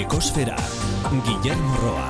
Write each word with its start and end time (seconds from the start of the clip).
Ekosfera, 0.00 0.56
Guillermo 1.26 1.74
Roa. 1.76 2.04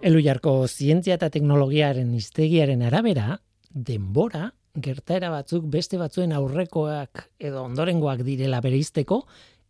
Elu 0.00 0.22
jarko 0.24 0.54
zientzia 0.64 1.18
eta 1.18 1.28
teknologiaren 1.34 2.14
iztegiaren 2.16 2.80
arabera, 2.88 3.34
denbora, 3.68 4.46
gertaera 4.72 5.28
batzuk 5.34 5.66
beste 5.68 6.00
batzuen 6.00 6.32
aurrekoak 6.32 7.26
edo 7.50 7.66
ondorengoak 7.66 8.24
direla 8.24 8.62
bereizteko, 8.64 9.20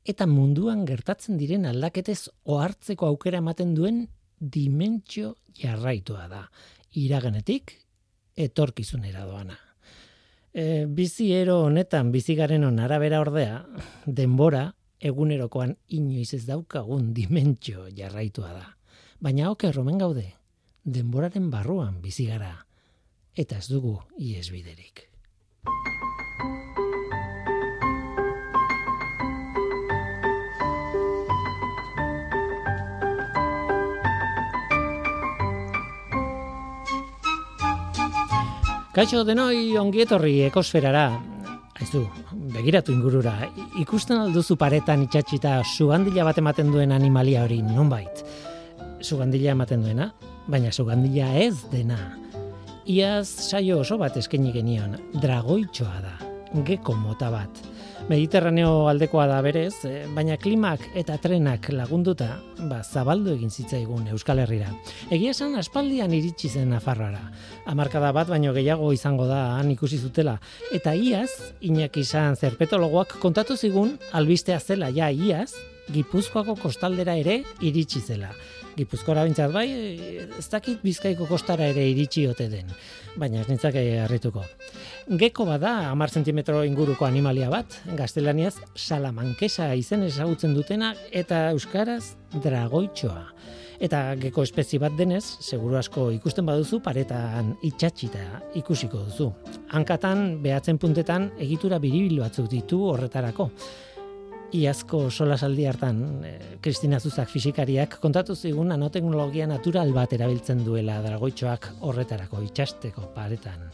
eta 0.06 0.28
munduan 0.30 0.86
gertatzen 0.86 1.40
diren 1.42 1.66
aldaketez 1.66 2.28
ohartzeko 2.46 3.10
aukera 3.10 3.42
ematen 3.42 3.74
duen 3.74 4.04
dimentsio 4.38 5.34
jarraitua 5.58 6.28
da. 6.30 6.44
Iraganetik, 7.02 7.74
etorkizunera 8.38 9.26
doana. 9.26 9.58
E, 10.54 10.86
bizi 10.86 11.32
ero 11.34 11.64
honetan, 11.66 12.12
bizigaren 12.14 12.70
on 12.70 12.78
arabera 12.78 13.26
ordea, 13.26 13.64
denbora, 14.06 14.68
egunerokoan 15.00 15.76
inoiz 15.88 16.32
ez 16.34 16.44
daukagun 16.46 17.12
dimentsio 17.14 17.86
jarraitua 17.96 18.52
da. 18.52 18.66
Baina 19.20 19.50
oke 19.50 19.72
romen 19.72 19.98
gaude, 19.98 20.26
denboraren 20.84 21.50
barruan 21.50 22.00
bizi 22.02 22.26
gara 22.26 22.54
eta 23.38 23.58
ez 23.58 23.68
dugu 23.70 23.98
iesbiderik. 24.18 25.06
Kaixo 38.98 39.20
denoi 39.22 39.76
ongietorri 39.78 40.40
ekosferara, 40.48 41.20
Ez 41.78 41.90
du, 41.92 42.02
begiratu 42.54 42.90
ingurura. 42.90 43.36
Ikusten 43.78 44.18
alduzu 44.18 44.56
paretan 44.58 45.04
itxatxita 45.04 45.60
sugandila 45.62 46.24
bat 46.26 46.40
ematen 46.42 46.72
duen 46.74 46.90
animalia 46.94 47.44
hori, 47.46 47.60
nonbait. 47.62 48.24
Sugandila 49.00 49.54
ematen 49.54 49.84
duena, 49.86 50.08
baina 50.50 50.72
sugandila 50.74 51.30
ez 51.38 51.54
dena. 51.70 51.98
Iaz 52.88 53.28
saio 53.28 53.78
oso 53.84 53.98
bat 54.00 54.16
eskaini 54.18 54.50
genion, 54.50 54.96
dragoitxoa 55.22 56.02
da, 56.02 56.16
geko 56.66 56.96
mota 56.98 57.30
bat. 57.30 57.62
Mediterraneo 58.08 58.86
aldekoa 58.88 59.26
da 59.28 59.42
berez, 59.44 59.84
eh, 59.84 60.06
baina 60.16 60.38
klimak 60.40 60.80
eta 60.96 61.18
trenak 61.20 61.66
lagunduta, 61.76 62.38
ba, 62.70 62.78
zabaldu 62.80 63.34
egin 63.34 63.50
zitzaigun 63.52 64.06
Euskal 64.14 64.40
Herrira. 64.40 64.70
Egia 65.12 65.34
esan 65.36 65.58
aspaldian 65.60 66.14
iritsi 66.16 66.48
zen 66.48 66.72
Nafarroara. 66.72 67.20
Hamarkada 67.68 68.14
bat 68.16 68.30
baino 68.32 68.54
gehiago 68.56 68.94
izango 68.96 69.26
da 69.28 69.58
han 69.58 69.70
ikusi 69.76 69.98
zutela. 70.00 70.38
Eta 70.72 70.94
iaz, 70.96 71.52
inak 71.60 72.00
izan 72.00 72.40
zerpetologoak 72.40 73.18
kontatu 73.20 73.60
zigun 73.60 73.98
albistea 74.16 74.58
zela 74.58 74.88
ja 74.88 75.10
iaz, 75.12 75.52
Gipuzkoako 75.88 76.56
kostaldera 76.60 77.14
ere 77.16 77.42
iritsi 77.64 78.00
zela. 78.00 78.28
Gipuzkoara 78.76 79.24
bintzat 79.26 79.52
bai, 79.54 79.68
ez 80.38 80.46
dakit 80.52 80.82
bizkaiko 80.84 81.26
kostara 81.26 81.66
ere 81.72 81.86
iritsi 81.90 82.26
ote 82.30 82.46
den, 82.52 82.68
baina 83.18 83.42
ez 83.42 83.48
nintzak 83.50 83.76
harrituko. 84.04 84.44
Geko 85.20 85.46
bada, 85.48 85.90
amar 85.90 86.10
zentimetro 86.10 86.62
inguruko 86.64 87.06
animalia 87.06 87.50
bat, 87.52 87.78
gaztelaniaz 87.98 88.54
salamankesa 88.76 89.72
izen 89.74 90.04
ezagutzen 90.06 90.54
dutena, 90.54 90.94
eta 91.12 91.48
euskaraz 91.54 92.16
dragoitxoa. 92.42 93.24
Eta 93.78 94.00
geko 94.18 94.42
espezi 94.42 94.80
bat 94.82 94.96
denez, 94.98 95.22
seguru 95.40 95.76
asko 95.78 96.08
ikusten 96.10 96.46
baduzu, 96.46 96.80
paretan 96.82 97.52
itxatxita 97.62 98.24
ikusiko 98.58 99.04
duzu. 99.06 99.28
Hankatan, 99.70 100.40
behatzen 100.42 100.80
puntetan, 100.82 101.30
egitura 101.38 101.78
biribilu 101.78 102.24
batzuk 102.24 102.50
ditu 102.50 102.82
horretarako 102.90 103.52
iazko 104.54 105.08
solasaldi 105.10 105.66
hartan 105.68 106.00
eh, 106.24 106.36
Kristina 106.64 107.00
Zuzak 107.00 107.28
fisikariak 107.28 107.98
kontatu 108.02 108.36
zigun 108.36 108.72
nanoteknologia 108.72 109.46
natural 109.46 109.92
bat 109.92 110.12
erabiltzen 110.16 110.64
duela 110.64 110.98
dragoitxoak 111.04 111.70
horretarako 111.88 112.42
itxasteko 112.46 113.10
paretan. 113.14 113.68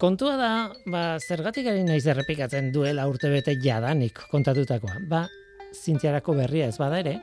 Kontua 0.00 0.36
da, 0.40 0.52
ba, 0.88 1.02
zergatik 1.20 1.66
ari 1.68 1.82
naiz 1.84 2.06
errepikatzen 2.08 2.70
duela 2.72 3.04
urtebete 3.10 3.56
jadanik 3.60 4.22
kontatutakoa. 4.30 5.02
Ba, 5.10 5.26
zintziarako 5.76 6.38
berria 6.38 6.70
ez 6.70 6.78
bada 6.80 7.02
ere, 7.02 7.18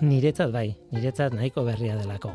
niretzat 0.00 0.50
bai, 0.54 0.70
niretzat 0.94 1.36
nahiko 1.36 1.66
berria 1.66 1.98
delako. 2.00 2.32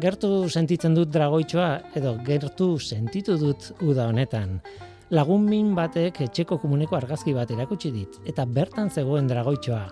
Gertu 0.00 0.48
sentitzen 0.48 0.94
dut 0.94 1.10
dragoitxoa, 1.12 1.70
edo 1.98 2.14
gertu 2.24 2.76
sentitu 2.78 3.36
dut 3.40 3.72
uda 3.82 4.06
honetan 4.12 4.60
lagun 5.14 5.44
min 5.46 5.74
batek 5.76 6.18
etxeko 6.24 6.56
komuneko 6.58 6.96
argazki 6.98 7.34
bat 7.36 7.50
erakutsi 7.54 7.92
dit, 7.94 8.16
eta 8.26 8.46
bertan 8.56 8.90
zegoen 8.90 9.28
dragoitxoa, 9.30 9.84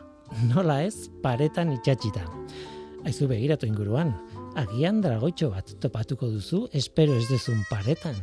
nola 0.51 0.81
ez, 0.83 1.07
paretan 1.23 1.71
itxatxita. 1.77 2.25
Aizu 3.07 3.29
begiratu 3.31 3.69
inguruan, 3.71 4.11
agian 4.59 4.99
dragoitxo 5.05 5.53
bat 5.55 5.77
topatuko 5.83 6.31
duzu, 6.33 6.65
espero 6.73 7.15
ez 7.19 7.29
dezun 7.31 7.63
paretan. 7.71 8.19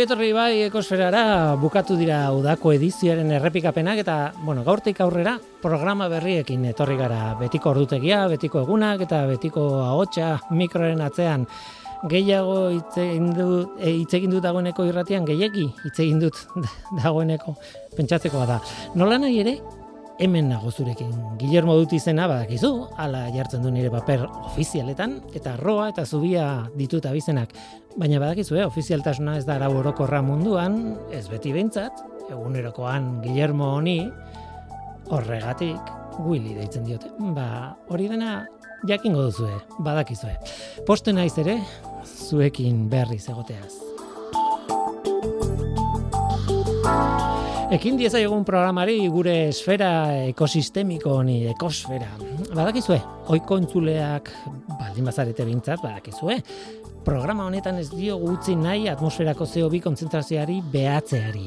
Ongietorri 0.00 0.30
bai 0.32 0.62
ekosferara 0.64 1.22
bukatu 1.60 1.92
dira 1.92 2.30
udako 2.32 2.70
edizioaren 2.72 3.34
errepikapenak 3.36 3.98
eta, 4.00 4.14
bueno, 4.46 4.62
gaurtik 4.64 5.02
aurrera 5.04 5.34
programa 5.60 6.06
berriekin 6.08 6.62
etorri 6.70 6.96
gara. 6.96 7.34
Betiko 7.36 7.74
ordutegia, 7.74 8.22
betiko 8.32 8.62
egunak 8.62 9.04
eta 9.04 9.18
betiko 9.28 9.66
ahotsa 9.82 10.30
mikroren 10.56 11.04
atzean. 11.04 11.44
Gehiago 12.08 12.70
hitz 12.78 12.96
egin 13.02 13.28
dut 13.36 13.76
e, 13.76 13.92
dut 14.22 14.40
dagoeneko 14.40 14.88
irratian 14.88 15.28
gehiegi 15.28 15.66
hitz 15.68 15.98
egin 15.98 16.24
dut 16.24 16.46
dagoeneko. 17.02 17.58
Pentsatzekoa 17.98 18.48
da. 18.54 18.58
Nola 18.96 19.20
nahi 19.20 19.36
ere 19.44 19.58
hemen 20.20 20.50
nago 20.52 20.70
zurekin. 20.70 21.10
Guillermo 21.40 21.74
dut 21.80 21.94
izena 21.96 22.26
badakizu, 22.30 22.70
hala 23.00 23.24
jartzen 23.34 23.64
du 23.64 23.72
nire 23.72 23.90
paper 23.92 24.26
ofizialetan, 24.50 25.16
eta 25.34 25.56
roa 25.60 25.88
eta 25.90 26.04
zubia 26.04 26.46
ditut 26.76 27.08
abizenak. 27.08 27.54
Baina 27.96 28.20
badakizu, 28.22 28.58
eh, 28.60 28.66
ofizialtasuna 28.68 29.38
ez 29.38 29.46
da 29.48 29.56
arau 29.56 29.72
orokorra 29.80 30.20
munduan, 30.22 30.98
ez 31.10 31.26
beti 31.28 31.54
behintzat, 31.56 32.04
egunerokoan 32.30 33.20
Guillermo 33.24 33.72
honi, 33.78 33.98
horregatik, 35.10 35.96
Willy 36.20 36.54
deitzen 36.54 36.84
diote. 36.84 37.08
Ba, 37.34 37.76
hori 37.88 38.08
dena 38.10 38.46
jakingo 38.86 39.24
duzue, 39.30 39.56
badakizue. 39.80 40.36
Posten 40.86 41.16
naiz 41.16 41.36
ere, 41.40 41.58
zuekin 42.04 42.88
berri 42.92 43.18
zegoteaz. 43.18 43.72
Ekin 47.70 47.94
dieza 47.94 48.18
egun 48.18 48.40
programari 48.42 48.96
gure 49.14 49.32
esfera 49.46 49.90
ekosistemiko 50.26 51.12
honi, 51.20 51.36
ekosfera. 51.52 52.08
Badakizue, 52.50 52.96
oiko 53.30 53.60
entzuleak 53.60 54.26
baldin 54.72 55.06
bazarete 55.06 55.46
bintzat, 55.46 55.78
badakizue. 55.78 56.40
Programa 57.06 57.46
honetan 57.46 57.78
ez 57.78 57.86
dio 57.92 58.16
gutzi 58.18 58.56
nahi 58.58 58.88
atmosferako 58.90 59.46
CO2 59.46 59.84
konzentrazioari 59.84 60.58
behatzeari. 60.72 61.44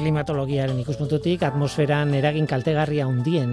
Klimatologiaren 0.00 0.80
ikuspuntutik 0.80 1.44
atmosferan 1.44 2.16
eragin 2.16 2.48
kaltegarria 2.48 3.04
hundien 3.04 3.52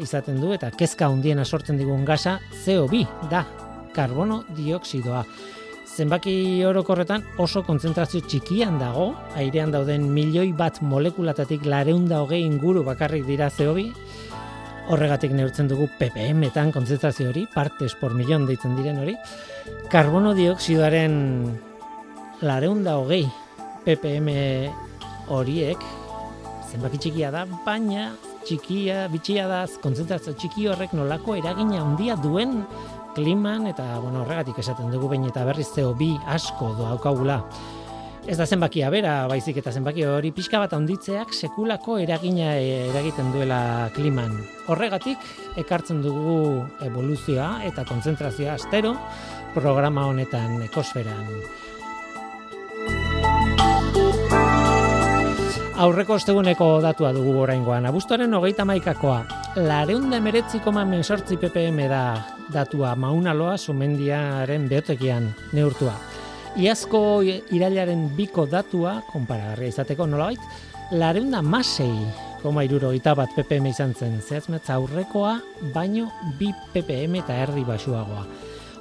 izaten 0.00 0.40
du 0.40 0.56
eta 0.56 0.72
kezka 0.72 1.12
hundiena 1.12 1.44
sortzen 1.44 1.76
digun 1.76 2.08
gasa 2.08 2.38
CO2 2.64 3.04
da, 3.28 3.44
karbono 3.92 4.40
dioksidoa 4.56 5.26
zenbaki 5.98 6.62
orokorretan 6.62 7.24
oso 7.42 7.64
kontzentrazio 7.66 8.20
txikian 8.22 8.76
dago, 8.78 9.08
airean 9.40 9.72
dauden 9.74 10.04
milioi 10.14 10.52
bat 10.54 10.78
molekulatatik 10.78 11.64
lareunda 11.66 12.20
hogei 12.22 12.44
inguru 12.46 12.84
bakarrik 12.86 13.24
dira 13.26 13.48
zehobi, 13.50 13.88
horregatik 14.92 15.34
neurtzen 15.34 15.66
dugu 15.68 15.88
ppm-etan 15.98 16.70
kontzentrazio 16.76 17.32
hori, 17.32 17.48
partes 17.54 17.96
por 17.98 18.14
milion 18.14 18.46
deitzen 18.46 18.76
diren 18.78 19.02
hori, 19.02 19.16
karbono 19.90 20.36
dioksidoaren 20.38 21.18
lareunda 22.46 22.94
hogei 23.00 23.24
ppm 23.82 24.30
horiek, 25.34 25.82
zenbaki 26.70 27.02
txikia 27.02 27.32
da, 27.34 27.42
baina 27.66 28.12
txikia, 28.46 29.08
bitxia 29.10 29.50
da, 29.50 29.64
kontzentrazio 29.82 30.36
txiki 30.38 30.70
horrek 30.70 30.94
nolako 30.94 31.34
eragina 31.40 31.82
handia 31.82 32.14
duen 32.22 32.62
kliman, 33.18 33.66
eta 33.66 33.98
bueno, 33.98 34.22
horregatik 34.22 34.60
esaten 34.62 34.92
dugu 34.94 35.10
behin 35.10 35.26
eta 35.26 35.42
berriz 35.48 35.66
CO2 35.74 36.14
asko 36.30 36.70
doaukagula. 36.78 37.42
Ez 38.28 38.36
da 38.36 38.44
zenbakia 38.44 38.90
bera, 38.92 39.12
baizik 39.30 39.56
eta 39.58 39.72
zenbaki 39.72 40.04
hori 40.04 40.30
pixka 40.36 40.60
bat 40.60 40.74
handitzeak 40.76 41.32
sekulako 41.32 41.96
eragina 42.02 42.52
eragiten 42.60 43.32
duela 43.32 43.88
kliman. 43.96 44.34
Horregatik, 44.68 45.22
ekartzen 45.58 46.02
dugu 46.04 46.66
evoluzioa 46.84 47.64
eta 47.70 47.86
kontzentrazioa 47.88 48.58
astero 48.58 48.92
programa 49.56 50.06
honetan 50.10 50.60
ekosferan. 50.68 51.24
Aurreko 55.78 56.16
osteguneko 56.18 56.66
datua 56.82 57.12
dugu 57.14 57.36
oraingoan. 57.38 57.84
Abuztuaren 57.86 58.32
hogeita 58.34 58.64
maikakoa. 58.66 59.20
Lareunda 59.62 60.18
emeretzi 60.18 60.58
koma 60.64 60.82
mensortzi 60.82 61.36
ppm 61.38 61.84
da 61.86 62.00
datua 62.50 62.96
maunaloa 62.98 63.54
sumendiaren 63.56 64.66
beotekian 64.68 65.28
neurtua. 65.54 65.94
Iazko 66.58 67.22
irailaren 67.22 68.08
biko 68.16 68.48
datua, 68.50 68.96
konparagarria 69.12 69.70
izateko 69.70 70.08
nolabait, 70.10 70.42
lareunda 70.98 71.44
masei, 71.46 71.94
koma 72.42 72.66
iruro 72.66 72.90
bat 73.14 73.30
ppm 73.36 73.66
izan 73.66 73.94
zen, 73.94 74.20
zehazmetza 74.20 74.74
aurrekoa, 74.74 75.38
baino 75.72 76.10
bi 76.40 76.52
ppm 76.74 77.22
eta 77.22 77.38
erdi 77.38 77.62
basuagoa. 77.62 78.26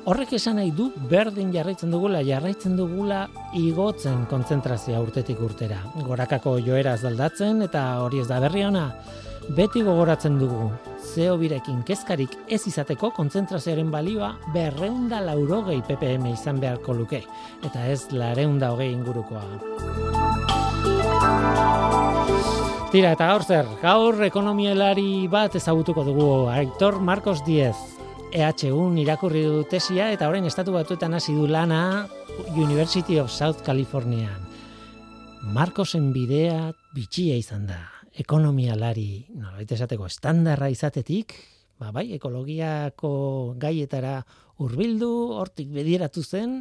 Horrek 0.08 0.38
esan 0.38 0.56
nahi 0.56 0.70
du 0.72 0.86
berdin 1.12 1.50
jarraitzen 1.52 1.92
dugula, 1.92 2.22
jarraitzen 2.24 2.78
dugula 2.80 3.26
igotzen 3.60 4.22
kontzentrazioa 4.32 5.02
urtetik 5.04 5.42
urtera. 5.44 5.82
Gorakako 6.00 6.54
joera 6.64 6.94
zaldatzen 6.96 7.60
eta 7.66 7.82
hori 8.06 8.22
ez 8.24 8.28
da 8.30 8.38
berri 8.40 8.64
ona, 8.64 8.86
beti 9.58 9.82
gogoratzen 9.84 10.38
dugu, 10.40 10.70
zeo 11.10 11.36
birekin 11.42 11.82
kezkarik 11.84 12.38
ez 12.48 12.62
izateko 12.72 13.10
kontzentrazioaren 13.18 13.92
balioa 13.92 14.32
berreunda 14.56 15.20
laurogei 15.26 15.82
ppm 15.90 16.32
izan 16.32 16.64
beharko 16.64 16.96
luke, 16.96 17.20
eta 17.68 17.84
ez 17.92 18.08
lareunda 18.16 18.72
hogei 18.72 18.94
ingurukoa. 18.94 19.44
Tira, 22.96 23.12
eta 23.12 23.28
gaur 23.28 23.44
zer, 23.44 23.76
gaur 23.84 24.24
ekonomielari 24.32 25.28
bat 25.28 25.60
ezagutuko 25.60 26.08
dugu, 26.08 26.32
Aitor 26.56 27.02
Marcos 27.04 27.42
Diez, 27.44 27.97
EHU 28.34 28.92
irakurri 29.00 29.42
du 29.48 29.64
tesia, 29.64 30.12
eta 30.12 30.28
orain 30.28 30.46
estatu 30.46 30.74
batuetan 30.76 31.14
hasi 31.16 31.34
du 31.34 31.48
lana 31.48 32.08
University 32.56 33.20
of 33.20 33.32
South 33.32 33.64
California. 33.64 34.30
Marcosen 35.56 36.12
bidea 36.12 36.74
bitxia 36.94 37.38
izan 37.40 37.68
da 37.68 37.80
ekonomialari, 38.18 39.30
nolait 39.38 39.72
esateko, 39.72 40.10
estandarra 40.12 40.68
izatetik, 40.70 41.38
ba, 41.80 41.94
bai, 41.96 42.12
ekologiako 42.18 43.56
gaietara 43.62 44.20
hurbildu, 44.58 45.12
hortik 45.38 45.72
bedieratu 45.72 46.24
zen, 46.24 46.60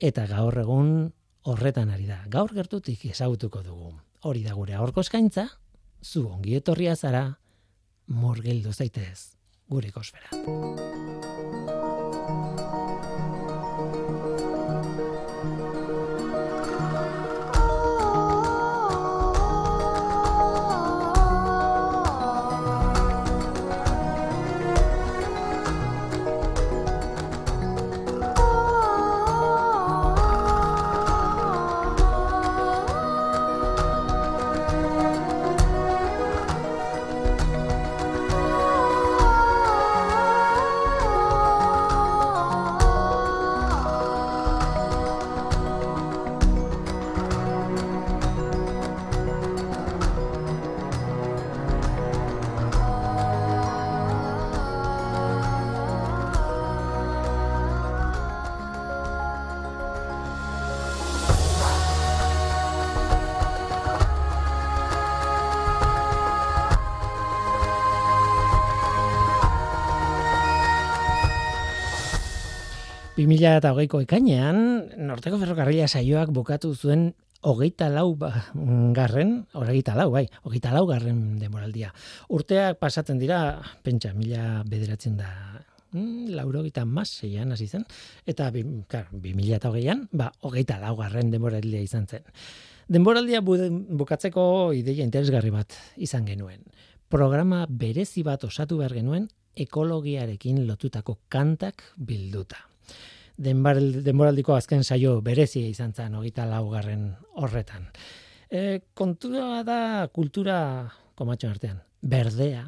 eta 0.00 0.26
gaur 0.30 0.56
egun 0.64 1.12
horretan 1.44 1.92
ari 1.92 2.08
da. 2.08 2.22
Gaur 2.30 2.54
gertutik 2.56 3.04
ezagutuko 3.10 3.60
dugu. 3.66 3.92
Hori 4.24 4.46
da 4.46 4.56
gure 4.56 4.78
aurko 4.80 5.04
eskaintza, 5.04 5.48
zu 6.00 6.24
ongi 6.30 6.56
etorria 6.56 6.96
zara, 6.96 7.26
morgildu 8.08 8.72
zaitez, 8.72 9.33
gure 9.68 9.88
ikosfera. 9.88 10.28
2008ko 73.24 74.02
ekainean, 74.04 74.58
norteko 75.00 75.38
ferrokarrila 75.40 75.86
saioak 75.88 76.32
bukatu 76.34 76.74
zuen 76.76 77.14
hogeita 77.44 77.88
lau 77.92 78.14
ba, 78.16 78.30
garren, 78.96 79.46
hogeita 79.56 79.94
lau, 79.96 80.10
bai, 80.12 80.26
hogeita 80.44 80.72
lau 80.74 80.84
garren 80.88 81.38
demoraldia. 81.40 81.92
Urteak 82.28 82.80
pasatzen 82.80 83.20
dira, 83.20 83.60
pentsa, 83.84 84.12
mila 84.16 84.62
bederatzen 84.68 85.16
da 85.20 85.30
mm, 85.92 86.34
lauro 86.36 86.64
gita 86.64 86.84
maseian 86.84 87.52
hasi 87.52 87.68
zen, 87.68 87.86
eta 88.28 88.50
bi, 88.52 88.64
kar, 88.88 89.08
bi 89.12 89.32
mila 89.36 89.60
eta 89.60 89.72
hogeian, 89.72 90.04
ba, 90.12 90.30
hogeita 90.44 90.80
laugarren 90.82 91.32
denboraldia 91.32 91.84
izan 91.84 92.08
zen. 92.08 92.24
Denboraldia 92.88 93.40
bukatzeko 93.40 94.74
ideia 94.76 95.04
interesgarri 95.04 95.52
bat 95.52 95.72
izan 95.96 96.28
genuen. 96.28 96.60
Programa 97.08 97.64
berezi 97.68 98.24
bat 98.26 98.44
osatu 98.44 98.82
behar 98.82 98.92
genuen 98.96 99.30
ekologiarekin 99.56 100.64
lotutako 100.66 101.20
kantak 101.32 101.84
bilduta 101.96 102.73
denboraldiko 103.36 104.54
azken 104.54 104.84
saio 104.84 105.20
berezia 105.22 105.66
izan 105.68 105.92
zen 105.92 106.14
hogeita 106.14 106.46
laugarren 106.46 107.08
horretan. 107.34 107.88
E, 108.50 108.80
kontua 108.94 109.62
da 109.66 110.08
kultura 110.12 110.58
komatxon 111.18 111.54
artean, 111.54 111.80
berdea, 112.02 112.64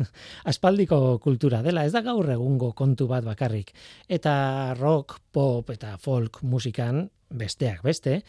aspaldiko 0.50 1.18
kultura 1.22 1.62
dela, 1.62 1.84
ez 1.86 1.92
da 1.92 2.02
gaur 2.04 2.28
egungo 2.32 2.72
kontu 2.76 3.06
bat 3.08 3.24
bakarrik. 3.24 3.72
Eta 4.08 4.74
rock, 4.78 5.20
pop 5.32 5.70
eta 5.70 5.96
folk 6.00 6.42
musikan 6.42 7.06
besteak 7.30 7.84
beste, 7.86 8.20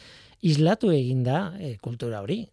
islatu 0.41 0.91
eginda 0.95 1.51
e, 1.59 1.75
kultura 1.81 2.21
hori, 2.21 2.43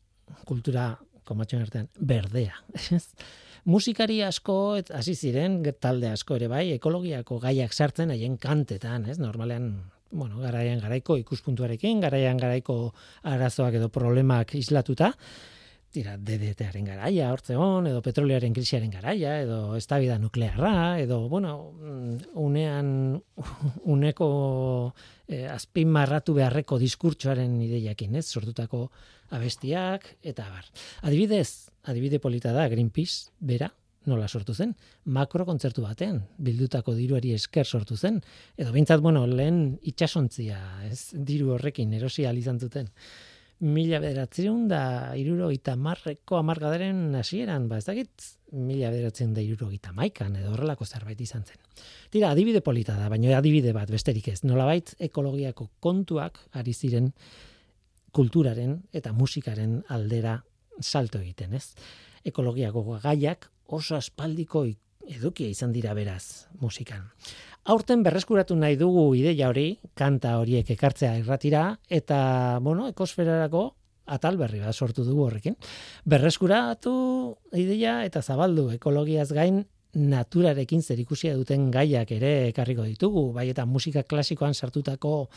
kultura 0.48 0.94
komatxon 1.28 1.66
artean, 1.66 1.90
berdea. 2.00 2.56
musikari 3.64 4.22
asko 4.22 4.76
et 4.78 4.90
hasi 4.94 5.14
ziren 5.14 5.62
talde 5.80 6.10
asko 6.12 6.36
ere 6.36 6.48
bai 6.48 6.66
ekologiako 6.76 7.38
gaiak 7.42 7.72
sartzen 7.72 8.10
haien 8.10 8.36
kantetan, 8.38 9.06
ez? 9.10 9.18
Normalean 9.18 9.72
bueno, 10.10 10.40
garaian 10.40 10.80
garaiko 10.80 11.18
ikuspuntuarekin, 11.20 12.00
garaian 12.00 12.38
garaiko 12.40 12.94
arazoak 13.28 13.74
edo 13.76 13.90
problemak 13.92 14.54
islatuta, 14.56 15.12
tira, 15.92 16.16
DDT-aren 16.20 16.84
garaia, 16.84 17.30
hortze 17.32 17.56
hon, 17.56 17.88
edo 17.88 18.00
petrolearen 18.04 18.52
krisiaren 18.56 18.90
garaia, 18.92 19.38
edo 19.42 19.76
estabida 19.76 20.18
nuklearra, 20.20 20.98
edo, 21.00 21.22
bueno, 21.28 21.54
unean, 22.36 22.90
uneko 23.94 24.28
eh, 25.26 25.46
azpin 25.48 25.92
marratu 25.92 26.36
beharreko 26.36 26.78
diskurtsoaren 26.80 27.56
ideiakin, 27.68 28.18
ez, 28.20 28.26
sortutako 28.28 28.88
abestiak, 29.34 30.06
eta 30.22 30.48
bar. 30.48 30.64
Adibidez, 31.02 31.70
adibide 31.84 32.20
polita 32.20 32.52
da 32.52 32.68
Greenpeace 32.68 33.30
bera 33.40 33.72
nola 34.08 34.28
sortu 34.28 34.54
zen 34.54 34.74
makro 35.04 35.44
kontzertu 35.44 35.82
batean 35.84 36.22
bildutako 36.38 36.94
diruari 36.96 37.34
esker 37.36 37.66
sortu 37.66 37.96
zen 37.96 38.22
edo 38.56 38.72
beintzat 38.72 39.02
bueno 39.04 39.26
lehen 39.26 39.78
itsasontzia 39.82 40.60
ez 40.88 41.10
diru 41.12 41.52
horrekin 41.56 41.92
erosi 41.98 42.24
izan 42.24 42.60
zuten 42.60 42.88
mila 43.60 43.98
bederatzen 43.98 44.68
da 44.70 45.14
irurogeita 45.18 45.74
marreko 45.76 46.38
amargadaren 46.38 47.14
hasieran, 47.18 47.66
ba 47.68 47.78
ez 47.78 47.86
dakit 47.88 48.26
mila 48.52 48.90
bederatzen 48.92 49.32
da 49.34 49.42
irurogeita 49.42 49.92
maikan 49.92 50.36
edo 50.38 50.52
horrelako 50.54 50.86
zerbait 50.86 51.20
izan 51.20 51.42
zen. 51.44 51.58
Tira, 52.10 52.30
adibide 52.30 52.62
polita 52.62 52.94
da, 52.96 53.08
baina 53.10 53.36
adibide 53.38 53.72
bat 53.74 53.90
besterik 53.90 54.28
ez. 54.30 54.44
Nolabait 54.44 54.94
ekologiako 55.02 55.68
kontuak 55.80 56.38
ari 56.52 56.72
ziren 56.72 57.10
kulturaren 58.12 58.82
eta 58.92 59.12
musikaren 59.12 59.82
aldera 59.88 60.38
salto 60.80 61.18
egiten, 61.18 61.54
ez? 61.54 61.74
Ekologiako 62.24 62.98
gaiak 63.02 63.48
oso 63.68 63.96
aspaldiko 63.96 64.64
edukia 65.08 65.48
izan 65.48 65.72
dira 65.72 65.94
beraz 65.96 66.48
musikan. 66.60 67.08
Aurten 67.68 68.02
berreskuratu 68.04 68.56
nahi 68.56 68.76
dugu 68.80 69.10
ideia 69.16 69.48
hori, 69.48 69.78
kanta 69.96 70.38
horiek 70.40 70.70
ekartzea 70.72 71.16
irratira, 71.20 71.78
eta, 71.88 72.58
bueno, 72.64 72.88
ekosferarako 72.88 73.64
atal 74.08 74.38
berri 74.40 74.60
bat 74.62 74.74
sortu 74.74 75.04
dugu 75.04 75.26
horrekin. 75.26 75.56
Berreskuratu 76.08 76.92
ideia 77.52 78.00
eta 78.08 78.22
zabaldu 78.22 78.70
ekologiaz 78.76 79.30
gain 79.36 79.64
naturarekin 79.98 80.82
zerikusia 80.82 81.34
duten 81.36 81.70
gaiak 81.72 82.10
ere 82.12 82.32
ekarriko 82.50 82.84
ditugu, 82.88 83.32
bai 83.32 83.48
eta 83.52 83.66
musika 83.66 84.04
klasikoan 84.04 84.54
sartutako 84.54 85.28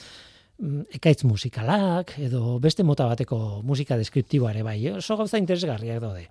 ekaitz 0.93 1.23
musikalak 1.25 2.13
edo 2.21 2.59
beste 2.61 2.83
mota 2.85 3.07
bateko 3.09 3.61
musika 3.65 3.97
deskriptiboa 3.97 4.51
ere 4.53 4.63
bai, 4.63 4.77
oso 4.93 5.17
gauza 5.17 5.39
interesgarriak 5.41 6.01
daude. 6.01 6.27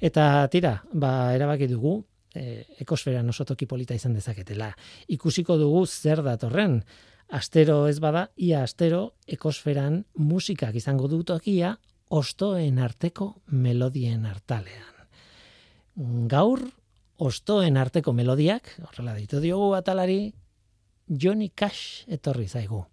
Eta 0.00 0.46
tira, 0.52 0.76
ba 0.92 1.32
erabaki 1.34 1.68
dugu 1.70 1.96
e, 2.34 2.64
ekosferan 2.82 3.28
oso 3.28 3.44
toki 3.48 3.66
polita 3.66 3.94
izan 3.94 4.14
dezaketela. 4.14 4.72
Ikusiko 5.08 5.58
dugu 5.58 5.86
zer 5.86 6.22
datorren. 6.22 6.82
Astero 7.32 7.86
ez 7.88 7.98
bada, 8.00 8.26
ia 8.36 8.62
astero 8.62 9.14
ekosferan 9.26 10.02
musikak 10.20 10.74
izango 10.76 11.08
du 11.08 11.22
tokia 11.24 11.76
ostoen 12.12 12.78
arteko 12.78 13.32
melodien 13.48 14.26
artalean. 14.28 15.06
Gaur 16.28 16.66
ostoen 17.22 17.78
arteko 17.80 18.12
melodiak, 18.12 18.68
horrela 18.84 19.14
ditu 19.16 19.40
diogu 19.40 19.72
atalari, 19.78 20.34
Johnny 21.08 21.50
Cash 21.54 22.04
etorri 22.08 22.46
zaigu. 22.48 22.84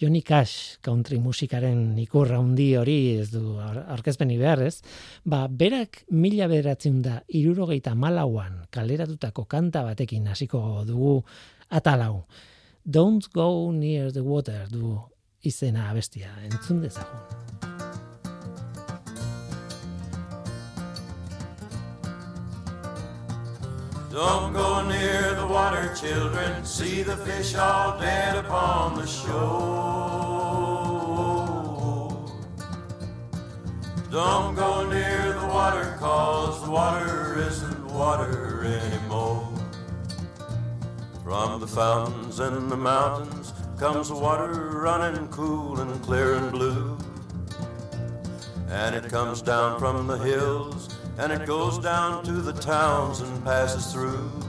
Johnny 0.00 0.22
Cash 0.22 0.78
country 0.82 1.18
musikaren 1.22 1.96
ikurra 2.02 2.38
handi 2.40 2.72
hori 2.76 2.96
ez 3.20 3.30
du 3.30 3.58
aurkezpeni 3.62 4.38
behar 4.40 4.64
ez, 4.66 4.82
ba, 5.24 5.46
berak 5.48 6.02
mila 6.10 6.48
bederatzen 6.50 7.00
da 7.02 7.20
irurogeita 7.28 7.94
malauan 7.94 8.64
kaleratutako 8.70 9.46
kanta 9.46 9.84
batekin 9.86 10.26
hasiko 10.26 10.82
dugu 10.86 11.20
atalau. 11.70 12.24
Don't 12.84 13.30
go 13.32 13.70
near 13.70 14.10
the 14.10 14.22
water 14.22 14.66
du 14.68 14.98
izena 15.42 15.90
abestia, 15.90 16.34
entzun 16.42 16.82
dezagun. 16.82 17.70
Don't 24.12 24.52
go 24.52 24.82
near 24.82 25.31
water, 25.72 25.94
children. 25.94 26.64
See 26.64 27.02
the 27.02 27.16
fish 27.16 27.54
all 27.54 27.98
dead 27.98 28.36
upon 28.36 28.96
the 28.96 29.06
shore. 29.06 29.30
Don't 34.10 34.54
go 34.54 34.86
near 34.90 35.32
the 35.32 35.46
water, 35.46 35.96
cause 35.98 36.62
the 36.62 36.70
water 36.70 37.38
isn't 37.48 37.86
water 37.86 38.64
anymore. 38.64 39.48
From 41.24 41.60
the 41.60 41.66
fountains 41.66 42.38
and 42.38 42.70
the 42.70 42.76
mountains 42.76 43.54
comes 43.78 44.10
the 44.10 44.16
water 44.16 44.52
running 44.72 45.26
cool 45.28 45.80
and 45.80 46.02
clear 46.02 46.34
and 46.34 46.52
blue. 46.52 46.98
And 48.68 48.94
it 48.94 49.08
comes 49.08 49.40
down 49.40 49.78
from 49.78 50.06
the 50.06 50.18
hills 50.18 50.94
and 51.16 51.32
it 51.32 51.46
goes 51.46 51.78
down 51.78 52.24
to 52.24 52.32
the 52.32 52.52
towns 52.52 53.20
and 53.20 53.42
passes 53.44 53.90
through. 53.90 54.41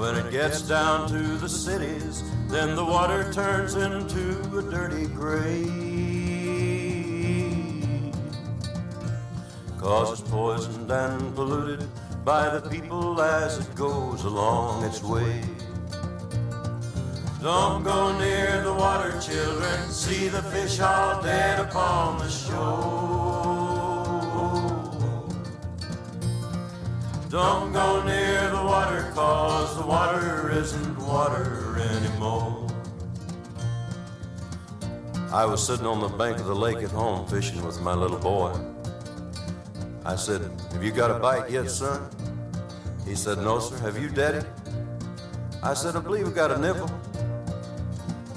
When 0.00 0.16
it 0.16 0.30
gets 0.30 0.62
down 0.62 1.10
to 1.10 1.18
the 1.36 1.46
cities, 1.46 2.24
then 2.48 2.74
the 2.74 2.82
water 2.82 3.30
turns 3.34 3.74
into 3.74 4.40
a 4.58 4.62
dirty 4.62 5.06
gray. 5.08 5.66
Cause 9.76 10.18
it's 10.18 10.30
poisoned 10.30 10.90
and 10.90 11.34
polluted 11.34 11.86
by 12.24 12.48
the 12.48 12.66
people 12.70 13.20
as 13.20 13.58
it 13.58 13.74
goes 13.74 14.24
along 14.24 14.84
its 14.84 15.02
way. 15.02 15.42
Don't 17.42 17.82
go 17.82 18.18
near 18.18 18.62
the 18.62 18.72
water, 18.72 19.12
children. 19.20 19.86
See 19.90 20.28
the 20.28 20.42
fish 20.44 20.80
all 20.80 21.22
dead 21.22 21.60
upon 21.60 22.20
the 22.20 22.30
shore. 22.30 23.29
Don't 27.30 27.72
go 27.72 28.02
near 28.02 28.50
the 28.50 28.56
water 28.56 29.08
cause 29.14 29.76
the 29.78 29.86
water 29.86 30.50
isn't 30.50 30.98
water 30.98 31.76
anymore. 31.78 32.66
I 35.32 35.44
was 35.44 35.64
sitting 35.64 35.86
on 35.86 36.00
the 36.00 36.08
bank 36.08 36.38
of 36.38 36.46
the 36.46 36.56
lake 36.56 36.78
at 36.78 36.90
home 36.90 37.28
fishing 37.28 37.64
with 37.64 37.80
my 37.82 37.94
little 37.94 38.18
boy. 38.18 38.52
I 40.04 40.16
said, 40.16 40.42
Have 40.72 40.82
you 40.82 40.90
got 40.90 41.12
a 41.12 41.20
bite 41.20 41.48
yet, 41.48 41.70
son? 41.70 42.10
He 43.06 43.14
said, 43.14 43.38
No, 43.38 43.60
sir. 43.60 43.78
Have 43.78 43.96
you, 43.96 44.08
Daddy? 44.08 44.44
I 45.62 45.74
said, 45.74 45.94
I 45.94 46.00
believe 46.00 46.26
we 46.26 46.32
got 46.32 46.50
a 46.50 46.58
nibble. 46.58 46.90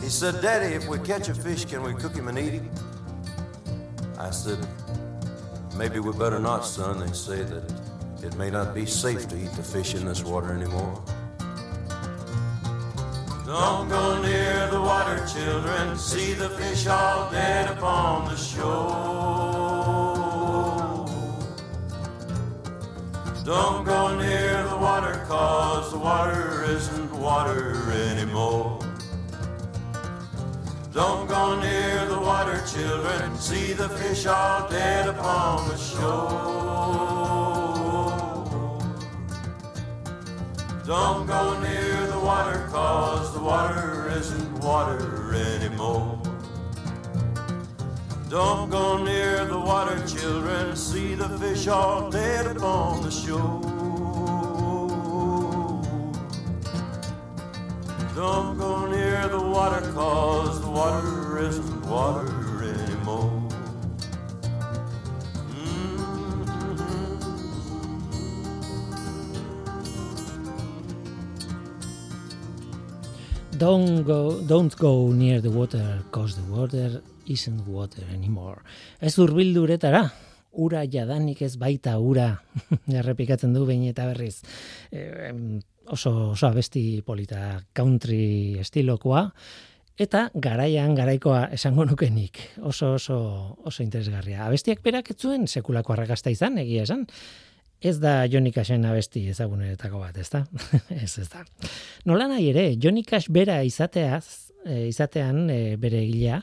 He 0.02 0.10
said, 0.10 0.40
Daddy, 0.40 0.76
if 0.76 0.88
we 0.88 1.00
catch 1.00 1.30
a 1.30 1.34
fish, 1.34 1.66
can 1.66 1.82
we 1.82 1.96
cook 1.96 2.14
him 2.16 2.28
and 2.28 2.38
eat 2.38 2.54
him? 2.54 2.70
I 4.20 4.30
said, 4.30 4.60
Maybe 5.76 5.98
we 6.00 6.12
better 6.12 6.38
not, 6.38 6.64
son. 6.64 7.00
They 7.00 7.12
say 7.12 7.42
that 7.42 7.83
it 8.24 8.36
may 8.38 8.50
not 8.50 8.74
be 8.74 8.86
safe 8.86 9.28
to 9.28 9.36
eat 9.36 9.52
the 9.52 9.64
fish 9.64 9.96
in 9.96 10.06
this 10.06 10.24
water 10.24 10.54
anymore. 10.54 11.04
Don't 13.46 13.90
go 13.90 14.22
near 14.22 14.68
the 14.72 14.80
water, 14.80 15.26
children. 15.28 15.98
See 15.98 16.34
the 16.34 16.50
fish 16.50 16.88
all 16.88 17.30
dead 17.30 17.70
upon 17.70 18.26
the 18.30 18.38
shore. 18.38 19.84
Don't 23.44 23.84
go 23.84 24.18
near 24.18 24.64
the 24.70 24.78
water, 24.78 25.26
cause 25.28 25.92
the 25.92 25.98
water 26.00 26.64
isn't 26.70 27.12
water 27.14 27.92
anymore. 27.92 28.80
Don't 30.94 31.28
go 31.28 31.60
near 31.60 32.06
the 32.06 32.20
water, 32.20 32.64
children. 32.74 33.36
See 33.38 33.74
the 33.74 33.90
fish 33.90 34.26
all 34.26 34.70
dead 34.70 35.10
upon 35.10 35.68
the 35.68 35.78
shore. 35.78 37.13
Don't 40.86 41.26
go 41.26 41.58
near 41.62 42.08
the 42.08 42.20
water 42.20 42.68
cause 42.70 43.34
the 43.34 43.40
water 43.40 44.12
isn't 44.18 44.60
water 44.60 45.34
anymore. 45.34 46.22
Don't 48.30 48.70
go 48.70 49.02
near 49.02 49.46
the 49.46 49.58
water, 49.58 50.06
children, 50.06 50.76
see 50.76 51.16
the 51.16 51.30
fish 51.40 51.70
all 51.70 52.10
dead 52.10 52.48
upon 52.48 53.02
the 53.02 53.12
shore. 53.12 53.62
Don't 58.14 58.58
go 58.58 58.86
near 58.88 59.30
the 59.30 59.40
water 59.40 59.90
cause 59.94 60.60
the 60.60 60.70
water 60.70 61.40
isn't 61.40 61.86
water 61.86 62.33
Don't 73.64 74.04
go, 74.04 74.42
don't 74.42 74.76
go 74.76 75.14
near 75.14 75.40
the 75.40 75.50
water, 75.50 76.04
cause 76.12 76.36
the 76.36 76.44
water 76.52 77.02
isn't 77.26 77.66
water 77.66 78.04
anymore. 78.12 78.60
Ez 79.00 79.14
urbilduretara, 79.24 80.02
ura 80.60 80.82
jadanik 80.84 81.46
ez 81.48 81.54
baita 81.62 81.94
ura, 81.96 82.26
errepikatzen 83.00 83.54
du 83.56 83.64
behin 83.64 83.86
eta 83.88 84.10
berriz. 84.10 84.42
E, 84.92 85.32
oso, 85.88 86.12
oso 86.34 86.50
abesti 86.50 86.84
polita 87.08 87.62
country 87.72 88.60
estilokoa, 88.60 89.24
eta 89.96 90.26
garaian 90.36 90.92
garaikoa 91.00 91.46
esango 91.56 91.88
nukenik. 91.88 92.44
Oso, 92.68 92.98
oso, 93.00 93.22
oso 93.64 93.88
interesgarria. 93.88 94.44
Abestiak 94.44 94.84
berak 94.84 95.16
etzuen 95.16 95.48
sekulako 95.48 95.96
arrakasta 95.96 96.36
izan, 96.36 96.60
egia 96.68 96.84
esan 96.84 97.08
ez 97.84 97.98
da 98.00 98.24
Johnny 98.32 98.54
Cashen 98.56 98.86
abesti 98.88 99.26
ezaguneretako 99.34 100.00
bat, 100.00 100.18
ezta? 100.18 100.46
ez 101.04 101.18
ez 101.20 101.28
da. 101.30 101.44
Nola 102.08 102.30
nahi 102.32 102.48
ere, 102.54 102.70
Johnny 102.80 103.04
Cash 103.04 103.32
bera 103.34 103.60
izateaz, 103.68 104.54
e, 104.64 104.88
izatean 104.88 105.50
e, 105.52 105.60
bere 105.78 106.00
egilea, 106.06 106.40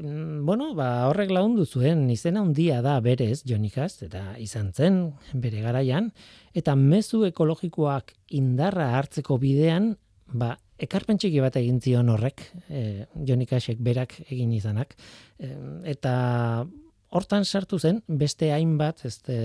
mm, 0.00 0.42
bueno, 0.48 0.72
ba, 0.74 1.06
horrek 1.10 1.30
laundu 1.30 1.66
zuen, 1.66 2.08
izena 2.10 2.42
handia 2.42 2.82
da 2.82 2.98
berez 3.00 3.44
Cash, 3.46 4.02
eta 4.08 4.34
izan 4.38 4.72
zen 4.72 5.12
bere 5.32 5.62
garaian, 5.62 6.10
eta 6.52 6.74
mezu 6.74 7.24
ekologikoak 7.30 8.12
indarra 8.30 8.90
hartzeko 8.98 9.38
bidean, 9.38 9.94
ba, 10.26 10.56
ekarpen 10.82 11.18
txiki 11.20 11.40
bat 11.42 11.56
egin 11.60 11.80
zion 11.80 12.10
horrek, 12.10 12.42
e, 12.68 13.06
Johnny 13.14 13.46
Cashek 13.46 13.78
berak 13.78 14.18
egin 14.28 14.52
izanak, 14.56 14.96
e, 15.38 15.52
eta 15.94 16.14
hortan 17.12 17.44
sartu 17.44 17.78
zen 17.78 18.00
beste 18.08 18.50
hainbat 18.52 19.04
este 19.04 19.36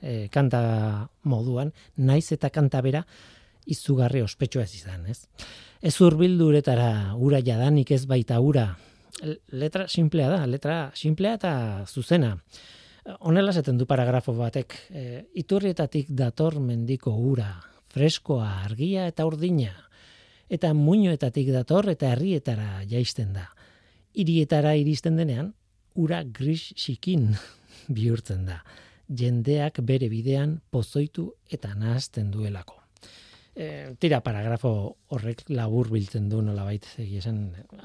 e, 0.00 0.28
kanta 0.30 1.08
moduan 1.22 1.72
naiz 1.96 2.30
eta 2.32 2.50
kanta 2.54 2.80
bera 2.84 3.04
izugarri 3.66 4.22
ospetsua 4.22 4.64
ez 4.64 4.74
izan, 4.78 5.06
ez? 5.10 5.26
Ez 5.82 5.94
hurbilduretara 6.00 7.14
ura 7.18 7.42
jadanik 7.44 7.90
ez 7.92 8.04
baita 8.08 8.38
ura. 8.40 8.70
Letra 9.52 9.86
simplea 9.88 10.28
da, 10.30 10.46
letra 10.46 10.78
simplea 10.94 11.34
eta 11.36 11.52
zuzena. 11.86 12.36
Honela 13.20 13.52
esaten 13.52 13.78
du 13.80 13.86
paragrafo 13.88 14.34
batek, 14.36 14.74
e, 14.90 15.04
iturrietatik 15.42 16.10
dator 16.14 16.58
mendiko 16.60 17.12
ura, 17.12 17.50
freskoa, 17.92 18.62
argia 18.64 19.06
eta 19.10 19.26
urdina. 19.26 19.74
Eta 20.48 20.72
muinoetatik 20.76 21.50
dator 21.52 21.90
eta 21.92 22.12
herrietara 22.14 22.84
jaisten 22.88 23.34
da. 23.36 23.48
Hirietara 24.16 24.74
iristen 24.80 25.18
denean, 25.20 25.52
ura 25.98 26.22
gris 26.24 26.72
xikin 26.78 27.32
bihurtzen 27.96 28.46
da. 28.48 28.62
Jendeak 29.08 29.80
bere 29.88 30.10
bidean 30.12 30.58
pozoitu 30.70 31.30
eta 31.50 31.72
nahazten 31.74 32.30
duelako. 32.30 32.76
E, 33.58 33.94
tira 33.98 34.20
paragrafo 34.22 34.70
horrek 35.10 35.48
labur 35.50 35.88
biltzen 35.90 36.28
du 36.30 36.42
nolabait 36.44 36.84
egia 37.02 37.24
esan 37.24 37.40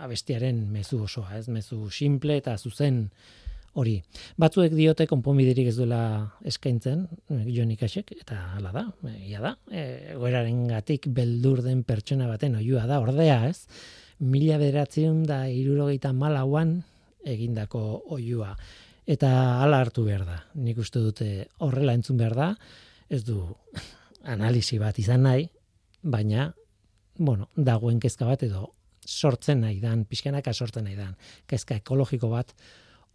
abestiaren 0.05 0.59
mezu 0.69 1.01
osoa, 1.07 1.39
ez 1.39 1.47
mezu 1.49 1.87
simple 1.89 2.37
eta 2.37 2.53
zuzen 2.57 3.07
hori. 3.73 3.95
Batzuek 4.37 4.75
diote 4.77 5.07
konponbiderik 5.09 5.71
ez 5.71 5.77
duela 5.79 6.03
eskaintzen, 6.45 7.07
Jon 7.49 7.71
Ikasek, 7.73 8.13
eta 8.19 8.37
hala 8.59 8.73
da, 8.75 8.85
ia 9.25 9.41
da, 9.41 9.55
e, 9.71 10.13
goeraren 10.19 10.67
gatik 10.69 11.09
beldur 11.09 11.63
den 11.65 11.81
pertsona 11.87 12.29
baten 12.29 12.59
oiua 12.59 12.85
da, 12.85 13.01
ordea 13.01 13.39
ez, 13.49 13.63
mila 14.21 14.59
bederatzen 14.61 15.23
da 15.25 15.47
irurogeita 15.49 16.13
malauan 16.13 16.83
egindako 17.25 17.81
oiua. 18.15 18.53
Eta 19.05 19.29
hala 19.63 19.81
hartu 19.83 20.05
behar 20.07 20.23
da. 20.27 20.37
Nik 20.55 20.79
uste 20.79 21.01
dute 21.03 21.29
horrela 21.59 21.95
entzun 21.97 22.17
behar 22.17 22.35
da, 22.37 22.49
ez 23.09 23.23
du 23.27 23.41
analisi 24.33 24.79
bat 24.79 24.99
izan 24.99 25.25
nahi, 25.27 25.47
baina, 26.03 26.51
bueno, 27.17 27.49
dagoen 27.55 27.99
kezka 27.99 28.27
bat 28.27 28.43
edo 28.43 28.69
sortzen 29.03 29.61
nahi 29.63 29.79
dan, 29.83 30.05
pixkanaka 30.07 30.53
sortzen 30.53 30.87
nahi 30.87 30.95
dan, 30.95 31.15
kezka 31.47 31.75
ekologiko 31.81 32.29
bat 32.31 32.53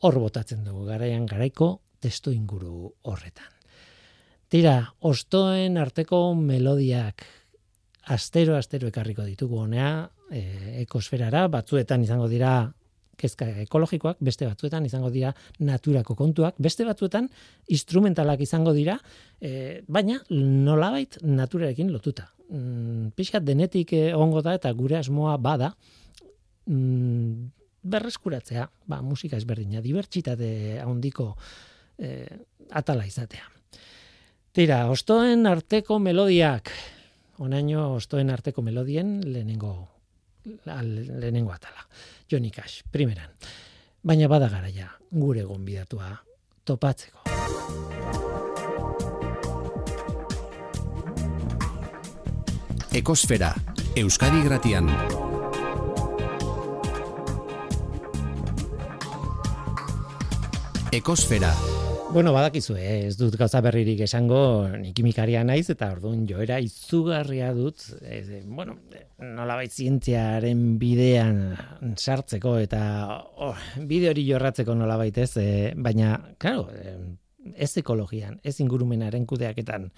hor 0.05 0.19
botatzen 0.21 0.65
dugu, 0.65 0.85
garaian 0.87 1.27
garaiko 1.27 1.79
testu 2.00 2.33
inguru 2.33 2.93
horretan. 3.09 3.50
Tira, 4.49 4.81
ostoen 5.05 5.77
arteko 5.77 6.33
melodiak 6.38 7.25
astero-astero 8.15 8.88
ekarriko 8.88 9.27
ditugu 9.27 9.59
honea, 9.65 10.09
e, 10.33 10.81
ekosferara, 10.85 11.47
batzuetan 11.53 12.05
izango 12.07 12.29
dira 12.33 12.53
kezka 13.19 13.49
ekologikoak, 13.65 14.21
beste 14.25 14.47
batzuetan 14.49 14.87
izango 14.87 15.11
dira 15.15 15.33
naturako 15.61 16.17
kontuak, 16.19 16.57
beste 16.63 16.87
batzuetan 16.89 17.29
instrumentalak 17.75 18.43
izango 18.45 18.73
dira, 18.77 18.99
e, 19.41 19.83
baina 19.89 20.21
nolabait 20.31 21.19
naturarekin 21.23 21.93
lotuta. 21.93 22.31
Mm, 22.49 23.13
Piskat 23.19 23.45
denetik 23.45 23.93
egongo 23.99 24.43
da 24.45 24.55
eta 24.57 24.73
gure 24.73 24.97
asmoa 25.01 25.37
bada, 25.43 25.73
mm, 26.67 27.51
berreskuratzea, 27.89 28.69
ba, 28.87 29.01
musika 29.03 29.39
ezberdina, 29.39 29.83
dibertsitate 29.85 30.81
handiko 30.85 31.33
e, 31.99 32.27
atala 32.71 33.07
izatea. 33.07 33.47
Tira, 34.53 34.87
ostoen 34.91 35.47
arteko 35.47 35.99
melodiak, 36.03 36.73
onaino 37.39 37.93
ostoen 37.95 38.31
arteko 38.35 38.65
melodien 38.67 39.19
lehenengo, 39.23 39.75
lehenengo 41.21 41.52
atala. 41.52 41.87
Johnny 42.31 42.50
Cash, 42.50 42.83
primeran. 42.93 43.31
Baina 44.05 44.28
bada 44.28 44.49
garaia, 44.49 44.90
gure 45.11 45.43
gonbidatua 45.43 46.17
topatzeko. 46.64 47.25
Ekosfera, 52.93 53.55
Euskadi 53.97 54.43
Gratian. 54.43 54.88
Ekosfera, 60.93 61.52
Bueno, 62.11 62.33
badakizu, 62.33 62.73
eh? 62.81 63.07
ez 63.07 63.19
dut 63.21 63.35
gauza 63.37 63.61
berririk 63.61 64.00
esango, 64.00 64.67
ni 64.81 64.95
naiz 65.45 65.69
eta 65.69 65.91
orduan 65.93 66.27
joera 66.27 66.59
izugarria 66.59 67.53
dut, 67.53 67.83
eh, 68.00 68.43
bueno, 68.47 68.79
nolabait 69.19 69.71
zientziaren 69.71 70.79
bidean 70.79 71.55
sartzeko 71.97 72.57
eta 72.59 72.81
oh, 73.37 73.55
bide 73.85 74.09
hori 74.09 74.25
jorratzeko 74.27 74.75
nolabait 74.75 75.19
ez, 75.19 75.37
eh, 75.37 75.75
baina, 75.77 76.35
claro, 76.38 76.71
eh, 76.73 76.97
ez 77.55 77.77
ekologian, 77.77 78.41
ez 78.43 78.59
ingurumenaren 78.61 79.27
kudeaketan, 79.27 79.93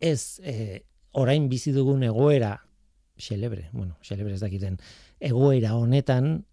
ez 0.00 0.40
eh, 0.42 0.82
orain 1.12 1.48
bizi 1.48 1.70
dugun 1.72 2.02
egoera 2.02 2.56
xelebre, 3.16 3.68
bueno, 3.72 3.94
xelebre 4.02 4.34
ez 4.34 4.40
dakiten, 4.40 4.78
egoera 5.20 5.76
honetan 5.76 6.47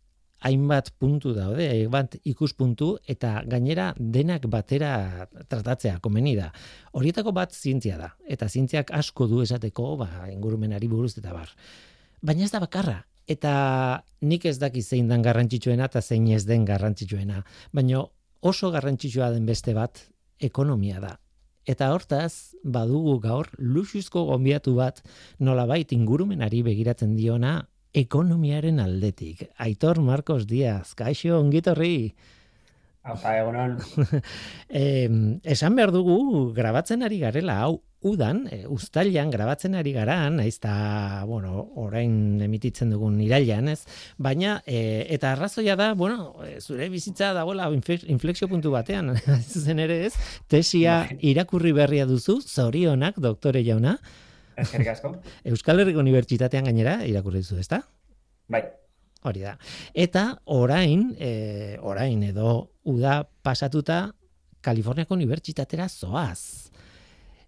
hainbat 0.45 0.91
puntu 1.01 1.33
daude, 1.33 1.65
hainbat 1.71 2.19
ikuspuntu 2.27 2.95
eta 3.09 3.39
gainera 3.49 3.89
denak 3.97 4.45
batera 4.51 5.25
tratatzea 5.49 5.97
komeni 6.03 6.35
da. 6.37 6.51
Horietako 6.93 7.33
bat 7.35 7.53
zientzia 7.55 7.97
da 7.97 8.11
eta 8.29 8.49
zientziak 8.49 8.93
asko 8.93 9.27
du 9.31 9.41
esateko, 9.41 9.95
ba 9.97 10.29
ingurumenari 10.31 10.89
buruz 10.91 11.15
eta 11.17 11.33
bar. 11.33 11.51
Baina 12.21 12.45
ez 12.45 12.51
da 12.53 12.61
bakarra 12.63 13.01
eta 13.27 14.03
nik 14.21 14.45
ez 14.45 14.57
daki 14.61 14.81
zein 14.81 15.09
dan 15.09 15.25
garrantzitsuena 15.25 15.89
eta 15.89 16.01
zein 16.01 16.27
ez 16.29 16.45
den 16.45 16.65
garrantzitsuena, 16.65 17.41
baina 17.73 18.05
oso 18.45 18.69
garrantzitsua 18.71 19.31
den 19.33 19.45
beste 19.49 19.73
bat 19.73 20.05
ekonomia 20.39 21.01
da. 21.01 21.15
Eta 21.65 21.89
hortaz, 21.95 22.53
badugu 22.61 23.17
gaur, 23.23 23.47
luxuzko 23.57 24.27
gombiatu 24.27 24.75
bat 24.77 25.01
nolabait 25.41 25.89
ingurumenari 25.95 26.61
begiratzen 26.61 27.15
diona 27.17 27.63
ekonomiaren 27.95 28.79
aldetik. 28.83 29.45
Aitor 29.57 30.01
Marcos 30.03 30.45
Díaz, 30.47 30.93
kaixo, 30.99 31.39
ongitorri. 31.39 32.13
Apa, 33.05 33.35
egonon. 33.39 33.77
eh, 34.69 35.09
esan 35.43 35.75
behar 35.77 35.93
dugu, 35.93 36.51
grabatzen 36.57 37.05
ari 37.05 37.21
garela, 37.21 37.59
hau, 37.63 37.77
udan, 38.05 38.43
e, 38.53 38.63
ustalian 38.69 39.31
grabatzen 39.33 39.75
ari 39.77 39.93
gara, 39.95 40.17
naiz 40.29 40.57
eta, 40.59 41.23
bueno, 41.25 41.63
orain 41.81 42.41
emititzen 42.45 42.91
dugun 42.93 43.17
irailan, 43.25 43.71
ez? 43.73 43.79
Baina, 44.21 44.59
e, 44.65 45.05
eta 45.15 45.33
arrazoia 45.33 45.77
da, 45.79 45.93
bueno, 45.97 46.35
e, 46.45 46.59
zure 46.61 46.89
bizitza 46.93 47.31
dagoela 47.37 47.71
inflexio 47.73 48.49
puntu 48.51 48.73
batean, 48.75 49.15
zen 49.65 49.81
ere 49.81 50.03
ez, 50.09 50.13
tesia 50.51 50.99
bai. 51.07 51.17
irakurri 51.33 51.73
berria 51.73 52.05
duzu, 52.09 52.37
zorionak, 52.45 53.17
doktore 53.21 53.65
jauna, 53.65 53.97
Eskerrik 54.57 54.91
asko. 54.93 55.15
Euskal 55.51 55.81
Herriko 55.83 56.01
Unibertsitatean 56.03 56.67
gainera 56.69 56.97
irakurri 57.07 57.43
duzu, 57.43 57.59
ezta? 57.61 57.81
Bai. 58.51 58.63
Hori 59.25 59.41
da. 59.41 59.55
Eta 59.93 60.27
orain, 60.53 61.09
e, 61.17 61.77
orain 61.81 62.21
edo 62.27 62.71
uda 62.85 63.23
pasatuta 63.43 64.13
Kaliforniako 64.65 65.17
Unibertsitatera 65.17 65.87
zoaz. 65.89 66.71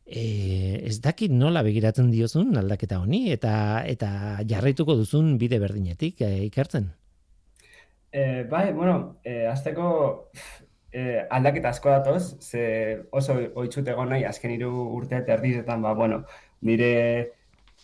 E, 0.07 0.23
ez 0.87 0.97
dakit 1.03 1.33
nola 1.35 1.61
begiratzen 1.67 2.09
diozun 2.13 2.55
aldaketa 2.57 3.01
honi 3.03 3.27
eta 3.33 3.83
eta 3.85 4.09
jarraituko 4.47 4.95
duzun 4.95 5.35
bide 5.41 5.59
berdinetik 5.59 6.23
e, 6.23 6.31
ikertzen. 6.47 6.87
E, 8.11 8.43
bai, 8.49 8.71
bueno, 8.73 9.17
e, 9.23 9.45
azteko 9.51 9.89
e, 10.91 11.27
aldaketa 11.29 11.73
asko 11.75 11.91
datoz, 11.91 12.37
ze 12.39 12.63
oso 13.11 13.35
oitzut 13.59 13.87
egon 13.91 14.13
nahi 14.13 14.23
azken 14.25 14.53
hiru 14.55 14.71
urte 14.97 15.19
eta 15.19 15.35
erdizetan, 15.35 15.83
ba, 15.83 15.93
bueno, 15.93 16.23
nire 16.61 16.91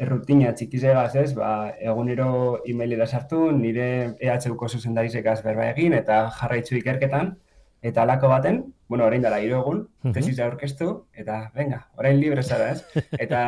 errutina 0.02 0.54
txikizegaz, 0.58 1.14
ez, 1.22 1.32
ba, 1.38 1.74
egunero 1.80 2.60
emailera 2.70 3.06
sartu, 3.06 3.52
nire 3.54 3.88
EHUko 4.20 4.70
zuzendarizekaz 4.70 5.42
berba 5.46 5.70
egin, 5.70 5.94
eta 5.94 6.26
jarraitzu 6.40 6.80
ikerketan, 6.80 7.36
eta 7.86 8.04
alako 8.04 8.32
baten, 8.32 8.62
bueno, 8.90 9.06
orain 9.06 9.22
dara 9.22 9.40
hiru 9.44 9.60
egun, 9.60 9.82
tesis 10.16 10.40
aurkeztu, 10.42 10.90
eta 11.14 11.40
venga, 11.56 11.84
orain 12.00 12.20
libre 12.20 12.44
zara, 12.44 12.72
ez? 12.74 13.04
Eta 13.24 13.42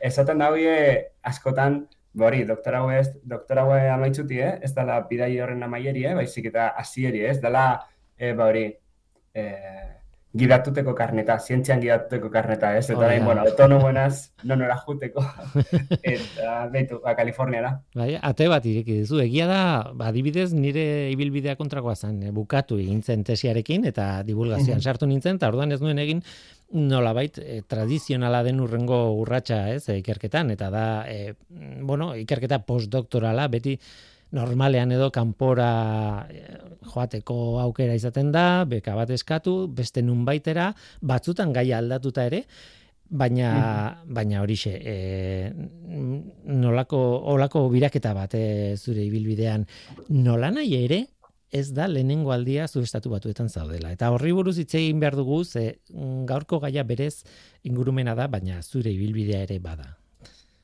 esaten 0.00 0.42
da 0.42 0.50
askotan, 1.30 1.84
bori, 2.14 2.44
ba 2.44 2.54
doktora 2.54 2.80
ez, 2.98 3.08
doktora 3.24 3.64
amaitzuti, 3.94 4.38
eh? 4.38 4.58
ez 4.62 4.72
dala 4.74 5.00
bidai 5.10 5.32
horren 5.40 5.62
amaieri, 5.62 6.04
eh? 6.06 6.14
baizik 6.14 6.46
eta 6.46 6.68
hasieri, 6.78 7.24
ez 7.26 7.40
dala, 7.42 7.80
e, 8.16 8.32
ba 8.32 8.46
hori, 8.46 8.68
eh, 9.34 9.90
gidatuteko 10.34 10.94
karneta, 10.98 11.36
zientzian 11.38 11.78
gidatuteko 11.82 12.28
karneta, 12.32 12.72
ez? 12.76 12.88
Eta 12.88 12.98
orain, 12.98 13.22
bueno, 13.24 13.44
autonomoenaz, 13.46 14.32
non 14.42 14.64
ora 14.66 14.74
juteko. 14.82 15.22
eta, 16.14 16.54
behitu, 16.72 16.98
ba, 17.04 17.14
Kalifornia 17.14 17.60
da. 17.62 17.70
Bai, 17.94 18.08
ate 18.18 18.48
bat 18.50 18.66
ireki 18.66 18.98
dizu. 19.04 19.20
Egia 19.22 19.46
da, 19.50 19.60
ba, 19.94 20.08
adibidez, 20.10 20.48
nire 20.56 20.84
ibilbidea 21.12 21.54
kontrakoa 21.60 21.94
zen, 21.94 22.18
e, 22.26 22.32
bukatu 22.34 22.80
egin 22.82 23.04
zen 23.06 23.22
tesiarekin, 23.26 23.86
eta 23.92 24.08
divulgazioan 24.26 24.82
sartu 24.82 25.06
nintzen, 25.10 25.38
eta 25.38 25.52
orduan 25.52 25.72
ez 25.76 25.78
nuen 25.84 26.02
egin, 26.02 26.24
nolabait 26.74 27.38
e, 27.38 27.60
tradizionala 27.70 28.42
den 28.42 28.58
urrengo 28.64 29.04
urratsa, 29.20 29.68
ez, 29.70 29.84
e, 29.86 30.00
ikerketan, 30.02 30.50
eta 30.56 30.72
da, 30.74 30.86
e, 31.06 31.36
bueno, 31.86 32.10
ikerketa 32.18 32.58
postdoktorala, 32.66 33.46
beti, 33.54 33.78
normalean 34.32 34.92
edo 34.92 35.10
kanpora 35.14 36.26
eh, 36.30 36.58
joateko 36.94 37.60
aukera 37.60 37.94
izaten 37.94 38.32
da, 38.32 38.64
beka 38.68 38.94
bat 38.96 39.10
eskatu, 39.10 39.66
beste 39.68 40.02
nun 40.02 40.24
baitera, 40.24 40.72
batzutan 41.02 41.52
gai 41.52 41.72
aldatuta 41.72 42.26
ere, 42.30 42.44
baina 43.08 43.50
mm 43.52 44.14
baina 44.14 44.40
horixe 44.42 44.70
e, 44.70 45.52
nolako 46.44 46.98
olako 47.32 47.68
biraketa 47.72 48.12
bat 48.14 48.34
e, 48.34 48.76
zure 48.76 49.04
ibilbidean. 49.04 49.66
Nola 50.08 50.50
nahi 50.50 50.76
ere 50.84 51.00
ez 51.50 51.68
da 51.72 51.86
lehenengo 51.88 52.32
aldia 52.32 52.66
zu 52.68 52.82
estatu 52.82 53.10
batuetan 53.10 53.48
zaudela. 53.48 53.92
Eta 53.94 54.10
horri 54.10 54.32
buruz 54.32 54.56
hitz 54.58 54.74
egin 54.74 55.00
behar 55.00 55.16
dugu 55.16 55.44
ze 55.44 55.78
mm, 55.92 56.24
gaurko 56.26 56.60
gaia 56.60 56.84
berez 56.84 57.24
ingurumena 57.62 58.14
da 58.14 58.26
baina 58.28 58.62
zure 58.62 58.92
ibilbidea 58.92 59.42
ere 59.48 59.58
bada. 59.58 59.96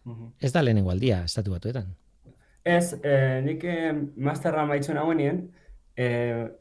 Mhm. 0.04 0.32
ez 0.40 0.52
da 0.52 0.62
lehenengo 0.62 0.90
aldia 0.90 1.24
estatu 1.24 1.52
batuetan 1.52 1.90
Ez, 2.64 2.94
e, 3.02 3.40
nik 3.44 3.64
e, 3.64 3.76
masterra 4.16 4.66
maitzen 4.68 5.00
hauen 5.00 5.20
nien, 5.20 5.40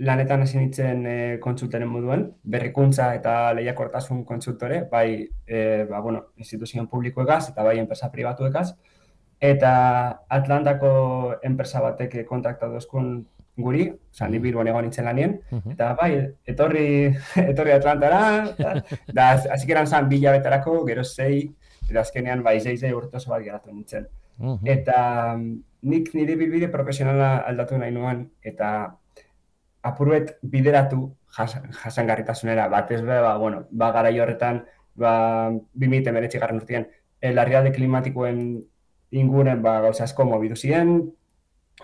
lanetan 0.03 0.41
hasi 0.43 0.57
nintzen 0.57 1.05
e, 1.07 1.17
kontsulteren 1.39 1.87
moduen, 1.87 2.25
berrikuntza 2.43 3.13
eta 3.15 3.53
lehiakortasun 3.55 4.23
kontsultore, 4.27 4.83
bai, 4.91 5.29
e, 5.47 5.85
ba, 5.89 6.01
bueno, 6.01 6.25
instituzioen 6.37 6.87
publikoekaz 6.91 7.49
eta 7.51 7.63
bai 7.63 7.77
enpresa 7.79 8.11
pribatuekaz. 8.11 8.73
Eta 9.39 9.71
Atlantako 10.35 11.35
enpresa 11.47 11.79
batek 11.79 12.25
kontaktatu 12.27 12.75
duzkun 12.75 13.13
guri, 13.59 13.85
oza, 14.11 14.27
ni 14.27 14.39
bilbon 14.43 14.67
egon 14.67 14.83
nintzen 14.87 15.07
lanien, 15.07 15.37
eta 15.71 15.93
bai, 15.99 16.11
etorri, 16.47 17.13
etorri 17.51 17.75
Atlantara, 17.75 18.21
da, 19.13 19.29
azikeran 19.55 19.87
zan 19.87 20.09
bila 20.11 20.35
betarako, 20.35 20.81
gero 20.87 21.03
zei, 21.03 21.45
eta 21.87 22.03
azkenean 22.03 22.43
bai, 22.43 22.59
zei 22.59 22.75
zei 22.77 22.91
urte 22.95 23.19
oso 23.21 23.31
bat 23.31 23.43
geratu 23.43 23.71
nintzen. 23.71 24.07
Eta 24.67 24.99
nik 25.81 26.13
nire 26.13 26.35
bilbide 26.35 26.67
profesionala 26.71 27.37
aldatu 27.47 27.77
nahi 27.77 27.91
nuen, 27.91 28.25
eta 28.43 28.71
apuruet 29.83 30.37
bideratu 30.41 31.05
jasangarritasunera, 31.35 32.67
bat 32.67 32.91
ez 32.91 33.01
ba, 33.05 33.37
bueno, 33.37 33.65
ba, 33.71 33.91
gara 33.95 34.11
horretan, 34.11 34.65
ba, 34.95 35.51
2000 35.73 36.11
meretzi 36.11 36.39
garran 36.39 36.59
urtean, 36.59 36.87
eh, 37.21 37.31
larrialde 37.33 37.71
klimatikoen 37.71 38.41
inguren 39.11 39.61
ba, 39.61 39.79
gauza 39.81 40.03
asko 40.03 40.25
mobidu 40.25 40.55
ziren, 40.55 41.11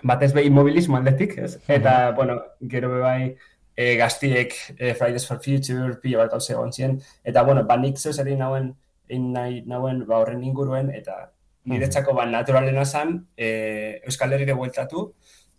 batez 0.02 0.32
behi 0.36 0.50
mobilismo 0.50 0.96
aldetik, 0.96 1.38
ez? 1.38 1.56
Eta, 1.68 2.12
bueno, 2.12 2.40
gero 2.60 2.90
bai 3.00 3.36
e, 3.76 3.96
gaztiek 3.96 4.52
e, 4.76 4.92
Fridays 4.94 5.26
for 5.26 5.40
Future, 5.42 5.96
pila 6.02 6.24
bat 6.24 6.36
gauza 6.36 6.52
egon 6.52 6.72
ziren, 6.72 6.98
eta, 7.24 7.42
bueno, 7.42 7.64
ba, 7.64 7.78
nik 7.80 7.96
zeu 7.98 8.12
zer 8.12 8.28
nauen, 8.36 8.74
nahi, 9.08 9.62
nauen 9.66 10.04
ba, 10.06 10.20
horren 10.20 10.44
inguruen, 10.44 10.90
eta 10.94 11.32
niretzako 11.66 12.14
ba, 12.14 12.26
naturalena 12.30 12.84
zan, 12.84 13.18
e, 13.36 14.00
Euskal 14.06 14.32
Herri 14.32 14.52
bueltatu, 14.52 15.08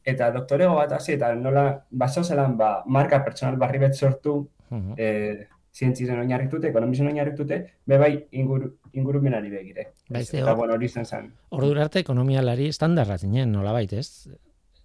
eta 0.08 0.32
doktorego 0.32 0.78
bat 0.80 0.96
hasi, 0.96 1.14
eta 1.18 1.34
nola, 1.36 1.68
baso 1.92 2.24
zelan, 2.24 2.56
ba, 2.58 2.72
marka 2.86 3.20
pertsonal 3.26 3.60
barri 3.60 3.82
bet 3.84 3.96
sortu, 3.96 4.40
e, 4.96 5.48
zientzizen 5.78 6.20
oinarritute, 6.20 6.72
ekonomisen 6.72 7.10
oinarritute, 7.12 7.60
bebai 7.86 8.12
inguru, 8.40 8.72
ingurumenari 8.98 9.52
begire. 9.52 9.92
Baizte, 10.10 10.40
eta, 10.42 10.56
bueno, 10.58 10.78
hori 10.78 10.90
zen 10.90 11.06
zen. 11.06 11.30
Ordu 11.54 11.76
arte 11.84 12.02
ekonomialari 12.02 12.72
standarra 12.74 13.20
zinen, 13.20 13.52
nola 13.54 13.76
baitez? 13.76 14.08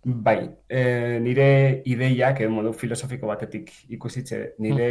Bai, 0.02 0.50
e, 0.68 0.82
nire 1.22 1.48
ideiak, 1.86 2.42
edo 2.42 2.50
modu 2.50 2.74
filosofiko 2.74 3.30
batetik 3.30 3.70
ikusitze, 3.94 4.42
nire 4.58 4.90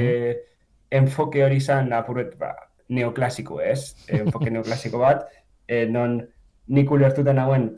enfoke 0.91 1.43
hori 1.43 1.59
zen 1.61 1.91
apuret, 1.93 2.37
ba, 2.39 2.53
neoklasiko, 2.91 3.59
ez? 3.63 3.93
enfoke 4.21 4.49
neoklasiko 4.49 5.01
bat, 5.03 5.27
e, 5.71 5.85
non 5.87 6.19
nik 6.67 6.91
ulertuten 6.91 7.39
hauen 7.39 7.69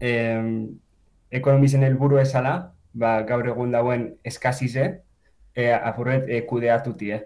e, 0.00 0.12
ekonomizen 1.40 1.86
helburu 1.86 2.20
esala, 2.20 2.74
ba, 2.92 3.22
gaur 3.28 3.48
egun 3.48 3.72
dauen 3.72 4.06
eskazize, 4.28 4.86
e, 5.56 5.72
apurret 5.72 6.28
e, 6.28 6.42
kudeatuti, 6.48 7.12
eh? 7.16 7.24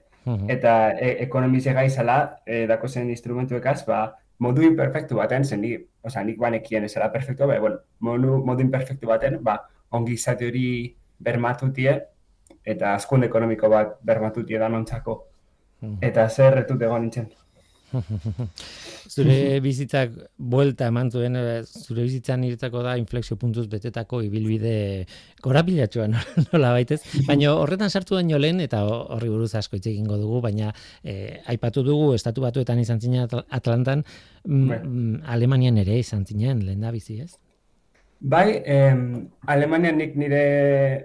Eta 0.54 0.92
e, 0.94 1.16
ekonomize 1.24 1.74
gaizala, 1.74 2.18
e, 2.46 2.64
dako 2.70 2.88
zen 2.88 3.10
instrumentuekaz, 3.10 3.82
ba, 3.88 4.04
modu 4.42 4.62
imperfektu 4.66 5.18
baten, 5.18 5.44
zen 5.44 5.62
nik, 5.66 5.88
oza, 6.06 6.22
nik 6.26 6.38
banekien 6.38 6.86
ezala 6.86 7.10
perfektu, 7.14 7.50
ba, 7.50 7.58
bueno, 7.62 7.82
modu, 8.06 8.38
modu 8.46 8.62
imperfektu 8.62 9.10
baten, 9.10 9.40
ba, 9.42 9.58
ongi 9.98 10.14
izate 10.18 10.46
hori 10.50 10.66
bermatutie, 11.22 11.98
eta 12.62 12.94
askunde 12.94 13.26
ekonomiko 13.26 13.70
bat 13.70 13.98
bermatutie 14.06 14.58
da 14.62 14.70
nontzako. 14.70 15.18
Eta 16.06 16.28
zer 16.30 16.54
retut 16.54 16.82
egon 16.86 17.02
nintzen. 17.02 17.26
zure 19.14 19.60
bizitzak 19.64 20.14
buelta 20.38 20.88
eman 20.92 21.10
zuen, 21.10 21.36
eh, 21.36 21.60
zure 21.64 22.06
bizitzan 22.06 22.42
niretzako 22.44 22.82
da 22.86 22.96
inflexio 23.00 23.36
puntuz 23.40 23.66
betetako 23.72 24.22
ibilbide 24.26 24.74
korapilatxoa 25.44 26.08
nola 26.48 26.72
baitez. 26.76 27.00
Baina 27.28 27.54
horretan 27.54 27.90
sartu 27.90 28.18
baino 28.18 28.40
lehen, 28.40 28.60
eta 28.64 28.82
horri 28.86 29.30
buruz 29.32 29.52
asko 29.58 29.78
hitz 29.78 29.86
egingo 29.92 30.18
dugu, 30.20 30.40
baina 30.44 30.72
eh, 31.04 31.40
aipatu 31.54 31.84
dugu, 31.86 32.12
estatu 32.18 32.44
batuetan 32.44 32.82
izan 32.82 33.00
zinen 33.00 33.28
Atlantan, 33.48 34.04
mm, 34.44 34.68
bai. 34.68 34.82
mm, 34.82 35.24
Alemanian 35.36 35.80
ere 35.82 35.98
izan 36.00 36.26
zinen, 36.26 36.64
lehen 36.66 36.84
da 36.84 36.92
bizi 36.94 37.20
ez? 37.22 37.34
Bai, 38.22 38.62
em, 38.70 39.28
Alemanian 39.50 39.96
nik 39.98 40.14
nire 40.14 40.42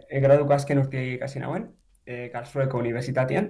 e, 0.05 0.19
graduko 0.21 0.53
azken 0.53 0.83
urte 0.83 1.01
ikasi 1.15 1.41
nauen, 1.41 1.65
e, 2.05 2.27
Karlsruheko 2.33 2.77
Unibertsitatean. 2.83 3.49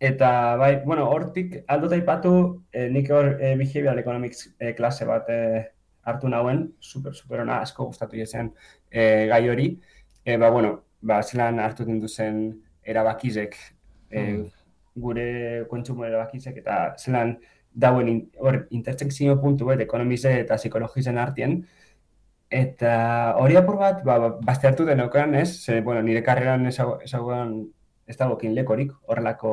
Eta, 0.00 0.56
bai, 0.56 0.80
bueno, 0.82 1.10
hortik 1.12 1.58
aldota 1.68 1.96
ipatu, 2.00 2.30
eh, 2.72 2.88
nik 2.88 3.10
hor 3.12 3.34
eh, 3.36 3.52
behavioral 3.60 3.98
economics 4.00 4.46
eh, 4.58 4.72
klase 4.74 5.04
bat 5.04 5.26
eh, 5.28 5.66
hartu 6.08 6.28
nauen, 6.32 6.62
super, 6.80 7.12
super 7.14 7.42
ona, 7.42 7.58
asko 7.60 7.84
gustatu 7.90 8.16
jezen 8.16 8.48
eh, 8.90 9.26
gai 9.28 9.42
hori. 9.52 9.66
Eh, 10.24 10.38
ba, 10.40 10.48
bueno, 10.50 10.70
ba, 11.02 11.18
zelan 11.22 11.60
hartu 11.60 11.84
dindu 11.84 12.08
zen 12.08 12.40
erabakizek, 12.82 13.58
eh, 14.08 14.22
mm. 14.38 14.46
gure 15.04 15.26
kontsumo 15.68 16.08
erabakizek, 16.08 16.56
eta 16.64 16.94
zelan 16.96 17.36
dauen 17.70 18.08
hor 18.40 18.62
in, 18.62 18.64
intersekzio 18.80 19.36
puntu 19.42 19.68
bet, 19.68 19.84
ekonomize 19.84 20.32
eta 20.46 20.56
psikologizen 20.56 21.20
artien. 21.20 21.58
Eta 22.48 23.36
hori 23.36 23.60
apur 23.60 23.76
bat, 23.84 24.00
ba, 24.08 24.16
ba 24.24 24.32
bazte 24.48 24.72
hartu 24.72 24.88
denokan, 24.88 25.36
ez? 25.36 25.50
Ze, 25.60 25.82
bueno, 25.84 26.00
nire 26.08 26.24
karreran 26.24 26.64
ezaguan 26.72 27.54
ez 28.08 28.16
dagokin 28.16 28.56
lekorik, 28.56 28.96
horrelako 29.06 29.52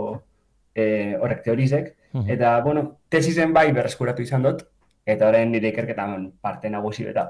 e, 0.78 1.18
horrek 1.20 1.44
teorizek, 1.48 1.92
eta, 2.28 2.60
bueno, 2.66 2.88
tesisen 3.10 3.54
bai 3.54 3.72
berreskuratu 3.76 4.24
izan 4.26 4.48
dut, 4.48 4.64
eta 5.08 5.28
orain 5.28 5.52
nire 5.52 5.74
ikerketan 5.74 6.32
parte 6.42 6.72
nagusi 6.72 7.06
beta. 7.08 7.30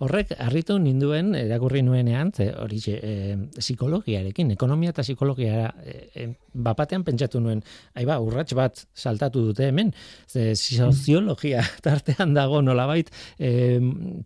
Horrek, 0.00 0.32
harritu 0.40 0.76
ninduen, 0.80 1.34
erakurri 1.36 1.82
nuenean, 1.84 2.30
ze, 2.32 2.46
hori 2.62 2.78
e, 2.94 3.10
psikologiarekin, 3.58 4.54
ekonomia 4.54 4.94
eta 4.94 5.04
psikologia 5.04 5.66
e, 5.84 5.96
e, 6.14 6.26
bapatean 6.54 7.04
pentsatu 7.04 7.42
nuen, 7.44 7.60
ai 7.98 8.06
ba, 8.08 8.16
urrats 8.24 8.54
bat 8.56 8.80
saltatu 8.94 9.44
dute 9.50 9.68
hemen, 9.68 9.92
ze, 10.30 10.54
soziologia 10.56 11.64
tartean 11.86 12.34
dago 12.36 12.62
nolabait, 12.64 13.10
e, 13.36 13.52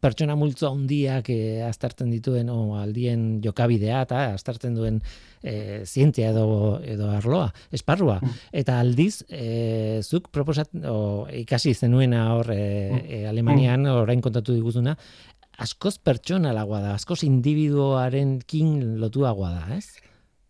pertsona 0.03 0.39
multzo 0.39 0.71
handiak 0.71 1.31
e, 1.35 1.41
aztertzen 1.67 2.13
dituen, 2.15 2.53
o 2.53 2.79
aldien 2.79 3.41
jokabidea, 3.45 4.05
eta 4.07 4.27
aztertzen 4.37 4.79
duen 4.79 5.03
e, 5.45 5.85
zientzia 5.85 6.31
edo, 6.33 6.81
edo 6.83 7.11
arloa, 7.13 7.53
esparrua. 7.71 8.19
Mm. 8.23 8.41
Eta 8.63 8.79
aldiz, 8.81 9.25
e, 9.29 10.01
zuk 10.03 10.31
proposat, 10.35 10.73
o, 10.89 11.27
ikasi 11.45 11.75
zenuena 11.75 12.25
hor 12.35 12.51
e, 12.55 13.27
Alemanian, 13.29 13.85
mm. 13.85 14.01
orain 14.07 14.25
kontatu 14.25 14.57
diguzuna, 14.57 14.97
askoz 15.61 15.99
pertsonalagoa 16.03 16.81
da, 16.83 16.97
askoz 16.99 17.23
individuaren 17.29 18.41
kin 18.49 18.97
lotuagoa 19.03 19.53
da, 19.55 19.77
ez? 19.77 20.01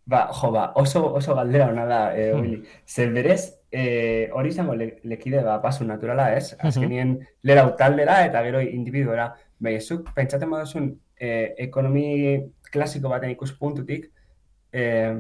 Ba, 0.06 0.26
jo, 0.36 0.50
ba, 0.52 0.70
oso, 0.80 1.02
oso 1.16 1.34
galdera 1.36 1.70
hona 1.72 1.84
da, 1.88 2.00
e, 2.16 2.32
hmm. 2.32 2.64
zer 2.86 3.12
berez, 3.12 3.54
e, 3.72 4.28
hori 4.36 4.50
izango 4.52 4.74
le, 4.76 4.90
lekide 5.08 5.40
ba, 5.44 5.58
pasu 5.62 5.86
naturala, 5.88 6.30
ez? 6.36 6.52
Azkenien, 6.60 7.16
uh 7.18 7.30
lera 7.44 7.66
utaldera 7.68 8.22
eta 8.24 8.40
gero 8.44 8.60
individuera. 8.64 9.26
Bai, 9.60 9.78
zuk, 9.80 10.10
pentsaten 10.16 10.48
badazun, 10.52 10.86
e, 11.20 11.54
ekonomi 11.66 12.06
klasiko 12.72 13.10
baten 13.12 13.32
ikuspuntutik, 13.34 14.06
eh, 14.74 15.14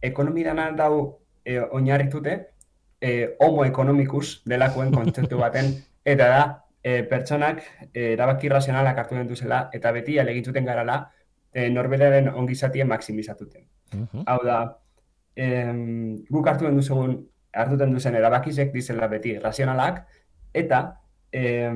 ekonomi 0.00 0.42
dana 0.44 0.70
dau 0.76 1.20
eh, 1.44 1.60
oinarritute 1.60 2.34
eh, 3.00 3.36
homo 3.40 3.64
ekonomikus 3.64 4.42
delakoen 4.48 4.92
kontzeptu 4.94 5.38
baten, 5.44 5.74
eta 6.04 6.28
da, 6.34 6.44
eh, 6.82 7.02
pertsonak 7.08 7.62
eh, 7.92 8.12
erabaki 8.14 8.48
razionalak 8.48 9.02
hartu 9.02 9.18
den 9.18 9.28
duzela, 9.28 9.66
eta 9.74 9.92
beti 9.92 10.18
alegitzuten 10.22 10.64
garala 10.64 11.02
eh, 11.52 11.68
norberaren 11.70 12.30
ongizatien 12.32 12.88
maksimizatuten. 12.88 13.68
Uh 13.92 14.24
Hau 14.26 14.38
da, 14.46 14.62
eh, 15.36 15.74
guk 16.30 16.48
hartu 16.48 16.66
den 16.66 16.80
duzen, 16.80 17.18
hartu 17.52 17.76
den 17.76 17.92
duzen 17.92 18.16
erabakizek 18.16 18.72
dizela 18.72 19.08
beti 19.12 19.36
razionalak, 19.38 20.04
eta 20.54 20.82
eh, 21.32 21.72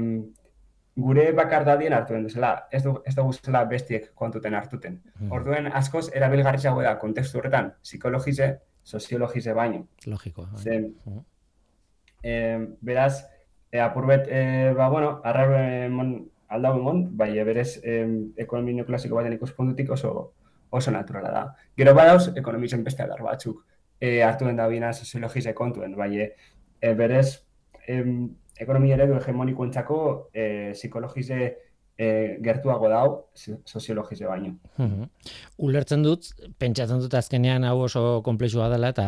gure 0.97 1.27
bakar 1.37 1.65
dadien 1.65 1.93
hartu 1.93 2.15
den 2.15 2.25
duzela, 2.25 2.53
ez 2.73 2.83
du, 2.85 2.95
ez 3.05 3.15
dugu 3.15 3.35
zela 3.37 3.65
bestiek 3.69 4.09
kontuten 4.15 4.55
hartuten. 4.57 5.01
Hmm. 5.19 5.33
Orduen, 5.37 5.69
askoz, 5.81 6.09
erabilgarritxago 6.17 6.83
da, 6.83 6.97
kontekstu 6.99 7.41
horretan, 7.41 7.75
psikologize, 7.85 8.49
soziologize 8.87 9.53
baino. 9.55 9.85
Logiko. 10.07 10.47
Bai. 10.53 10.63
Zen, 10.63 10.89
hmm. 11.05 11.21
eh, 12.23 12.65
beraz, 12.81 13.27
e, 13.71 13.81
apurbet, 13.81 14.27
e, 14.31 14.73
ba, 14.79 14.89
bueno, 14.89 15.21
arraro 15.25 15.61
emon, 15.61 16.17
aldau 16.49 16.79
emon, 16.81 17.05
bai, 17.19 17.33
e, 17.37 17.45
berez, 17.45 17.69
e, 17.85 18.01
ekonomi 18.47 18.79
neoklasiko 18.79 19.21
baten 19.21 19.37
ikuspuntutik 19.37 19.93
oso, 19.99 20.15
oso 20.71 20.95
naturala 20.95 21.33
da. 21.35 21.47
Gero 21.77 21.95
badauz, 21.99 22.31
ekonomizen 22.35 22.85
beste 22.87 23.05
adar 23.05 23.21
batzuk 23.27 23.65
e, 24.01 24.23
hartu 24.23 24.47
den 24.47 24.57
da 24.57 24.69
bina 24.69 24.93
soziologize 24.93 25.55
kontuen, 25.55 25.97
bai, 25.97 26.11
e, 26.81 26.95
berez, 26.95 27.43
em, 27.87 28.31
ekonomia 28.59 28.97
eredu 28.97 29.17
hegemoniko 29.19 29.65
entzako, 29.67 29.99
e, 30.33 30.73
psikologize 30.73 31.41
e, 31.99 32.37
gertuago 32.45 32.89
dau 32.93 33.07
soziologizio 33.65 34.29
baino. 34.29 34.57
Mhm. 34.77 35.09
Ulertzen 35.65 36.03
dut, 36.05 36.29
pentsatzen 36.61 37.01
dut 37.01 37.15
azkenean 37.17 37.65
hau 37.65 37.79
oso 37.87 38.21
komplexua 38.25 38.69
dela 38.69 38.91
eta 38.93 39.07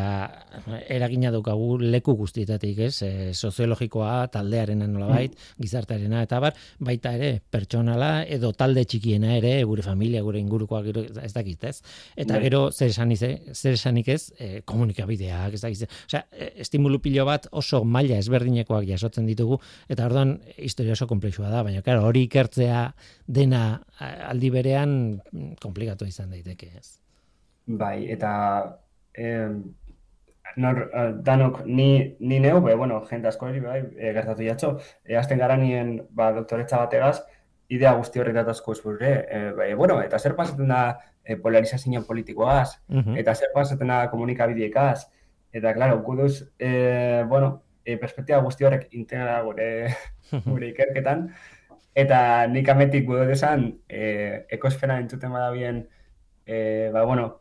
eragina 0.89 1.31
daukagu 1.35 1.77
leku 1.83 2.15
guztietatik, 2.17 2.79
ez? 2.89 3.03
E, 3.03 3.11
soziologikoa, 3.35 4.29
taldearen 4.33 4.81
nolabait, 4.87 5.35
mm. 5.35 5.63
gizartearena 5.63 6.23
eta 6.25 6.41
bar, 6.41 6.57
baita 6.81 7.13
ere 7.19 7.43
pertsonala 7.51 8.25
edo 8.25 8.53
talde 8.57 8.85
txikiena 8.89 9.37
ere, 9.37 9.53
gure 9.69 9.85
familia, 9.85 10.23
gure 10.25 10.41
ingurukoak 10.41 10.89
ez 11.23 11.33
dakit, 11.35 11.69
ez? 11.69 11.83
Eta 12.17 12.39
bai. 12.39 12.43
gero 12.47 12.63
zer 12.73 12.89
esan 12.89 13.13
zer 13.19 13.73
esanik 13.73 14.09
ez, 14.09 14.33
e, 14.39 14.63
komunikabideak, 14.65 15.55
ez 15.55 15.63
dakit. 15.63 15.93
Osea, 16.09 16.25
estimulu 16.57 17.01
pilo 17.05 17.25
bat 17.29 17.49
oso 17.53 17.83
maila 17.85 18.17
ezberdinekoak 18.19 18.87
jasotzen 18.89 19.27
ditugu 19.29 19.61
eta 19.89 20.07
orduan 20.07 20.39
historia 20.57 20.97
oso 20.97 21.07
komplexua 21.07 21.51
da, 21.53 21.63
baina 21.63 21.83
claro, 21.83 22.07
hori 22.09 22.25
ikertzea 22.29 22.78
dena 23.27 23.63
aldi 24.01 24.51
berean 24.55 24.93
komplikatu 25.63 26.09
izan 26.09 26.31
daiteke, 26.35 26.71
ez? 26.79 26.99
Bai, 27.69 28.07
eta 28.13 28.31
eh, 29.13 29.51
nor, 30.57 30.91
danok 31.25 31.63
ni, 31.67 32.17
ni 32.21 32.39
neu, 32.41 32.61
be, 32.65 32.75
bueno, 32.75 33.01
jente 33.11 33.29
asko 33.29 33.49
eri, 33.51 33.61
bai, 33.61 33.81
e, 33.97 34.13
gertatu 34.17 34.47
jatxo, 34.47 34.73
e, 35.05 35.17
azten 35.19 35.39
gara 35.43 35.57
nien, 35.61 35.99
ba, 36.11 36.31
doktoretza 36.37 36.81
bategaz, 36.85 37.21
idea 37.69 37.93
guzti 37.99 38.21
horretat 38.23 38.49
asko 38.55 38.75
esburre, 38.77 39.13
e, 39.29 39.43
bai, 39.59 39.69
bueno, 39.79 40.01
eta 40.03 40.19
zer 40.19 40.35
pasatzen 40.39 40.73
da 40.73 40.83
e, 41.25 41.37
polarizazioan 41.37 42.07
politikoaz, 42.09 42.79
eta 43.21 43.35
zer 43.35 43.53
pasatzen 43.55 43.93
da 43.93 44.01
komunikabideekaz, 44.13 45.09
eta, 45.53 45.75
klaro, 45.77 46.01
guduz, 46.07 46.49
e, 46.59 47.25
bueno, 47.29 47.53
e, 47.85 47.97
perspektiba 48.01 48.41
guzti 48.45 48.67
horrek 48.69 48.89
integra 48.97 49.41
gure, 49.47 49.69
gure 50.49 50.73
ikerketan, 50.73 51.29
Eta 51.99 52.47
nik 52.47 52.69
ametik 52.71 53.07
gudu 53.09 53.25
desan, 53.27 53.69
e, 53.89 54.45
ekosfera 54.55 54.99
entzuten 55.03 55.33
badabien, 55.35 55.83
e, 56.47 56.91
ba, 56.95 57.03
bueno, 57.09 57.41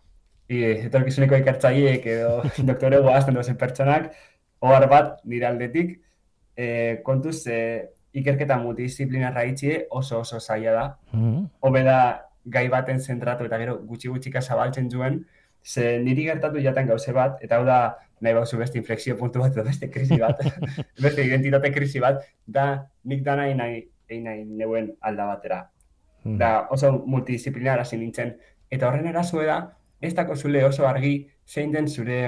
e, 0.50 0.88
etorkizuneko 0.88 1.38
ikertzaiek 1.44 2.08
edo 2.16 2.32
doktore 2.70 3.04
guazten 3.06 3.38
dozen 3.38 3.60
pertsonak, 3.60 4.10
ohar 4.66 4.88
bat 4.90 5.20
nire 5.30 5.50
aldetik, 5.52 6.00
e, 6.58 6.68
kontuz 7.06 7.44
e, 7.54 7.60
ikerketa 8.18 8.58
multidisciplinarra 8.64 9.44
itxie 9.46 9.84
oso 9.92 10.24
oso 10.24 10.40
zaila 10.40 10.72
da. 10.74 10.86
Mm 11.12 11.50
-hmm. 11.62 11.84
da 11.86 12.00
gai 12.46 12.68
baten 12.70 13.00
zentratu 13.00 13.46
eta 13.46 13.58
gero 13.58 13.78
gutxi 13.84 14.08
gutxika 14.08 14.42
zabaltzen 14.42 14.90
zuen, 14.90 15.26
ze 15.64 16.00
niri 16.00 16.24
gertatu 16.24 16.60
jaten 16.64 16.88
gauze 16.88 17.14
bat, 17.14 17.38
eta 17.44 17.58
hau 17.58 17.66
da 17.66 17.98
nahi 18.22 18.34
bauzu 18.34 18.58
beste 18.58 18.78
inflexio 18.78 19.18
puntu 19.18 19.40
bat 19.40 19.52
edo 19.52 19.64
beste 19.64 19.90
krisi 19.92 20.18
bat, 20.18 20.40
beste 21.06 21.26
identitate 21.26 21.72
krisi 21.72 22.00
bat, 22.00 22.24
da 22.46 22.88
nik 23.04 23.24
da 23.24 23.36
nahi 23.36 23.54
nahi 23.54 23.82
egin 24.10 24.24
nahi 24.28 24.44
neuen 24.46 24.92
alda 25.02 25.26
batera. 25.32 25.64
Hmm. 26.24 26.38
Da 26.38 26.68
oso 26.72 26.92
multidisciplinar 27.06 27.80
hasi 27.80 27.98
nintzen. 27.98 28.36
Eta 28.70 28.90
horren 28.90 29.08
erazue 29.08 29.46
da, 29.48 29.58
ez 30.02 30.14
dako 30.16 30.36
zule 30.36 30.64
oso 30.66 30.88
argi 30.88 31.28
zein 31.48 31.72
den 31.72 31.88
zure 31.88 32.20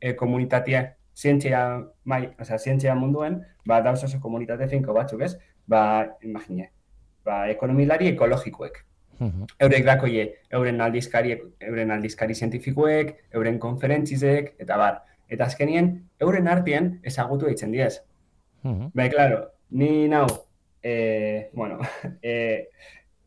e, 0.00 0.14
komunitatea 0.16 0.84
zientzia, 1.16 1.62
mai, 2.04 2.28
oza, 2.40 2.58
zientzia 2.58 2.94
munduen, 2.94 3.40
ba, 3.66 3.80
dauz 3.84 4.02
oso 4.04 4.20
komunitate 4.20 4.68
finko 4.68 4.94
batzuk, 4.96 5.24
ez? 5.26 5.34
Ba, 5.68 5.82
imagine, 6.24 6.70
ba, 7.26 7.42
ekonomilari 7.52 8.08
ekologikoek. 8.14 8.84
Hmm. 9.20 9.44
Eurek 9.60 9.84
dakoie, 9.84 10.26
euren 10.56 10.80
aldizkari, 10.80 11.34
euren 11.68 11.90
aldizkari 11.92 12.34
zientifikoek, 12.34 13.12
euren 13.36 13.58
konferentzizek, 13.60 14.54
eta 14.64 14.78
bar. 14.80 15.02
Eta 15.30 15.46
azkenien, 15.50 15.92
euren 16.24 16.48
artien 16.48 16.94
ezagutu 17.06 17.50
eitzen 17.50 17.74
diez. 17.76 17.98
Mm 18.62 18.90
Bai, 18.96 19.08
klaro, 19.12 19.42
ni 19.70 20.08
nau, 20.08 20.26
e, 20.82 21.50
bueno, 21.52 21.78
e, 22.22 22.68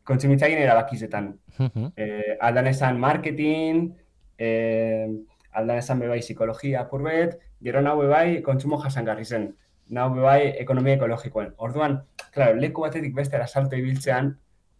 kontsumitzaileen 0.04 0.62
erabakizetan. 0.62 1.34
e, 1.96 2.36
aldan 2.40 2.66
esan 2.66 3.00
marketing, 3.00 3.92
e, 4.38 4.48
aldan 5.52 5.78
esan 5.78 6.00
bebai 6.02 6.20
psikologia 6.20 6.82
apurbet, 6.82 7.38
gero 7.62 7.82
nahu 7.82 8.04
bebai 8.06 8.42
kontsumo 8.42 8.80
jasangarri 8.82 9.24
zen. 9.24 9.52
Nahu 9.88 10.18
bebai 10.18 10.54
ekonomia 10.60 10.96
ekologikoen. 10.98 11.52
Orduan, 11.56 12.00
claro, 12.32 12.56
leku 12.60 12.86
batetik 12.86 13.14
beste 13.14 13.40
salto 13.46 13.76
ibiltzean, 13.76 14.34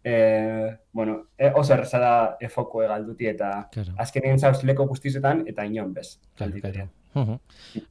e, 0.05 0.77
bueno, 0.93 1.23
e, 1.37 1.49
oso 1.55 1.73
erreza 1.73 1.99
da 1.99 2.13
efoko 2.39 2.83
egalduti 2.85 3.25
eta 3.31 3.49
claro. 3.73 3.95
azkenien 3.97 4.37
zauz 4.37 4.61
leko 4.63 4.85
guztizetan 4.91 5.41
eta 5.49 5.65
inon 5.65 5.95
bez. 5.95 6.19
Claro, 6.37 6.53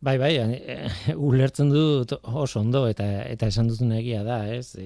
Bai, 0.04 0.18
bai, 0.20 0.34
e, 0.36 0.76
ulertzen 1.16 1.70
dut 1.72 2.12
oso 2.22 2.60
ondo 2.60 2.82
eta 2.90 3.06
eta 3.24 3.48
esan 3.48 3.70
duzun 3.70 3.94
egia 3.96 4.20
da, 4.22 4.42
ez? 4.52 4.76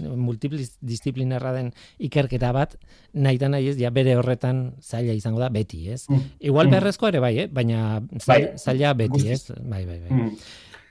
Multidisciplinarra 0.00 1.52
den 1.56 1.72
ikerketa 1.98 2.52
bat 2.54 2.76
nahi 3.12 3.40
da 3.42 3.50
nahi 3.50 3.72
ez, 3.72 3.76
ja 3.80 3.90
bere 3.90 4.14
horretan 4.16 4.62
zaila 4.80 5.16
izango 5.18 5.42
da 5.42 5.50
beti, 5.50 5.82
ez? 5.90 6.04
Mm. 6.08 6.30
Igual 6.40 6.68
mm. 6.70 6.76
beharrezko 6.76 7.10
ere 7.10 7.20
bai, 7.20 7.34
eh? 7.42 7.48
baina 7.50 7.98
bai. 8.24 8.40
zaila 8.56 8.94
beti, 8.94 9.26
ez? 9.34 9.50
Bai, 9.58 9.84
bai, 9.84 9.98
bai. 10.06 10.14
Mm. 10.14 10.32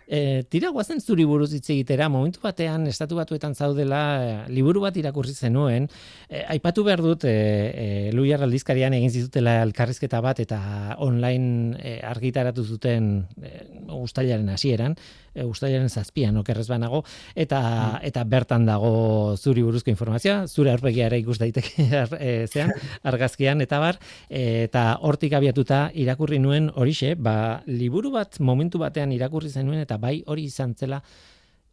E, 0.08 0.46
tira 0.48 0.70
guazen 0.72 1.02
zuri 1.04 1.26
buruz 1.28 1.50
hitz 1.52 1.68
egitera, 1.74 2.08
momentu 2.08 2.40
batean 2.40 2.88
estatu 2.88 3.18
batuetan 3.20 3.56
zaudela 3.56 4.02
eh, 4.24 4.38
liburu 4.56 4.86
bat 4.86 4.96
irakurri 4.96 5.34
zenuen, 5.36 5.90
e, 6.30 6.46
aipatu 6.56 6.86
behar 6.88 7.04
dut 7.04 7.26
e, 7.28 7.34
e, 7.34 7.88
Luiar 8.16 8.46
aldizkarian 8.48 8.96
egin 8.96 9.12
zitutela 9.12 9.58
elkarrizketa 9.66 10.22
bat 10.24 10.40
eta 10.40 10.62
online 11.04 11.76
e, 11.84 11.98
argitaratu 12.08 12.64
zuten 12.64 13.12
e, 13.44 13.77
ustailaren 13.94 14.50
hasieran, 14.50 14.96
e, 15.34 15.46
ustailaren 15.46 15.90
zazpian 15.90 16.38
okerrez 16.38 16.68
banago, 16.70 17.04
eta, 17.36 17.60
mm. 17.62 18.08
eta 18.10 18.24
bertan 18.24 18.66
dago 18.68 19.36
zuri 19.38 19.64
buruzko 19.66 19.92
informazioa, 19.94 20.48
zure 20.48 20.72
aurpegiara 20.72 21.18
ikus 21.18 21.38
daiteke 21.42 21.88
e, 22.20 22.32
zean, 22.48 22.74
argazkian, 23.04 23.62
eta 23.66 23.80
bar, 23.84 24.00
eta 24.30 24.88
hortik 25.02 25.38
abiatuta 25.38 25.88
irakurri 25.94 26.40
nuen 26.40 26.72
horixe, 26.76 27.16
ba, 27.16 27.62
liburu 27.68 28.12
bat 28.18 28.40
momentu 28.40 28.82
batean 28.84 29.14
irakurri 29.16 29.50
zenuen, 29.50 29.84
eta 29.86 29.98
bai 30.02 30.20
hori 30.28 30.48
izan 30.52 30.76
zela 30.76 31.02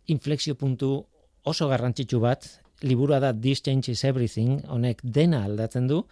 inflexio 0.06 0.54
puntu 0.54 0.98
oso 1.44 1.68
garrantzitsu 1.68 2.20
bat, 2.20 2.46
liburua 2.84 3.20
da 3.20 3.32
This 3.32 3.62
Changes 3.62 4.04
Everything, 4.04 4.62
honek 4.68 5.00
dena 5.02 5.44
aldatzen 5.44 5.88
du, 5.88 6.04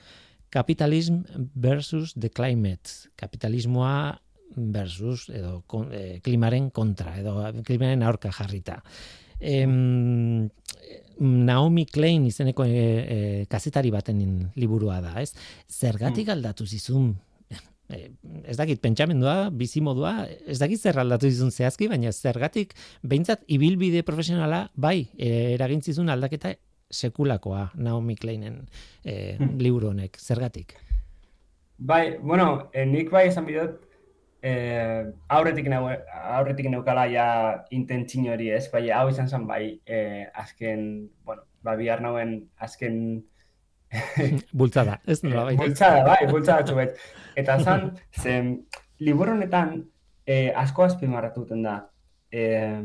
Capitalism 0.53 1.25
versus 1.55 2.13
the 2.13 2.29
Climate. 2.29 3.09
Kapitalismoa 3.17 4.21
versus 4.57 5.29
edo 5.31 5.63
e, 5.91 6.21
klimaren 6.23 6.71
kontra 6.71 7.17
edo 7.21 7.37
klimaren 7.65 8.03
aurka 8.03 8.33
jarrita. 8.33 8.83
Em, 9.41 10.49
Naomi 11.19 11.85
Klein 11.87 12.27
izeneko 12.27 12.65
e, 12.65 12.71
e, 12.77 13.19
kazetari 13.51 13.91
baten 13.91 14.23
liburua 14.57 15.01
da, 15.03 15.21
ez? 15.21 15.33
Zergatik 15.69 16.29
mm. 16.29 16.35
aldatu 16.37 16.67
zizun 16.67 17.13
ez 17.93 18.57
dakit 18.57 18.81
pentsamendua, 18.83 19.51
bizimodua, 19.53 20.27
ez 20.49 20.59
dakit 20.61 20.81
zer 20.81 20.99
aldatu 21.03 21.29
zizun 21.29 21.51
zehazki, 21.53 21.89
baina 21.91 22.13
zergatik 22.13 22.75
behintzat 23.03 23.43
ibilbide 23.53 24.03
profesionala 24.07 24.65
bai 24.75 25.09
e, 25.17 25.53
eragintzizun 25.55 26.09
aldaketa 26.13 26.55
sekulakoa 26.93 27.71
Naomi 27.81 28.17
Kleinen 28.17 28.63
e, 29.05 29.37
liburu 29.59 29.93
honek, 29.93 30.19
zergatik? 30.21 30.77
Bai, 31.83 32.19
bueno, 32.23 32.69
nik 32.87 33.11
bai 33.11 33.27
esan 33.29 33.47
bidot, 33.49 33.81
eh, 34.43 35.05
aurretik 35.29 35.69
neu, 35.71 35.87
aurretik 36.37 36.69
neukala 36.71 37.07
ja 37.11 37.27
intentzin 37.71 38.29
hori 38.33 38.51
ez, 38.51 38.67
bai, 38.73 38.89
hau 38.91 39.09
izan 39.11 39.29
zen 39.29 39.47
bai, 39.47 39.65
eh, 39.87 40.27
azken, 40.35 40.89
bueno, 41.25 41.47
ba, 41.63 41.77
bihar 41.79 42.03
nauen 42.03 42.35
azken... 42.59 42.97
bultzada, 44.59 44.99
ez 45.07 45.21
nola 45.23 45.47
bai. 45.51 45.57
Bultzada, 45.61 46.03
bai, 46.09 46.27
bultzada 46.31 46.67
txubet. 46.67 46.99
Eta 47.39 47.59
zan, 47.61 47.93
zen, 48.19 48.55
liburu 49.05 49.37
honetan 49.37 49.77
eh, 50.27 50.51
asko 50.57 50.87
azpimarratuten 50.89 51.63
da. 51.63 51.77
Eh, 52.33 52.83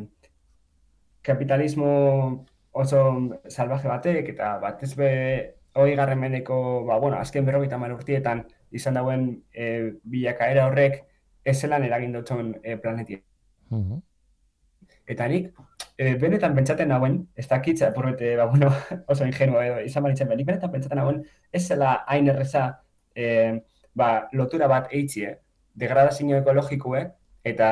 kapitalismo 1.28 2.46
oso 2.78 3.02
salvaje 3.50 3.90
batek, 3.90 4.30
eta 4.36 4.58
batez 4.62 4.94
be 5.00 5.12
hoi 5.78 5.96
garren 5.96 6.20
mendeko, 6.20 6.86
ba, 6.86 7.00
bueno, 7.02 7.18
azken 7.18 7.46
berrogeita 7.46 7.78
urtietan 7.78 8.46
izan 8.72 8.98
dauen 8.98 9.44
e, 9.54 9.94
bilakaera 10.04 10.68
horrek, 10.68 11.04
ez 11.48 11.56
zelan 11.62 11.86
eragin 11.88 12.14
dutzen 12.16 12.54
e, 12.62 12.74
eh, 12.74 12.78
planetia. 12.84 13.22
Eta 15.08 15.28
nik, 15.32 15.54
e, 15.96 16.16
benetan 16.20 16.56
pentsaten 16.56 16.92
nagoen, 16.92 17.22
ez 17.36 17.48
dakitza, 17.48 17.94
porrete, 17.96 18.36
ba, 18.40 18.48
bueno, 18.52 18.72
oso 19.12 19.26
ingenua 19.26 19.64
edo, 19.66 19.78
izan 19.88 20.04
baritzen, 20.04 20.34
nik 20.36 20.48
benetan 20.50 20.74
pentsaten 20.74 21.00
nagoen, 21.00 21.22
ez 21.52 21.64
zela 21.68 21.94
hain 22.08 22.28
erreza 22.34 22.66
e, 23.16 23.30
ba, 23.96 24.10
lotura 24.34 24.68
bat 24.72 24.92
eitzie, 24.92 25.38
degradazio 25.78 26.42
ekologikoe, 26.42 27.06
eta 27.48 27.70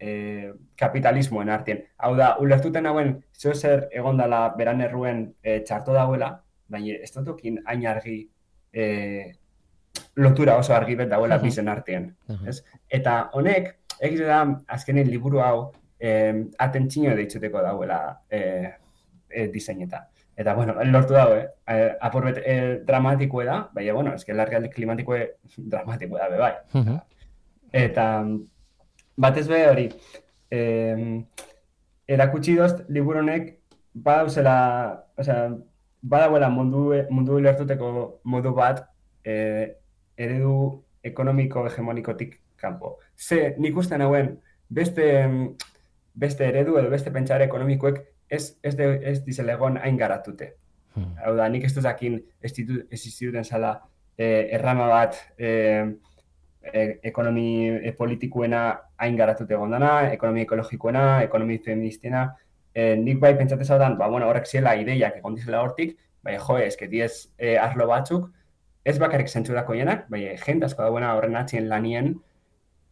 e, 0.00 0.52
kapitalismoen 0.80 1.52
artien. 1.52 1.84
Hau 2.00 2.14
da, 2.16 2.34
ulertuten 2.40 2.88
nagoen, 2.88 3.16
zo 3.36 3.54
zer 3.54 3.88
egondala 3.92 4.46
beran 4.56 4.80
erruen 4.84 5.26
e, 5.42 5.60
txarto 5.68 5.96
dauela, 5.96 6.32
baina 6.72 6.96
ez 7.04 7.12
dutukin 7.14 7.60
hain 7.66 7.84
argi 7.86 8.22
e, 8.72 8.86
lotura 10.16 10.56
oso 10.56 10.74
argi 10.74 10.96
bet 10.96 11.10
dagoela 11.12 11.38
bizen 11.38 11.68
artean. 11.68 12.10
Ez? 12.48 12.62
Eta 12.88 13.18
honek, 13.36 13.72
egiz 14.00 14.22
da, 14.24 14.42
azkenen 14.76 15.08
liburu 15.10 15.42
hau, 15.44 15.70
eh, 16.00 16.44
atentzino 16.58 17.14
deitzuteko 17.16 17.62
dauela 17.64 18.00
eh, 18.30 18.72
e, 19.28 19.48
diseineta. 19.48 20.06
Eta, 20.36 20.54
bueno, 20.54 20.74
lortu 20.84 21.14
dago, 21.16 21.36
eh? 21.36 21.46
E, 21.72 21.76
apurbet 22.04 22.42
e, 22.44 22.56
dramatikoe 22.84 23.46
da, 23.48 23.60
baina, 23.72 23.94
bueno, 23.96 24.12
eske 24.18 24.34
larrialdi 24.36 24.68
klimatikoe 24.74 25.20
dramatikoe 25.72 26.20
da, 26.20 26.28
be, 26.28 26.40
bai. 26.42 26.98
Eta, 27.72 28.04
batez 29.16 29.46
be 29.48 29.62
hori, 29.68 29.86
eh, 30.52 31.22
erakutsi 32.16 32.56
dozt, 32.58 32.84
liburu 32.92 33.22
honek, 33.22 33.54
badauzela, 33.94 34.58
osea, 35.16 35.48
badagoela 36.02 36.50
mundu, 36.52 36.90
mundu 37.10 37.40
lertuteko 37.40 37.88
modu 38.24 38.52
bat, 38.54 38.84
eh, 39.24 39.72
eredu 40.16 40.82
ekonomiko 41.04 41.64
hegemonikotik 41.68 42.40
kanpo. 42.60 42.98
Ze, 43.16 43.54
nik 43.58 43.76
uste 43.76 43.98
hauen, 44.02 44.36
beste, 44.68 45.06
beste 46.14 46.48
eredu 46.48 46.78
edo 46.80 46.90
beste 46.90 47.12
pentsare 47.14 47.46
ekonomikoek 47.46 48.00
ez, 48.28 48.56
ez, 48.62 48.74
de, 48.76 48.88
ez 49.04 49.20
dizela 49.24 49.54
egon 49.54 49.78
hain 49.78 49.96
garatute. 49.96 50.54
Hmm. 50.94 51.12
Hau 51.22 51.36
da, 51.36 51.48
nik 51.52 51.64
ez 51.68 51.74
duzakin 51.76 52.18
ez 52.40 52.52
instituten 52.58 53.44
zala 53.44 53.76
eh, 54.16 54.48
errama 54.56 54.88
bat 54.88 55.18
eh, 55.38 55.84
ekonomi 57.02 57.68
e, 57.68 57.92
politikuena 57.92 58.62
hain 58.98 59.16
garatute 59.16 59.54
egon 59.54 59.70
dana, 59.70 60.10
ekonomi 60.12 60.42
ekologikoena, 60.42 61.22
ekonomi 61.22 61.58
feministena, 61.62 62.26
eh, 62.74 62.96
nik 62.96 63.20
bai 63.20 63.36
pentsatez 63.36 63.70
hau 63.70 63.78
ba, 63.78 64.08
bueno, 64.08 64.28
horrek 64.28 64.46
ziela 64.46 64.74
ideiak 64.76 65.18
egon 65.20 65.34
dizela 65.34 65.62
hortik, 65.62 65.96
bai, 66.22 66.36
jo, 66.38 66.58
ez, 66.58 66.76
diez 66.90 67.12
eh, 67.38 67.56
arlo 67.58 67.86
batzuk, 67.86 68.30
ez 68.86 68.98
bakarrik 69.02 69.28
zentzu 69.28 69.54
dako 69.56 69.74
jenak, 69.74 70.06
bai, 70.12 70.22
jent 70.38 70.62
asko 70.62 70.84
dagoena 70.86 71.16
horren 71.18 71.34
atzien 71.40 71.66
lanien, 71.68 72.12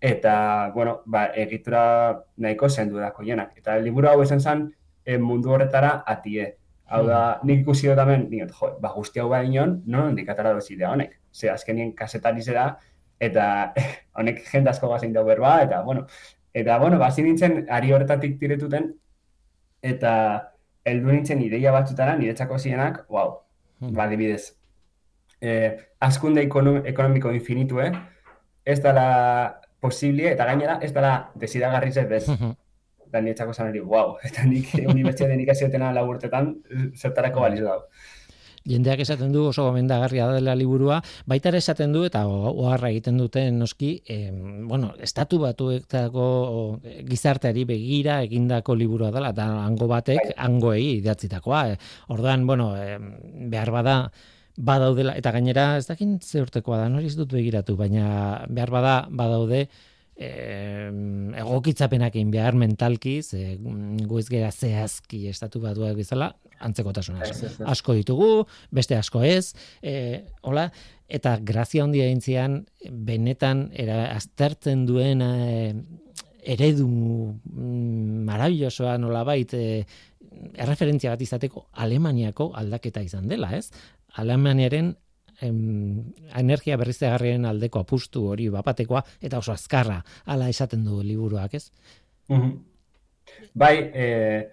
eta, 0.05 0.35
bueno, 0.75 0.99
ba, 1.07 1.29
egitura 1.39 1.83
nahiko 2.37 2.69
zendu 2.69 2.99
dako 2.99 3.23
jenak. 3.25 3.55
Eta 3.61 3.77
liburu 3.81 4.11
hau 4.11 4.23
esan 4.25 4.41
zen, 4.41 4.65
e, 5.07 5.19
mundu 5.19 5.55
horretara 5.55 5.93
atie. 6.15 6.49
Hau 6.85 7.05
da, 7.07 7.21
hmm. 7.21 7.49
nik 7.49 7.63
ikusi 7.63 7.89
dut 7.89 8.03
hemen, 8.03 8.27
niot, 8.33 8.51
jo, 8.59 8.73
ba, 8.83 8.91
guzti 8.97 9.23
hau 9.23 9.29
bai 9.31 9.45
inon, 9.47 9.79
no, 9.87 10.09
indikatara 10.11 10.53
dozi 10.57 10.77
da 10.81 10.91
honek. 10.91 11.15
Ze, 11.33 11.49
azkenien 11.53 11.95
kasetari 11.97 12.43
zera, 12.43 12.67
eta 13.29 13.47
honek 14.19 14.43
jende 14.51 14.75
asko 14.75 14.91
gazein 14.91 15.15
dau 15.15 15.25
berba, 15.31 15.55
eta, 15.69 15.81
bueno, 15.87 16.05
eta, 16.53 16.81
bueno, 16.83 16.99
ba, 16.99 17.13
nintzen, 17.17 17.63
ari 17.79 17.95
horretatik 17.95 18.37
tiretuten, 18.43 18.91
eta 19.95 20.13
heldu 20.85 21.15
nintzen 21.15 21.41
ideia 21.47 21.73
batzutara, 21.73 22.19
niretzako 22.19 22.59
zienak, 22.59 23.05
wow, 23.09 23.39
hmm. 23.79 23.95
ba, 23.95 24.11
dibidez. 24.11 24.51
Eh, 25.45 25.77
askunde 26.01 26.47
ekonomiko 26.47 27.33
infinitu, 27.37 27.81
eh? 27.85 27.93
Ez 28.65 28.81
dala 28.81 29.61
posible, 29.81 30.31
eta 30.33 30.47
gainera, 30.49 30.79
ez 30.81 30.93
dala 30.97 31.31
desidagarriz 31.37 31.97
ez 32.01 32.09
bez. 32.09 32.25
Eta 33.05 33.21
nietzako 33.21 33.53
zan 33.53 33.69
hori, 33.69 33.85
wow, 33.85 34.17
eta 34.29 34.47
nik 34.49 34.73
unibertsiaten 34.81 35.45
ikasioetena 35.45 35.93
laburtetan, 35.93 36.55
zertarako 36.97 37.45
balizu 37.45 37.69
dago. 37.69 37.91
Jendeak 38.65 39.03
esaten 39.05 39.29
du 39.29 39.43
oso 39.51 39.67
gomendagarria 39.67 40.31
dela 40.33 40.55
liburua, 40.57 41.03
baita 41.29 41.51
ere 41.51 41.59
esaten 41.61 41.93
du 41.93 42.07
eta 42.09 42.23
oharra 42.25 42.89
egiten 42.89 43.19
dute 43.21 43.43
noski, 43.53 43.91
eh, 44.09 44.31
bueno, 44.33 44.95
estatu 45.05 45.43
batuetako 45.43 46.25
gizarteari 47.11 47.67
begira 47.69 48.23
egindako 48.25 48.79
liburua 48.81 49.11
dela 49.13 49.35
eta 49.37 49.51
hango 49.67 49.91
batek 49.91 50.31
bai. 50.31 50.37
hangoei 50.47 50.87
idatzitakoa. 51.03 51.61
Eh. 51.75 51.77
Orduan, 52.17 52.47
bueno, 52.47 52.71
eh, 52.81 52.97
behar 53.53 53.71
bada 53.71 53.99
badaudela 54.57 55.17
eta 55.19 55.33
gainera 55.35 55.75
ez 55.79 55.87
dakin 55.89 56.19
ze 56.23 56.43
urtekoa 56.43 56.85
da, 56.85 56.89
nori 56.89 57.11
ez 57.11 57.17
dut 57.19 57.33
begiratu, 57.33 57.77
baina 57.77 58.45
behar 58.49 58.71
bada 58.71 58.95
badaude 59.11 59.67
eh, 60.17 60.91
egokitzapenak 61.41 62.15
egin 62.15 62.31
behar 62.31 62.55
mentalki, 62.55 63.21
ze 63.23 63.59
guiz 63.59 64.29
gera 64.31 64.53
zehazki 64.53 65.27
estatu 65.29 65.61
batuak 65.61 65.97
bezala, 65.99 66.33
antzeko 66.61 66.93
tasuna. 66.95 67.27
Asko 67.67 67.97
ditugu, 67.99 68.47
beste 68.71 68.97
asko 68.97 69.25
ez, 69.27 69.55
eh, 69.83 70.25
hola, 70.43 70.69
eta 71.09 71.37
grazia 71.43 71.85
handia 71.85 72.07
egin 72.07 72.63
benetan 72.91 73.69
era, 73.73 74.07
aztertzen 74.15 74.87
duen 74.87 75.23
eh, 75.23 75.75
eredu 76.45 76.87
mm, 76.87 78.25
marabillosoa 78.29 78.97
nola 78.99 79.25
bait, 79.25 79.55
eh, 79.55 79.85
erreferentzia 80.55 81.13
bat 81.15 81.23
izateko 81.23 81.69
Alemaniako 81.73 82.51
aldaketa 82.59 83.03
izan 83.03 83.29
dela, 83.29 83.51
ez? 83.57 83.71
Alemaniaren 84.21 84.95
em, 85.41 86.13
energia 86.37 86.77
berriztegarrien 86.77 87.45
aldeko 87.45 87.81
apustu 87.81 88.27
hori 88.31 88.49
bapatekoa 88.49 89.03
eta 89.21 89.39
oso 89.39 89.53
azkarra 89.53 90.03
hala 90.25 90.49
esaten 90.49 90.85
du 90.85 91.03
liburuak, 91.03 91.55
ez? 91.55 91.71
Mm 92.29 92.75
Bai, 93.55 93.91
eh, 93.95 94.51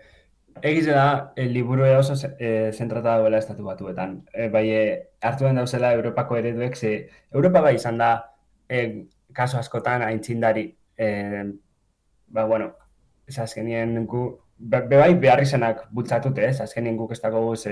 egiz 0.62 0.86
da, 0.88 1.34
el 1.36 1.54
liburu 1.54 1.86
oso 1.98 2.16
eh, 2.40 2.72
zentrata 2.74 3.18
duela 3.20 3.40
estatu 3.40 3.64
batuetan. 3.64 4.22
Eh, 4.34 4.50
bai, 4.50 4.70
eh, 4.70 5.10
hartu 5.22 5.46
den 5.46 5.60
dauzela 5.60 5.94
Europako 5.94 6.38
ereduek, 6.38 6.76
ze 6.76 7.10
Europa 7.32 7.62
bai 7.62 7.76
izan 7.76 7.98
da, 7.98 8.12
eh, 8.70 9.08
kaso 9.34 9.58
askotan 9.58 10.02
aintzindari, 10.02 10.66
eh, 10.98 11.44
ba, 12.28 12.46
bueno, 12.46 12.76
ez 13.28 13.40
azkenien 13.40 14.06
gu, 14.06 14.24
be 14.62 14.98
bai 14.98 15.14
behar 15.16 15.42
izanak 15.42 15.86
bultzatute, 15.92 16.46
ez? 16.46 16.62
Azkenien 16.62 16.98
guk 16.98 17.12
ez 17.16 17.22
dago 17.22 17.42
ez, 17.54 17.66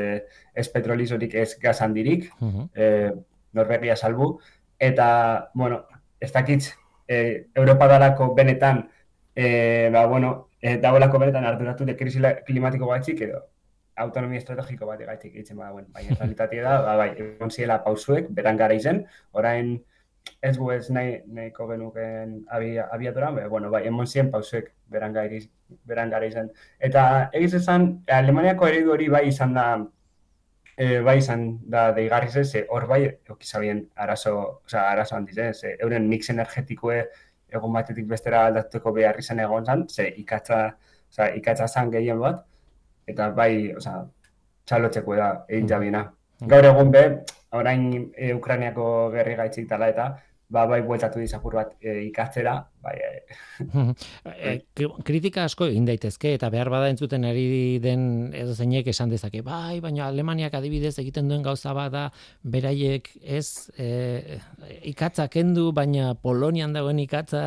ez 0.53 0.67
petrolizorik 0.73 1.35
ez 1.35 1.57
gazandirik, 1.61 2.31
uh 2.39 2.47
-huh. 2.47 2.69
e, 2.75 3.11
Norvegia 3.53 3.95
salbu. 3.95 4.39
Eta, 4.79 5.51
bueno, 5.53 5.85
ez 6.19 6.31
dakitz, 6.31 6.73
e, 7.07 7.47
Europa 7.55 7.87
dalako 7.87 8.33
benetan, 8.35 8.89
e, 9.35 9.89
ba, 9.93 10.05
bueno, 10.05 10.49
e, 10.61 10.77
dagoelako 10.77 11.19
benetan 11.19 11.45
arduratu 11.45 11.85
de 11.85 11.95
krisi 11.95 12.19
klimatiko 12.45 12.85
batzik 12.87 13.21
edo 13.21 13.45
autonomia 13.99 14.39
estrategiko 14.39 14.85
bat 14.85 15.01
egaitik 15.01 15.35
egiten, 15.35 15.57
ba, 15.57 15.71
bueno, 15.71 15.87
baina 15.91 16.15
realitatea 16.19 16.63
da, 16.63 16.81
ba, 16.81 16.95
bai, 16.95 17.09
egon 17.17 17.51
ziela 17.51 17.83
pausuek, 17.83 18.29
beran 18.29 18.57
gara 18.57 18.73
izen, 18.73 19.05
orain, 19.31 19.83
ez 20.41 20.57
gu 20.57 20.71
ez 20.71 20.89
nahi, 20.89 21.19
nahiko 21.27 21.67
genuken 21.67 22.45
abiatura, 22.49 23.31
be, 23.31 23.47
bueno, 23.47 23.69
bai, 23.69 23.85
emon 23.87 24.07
ziren 24.07 24.31
pausuek 24.31 24.71
beran 24.89 25.13
gara 26.11 26.25
izan. 26.25 26.49
Eta 26.79 27.29
egiz 27.33 27.53
esan, 27.61 27.87
Alemaniako 28.07 28.67
eredu 28.67 28.93
hori 28.95 29.09
bai 29.09 29.27
izan 29.29 29.53
da, 29.53 29.65
e, 30.75 30.99
bai 31.05 31.17
izan 31.19 31.47
da 31.69 31.89
deigarri 31.95 32.29
ze, 32.43 32.65
hor 32.69 32.87
bai, 32.87 33.01
okizabien 33.29 33.87
arazo, 33.95 34.35
oza, 34.65 34.89
arazo 34.91 35.15
handiz, 35.15 35.37
ze, 35.53 35.75
euren 35.79 36.07
mix 36.09 36.29
energetikoe 36.29 37.03
egon 37.49 37.73
batetik 37.73 38.05
bestera 38.07 38.45
aldatuko 38.47 38.93
behar 38.93 39.19
izan 39.19 39.39
egon 39.39 39.65
zan, 39.65 39.87
ze 39.89 40.07
ikatza, 40.23 40.61
oza, 41.09 41.29
ikatza 41.35 41.67
zan 41.67 41.91
gehien 41.91 42.19
bat, 42.19 42.45
eta 43.07 43.29
bai, 43.35 43.73
oza, 43.75 44.03
txalotzeko 44.65 45.15
da, 45.17 45.29
egin 45.49 45.67
jabiena. 45.67 46.03
Mm. 46.39 46.47
Gaur 46.53 46.69
egun 46.71 46.91
be, 46.95 47.03
orain 47.51 47.85
e, 48.15 48.33
Ukrainiako 48.33 48.85
gerri 49.15 49.35
gaitzik 49.35 49.67
tala 49.69 49.89
eta, 49.89 50.09
ba, 50.49 50.65
bai 50.69 50.81
bueltatu 50.85 51.21
dizapur 51.21 51.55
bat 51.59 51.73
e, 51.81 51.93
ikatzera, 52.07 52.55
bai, 52.81 52.95
e, 54.33 54.53
kritika 55.05 55.45
asko 55.45 55.67
egin 55.69 55.85
daitezke 55.85 56.33
eta 56.37 56.49
behar 56.53 56.71
bada 56.73 56.89
entzuten 56.89 57.27
ari 57.29 57.77
den 57.83 58.31
edo 58.37 58.55
zeinek 58.55 58.89
esan 58.89 59.13
dezake, 59.13 59.43
bai, 59.45 59.79
baina 59.83 60.07
Alemaniak 60.07 60.57
adibidez 60.57 60.95
egiten 61.03 61.29
duen 61.29 61.45
gauza 61.45 61.73
bada 61.77 62.07
beraiek 62.41 63.11
ez 63.21 63.69
e, 63.77 64.39
ikatza 64.89 65.29
kendu, 65.29 65.69
baina 65.75 66.15
Polonian 66.17 66.73
dagoen 66.73 67.03
ikatza 67.05 67.43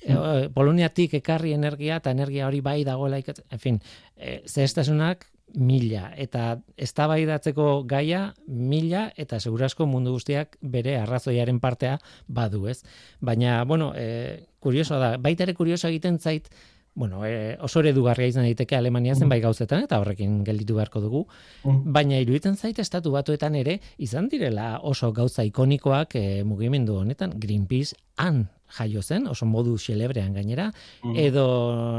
e, 0.00 0.48
Poloniatik 0.54 1.18
ekarri 1.20 1.52
energia 1.58 2.00
eta 2.00 2.16
energia 2.16 2.48
hori 2.48 2.64
bai 2.64 2.80
dagoela 2.88 3.20
ikatza, 3.20 3.44
en 3.52 3.62
fin, 3.62 3.82
e, 4.16 4.40
zehestasunak 4.48 5.28
mila 5.54 6.10
eta 6.16 6.58
eztabaidatzeko 6.76 7.84
gaia 7.88 8.34
mila 8.46 9.10
eta 9.16 9.40
segurasko 9.40 9.86
mundu 9.86 10.12
guztiak 10.16 10.56
bere 10.60 10.96
arrazoiaren 11.00 11.60
partea 11.60 11.98
badu, 12.28 12.66
ez? 12.68 12.82
Baina 13.20 13.64
bueno, 13.64 13.92
eh 13.96 14.46
kuriosoa 14.62 14.98
da, 14.98 15.16
baita 15.18 15.42
ere 15.42 15.54
kurioso 15.58 15.88
egiten 15.88 16.18
zait 16.18 16.48
Bueno, 16.94 17.24
e, 17.24 17.56
oso 17.64 17.80
eredugarria 17.80 18.28
izan 18.28 18.44
daiteke 18.44 18.76
Alemania 18.76 19.14
zen 19.16 19.30
bai 19.32 19.38
gauzetan 19.40 19.86
eta 19.86 19.96
horrekin 20.02 20.42
gelditu 20.44 20.74
beharko 20.76 21.00
dugu. 21.00 21.22
Mm. 21.64 21.92
Baina 21.94 22.18
iruditzen 22.20 22.58
zait 22.60 22.78
estatu 22.84 23.14
batuetan 23.14 23.56
ere 23.56 23.78
izan 23.96 24.28
direla 24.28 24.74
oso 24.82 25.08
gauza 25.16 25.44
ikonikoak 25.48 26.16
e, 26.20 26.24
mugimendu 26.44 26.98
honetan 27.00 27.32
Greenpeace 27.40 27.96
han 28.20 28.44
jaio 28.76 29.02
zen, 29.02 29.26
oso 29.30 29.46
modu 29.46 29.76
xelebrean 29.78 30.32
gainera, 30.34 30.70
mm. 31.02 31.16
edo 31.18 31.44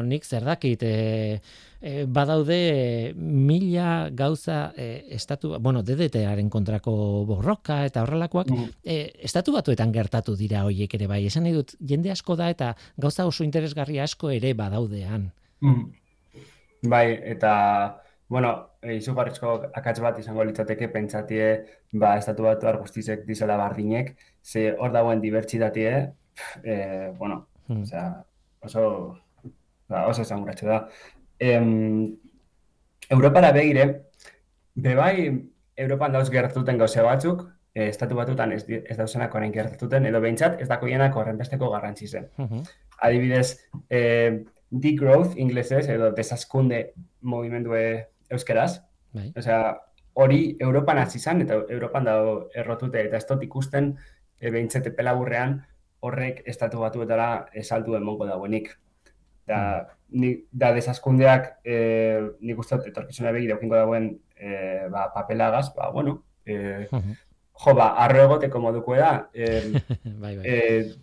nik 0.06 0.26
zer 0.26 0.46
dakit, 0.48 0.84
e, 0.84 1.40
e, 1.82 2.06
badaude 2.08 3.14
mila 3.18 4.10
gauza 4.12 4.72
e, 4.76 5.06
estatu, 5.16 5.54
bueno, 5.60 5.84
DDT-aren 5.84 6.50
kontrako 6.50 6.94
borroka 7.30 7.84
eta 7.86 8.06
horrelakoak, 8.06 8.50
mm. 8.50 8.70
e, 8.84 9.00
estatu 9.30 9.54
batuetan 9.56 9.92
gertatu 9.94 10.38
dira 10.40 10.64
hoiek 10.68 10.96
ere 11.00 11.10
bai, 11.12 11.26
esan 11.28 11.48
nahi 11.48 11.58
dut, 11.60 11.76
jende 11.80 12.14
asko 12.14 12.38
da 12.40 12.50
eta 12.54 12.74
gauza 12.98 13.28
oso 13.30 13.44
interesgarri 13.44 14.00
asko 14.00 14.32
ere 14.34 14.54
badaudean. 14.58 15.30
Mm. 15.63 15.84
Bai, 16.90 17.06
eta, 17.36 17.54
bueno, 18.28 18.54
izugarrizko 18.92 19.54
akatz 19.80 20.00
bat 20.04 20.17
izango 20.19 20.44
litzateke 20.48 20.90
pentsatie, 20.92 21.48
ba, 21.94 22.17
estatu 22.17 22.48
batu 22.48 22.74
guztizek 22.82 23.24
dizela 23.28 23.56
bardinek, 23.60 24.15
ze 24.44 24.71
hor 24.80 24.92
dagoen 24.92 25.21
dibertsitatie, 25.21 25.94
e, 26.63 27.12
bueno, 27.17 27.48
mm. 27.67 27.81
osea, 27.81 28.23
oso, 28.62 29.19
ba, 29.88 30.08
oso 30.08 30.21
esan 30.21 30.46
da 30.46 30.88
em, 31.40 32.15
Europara 33.10 33.52
begire, 33.52 34.06
bebai, 34.75 35.50
Europan 35.75 36.13
dauz 36.13 36.29
gertuten 36.29 36.77
gauze 36.77 37.02
batzuk, 37.02 37.44
eh, 37.73 37.90
estatu 37.90 38.15
batutan 38.15 38.52
ez, 38.54 38.63
ez 38.69 38.98
dauzenak 38.98 39.36
orain 39.36 39.52
gertuten, 39.54 40.06
edo 40.06 40.21
behintzat 40.21 40.62
ez 40.62 40.67
dakoienak 40.69 41.15
horrenbesteko 41.15 41.69
garrantzi 41.69 42.08
zen. 42.08 42.29
Mhm. 42.38 42.63
Adibidez, 43.02 43.60
eh, 43.90 44.44
degrowth 44.69 45.38
inglesez, 45.38 45.88
edo 45.90 46.12
desaskunde 46.12 46.94
mogimendue 47.21 48.10
euskeraz, 48.29 48.81
Bai. 49.13 49.31
Osea, 49.38 49.77
hori 50.13 50.58
Europan 50.60 51.00
hasi 51.02 51.19
izan 51.21 51.44
eta 51.46 51.60
Europan 51.69 52.08
dago 52.10 52.34
errotute 52.56 53.02
eta 53.06 53.19
ez 53.19 53.27
dut 53.29 53.44
ikusten 53.46 53.94
e, 54.40 54.50
behintzete 54.50 54.94
pelaburrean 54.98 55.60
horrek 56.04 56.43
estatu 56.51 56.81
batuetara 56.83 57.47
esaldu 57.54 57.95
emongo 57.99 58.27
dagoenik. 58.29 58.73
Da, 59.47 59.89
ni, 60.15 60.37
da 60.56 60.69
desaskundeak 60.71 61.49
e, 61.67 61.75
nik 62.39 62.60
uste 62.63 62.77
etorkizuna 62.87 63.33
begira 63.35 63.58
eukingo 63.58 63.75
dagoen 63.75 64.06
e, 64.39 64.87
ba, 64.91 65.10
papelagaz, 65.12 65.73
ba, 65.75 65.89
bueno, 65.91 66.13
e, 66.47 66.85
jo, 66.91 67.73
ba, 67.75 67.89
arro 68.06 68.21
egoteko 68.29 68.62
moduko 68.63 68.95
da, 68.95 69.27
e, 69.35 69.49
Bai, 70.23 70.37
bai. 70.37 70.45
e, 70.47 70.93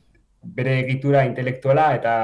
bere 0.57 0.79
egitura 0.87 1.27
intelektuala 1.29 1.91
eta 1.99 2.15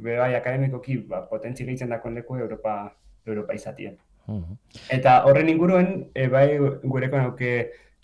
bere 0.00 0.22
bai 0.22 0.32
akademikoki 0.38 0.96
ba, 1.10 1.20
potentzi 1.28 1.66
gehitzen 1.68 1.92
dakoen 1.92 2.16
leku 2.16 2.38
Europa, 2.40 2.78
Europa 3.26 3.52
izatie. 3.54 3.92
Mhm. 4.26 4.56
Eta 4.88 5.18
horren 5.28 5.50
inguruen, 5.52 6.06
e, 6.14 6.28
bai 6.32 6.46
gureko 6.82 7.20
nauke 7.20 7.52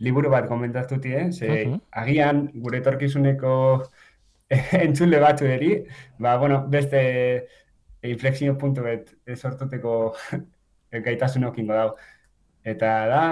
liburu 0.05 0.29
bat 0.31 0.47
komentatutie, 0.53 1.33
ze 1.33 1.49
Mhm. 1.65 1.81
agian 1.91 2.51
gure 2.55 2.79
etorkizuneko 2.85 3.89
entzule 4.85 5.21
batzu 5.21 5.47
eri, 5.47 5.73
ba, 6.19 6.37
bueno, 6.37 6.63
beste 6.69 7.49
inflexio 8.03 8.57
puntu 8.59 8.83
bet 8.83 9.11
sortuteko 9.37 10.15
gaitasun 11.07 11.45
okingo 11.51 11.75
dau. 11.75 11.89
Eta 12.65 12.93
da, 13.09 13.23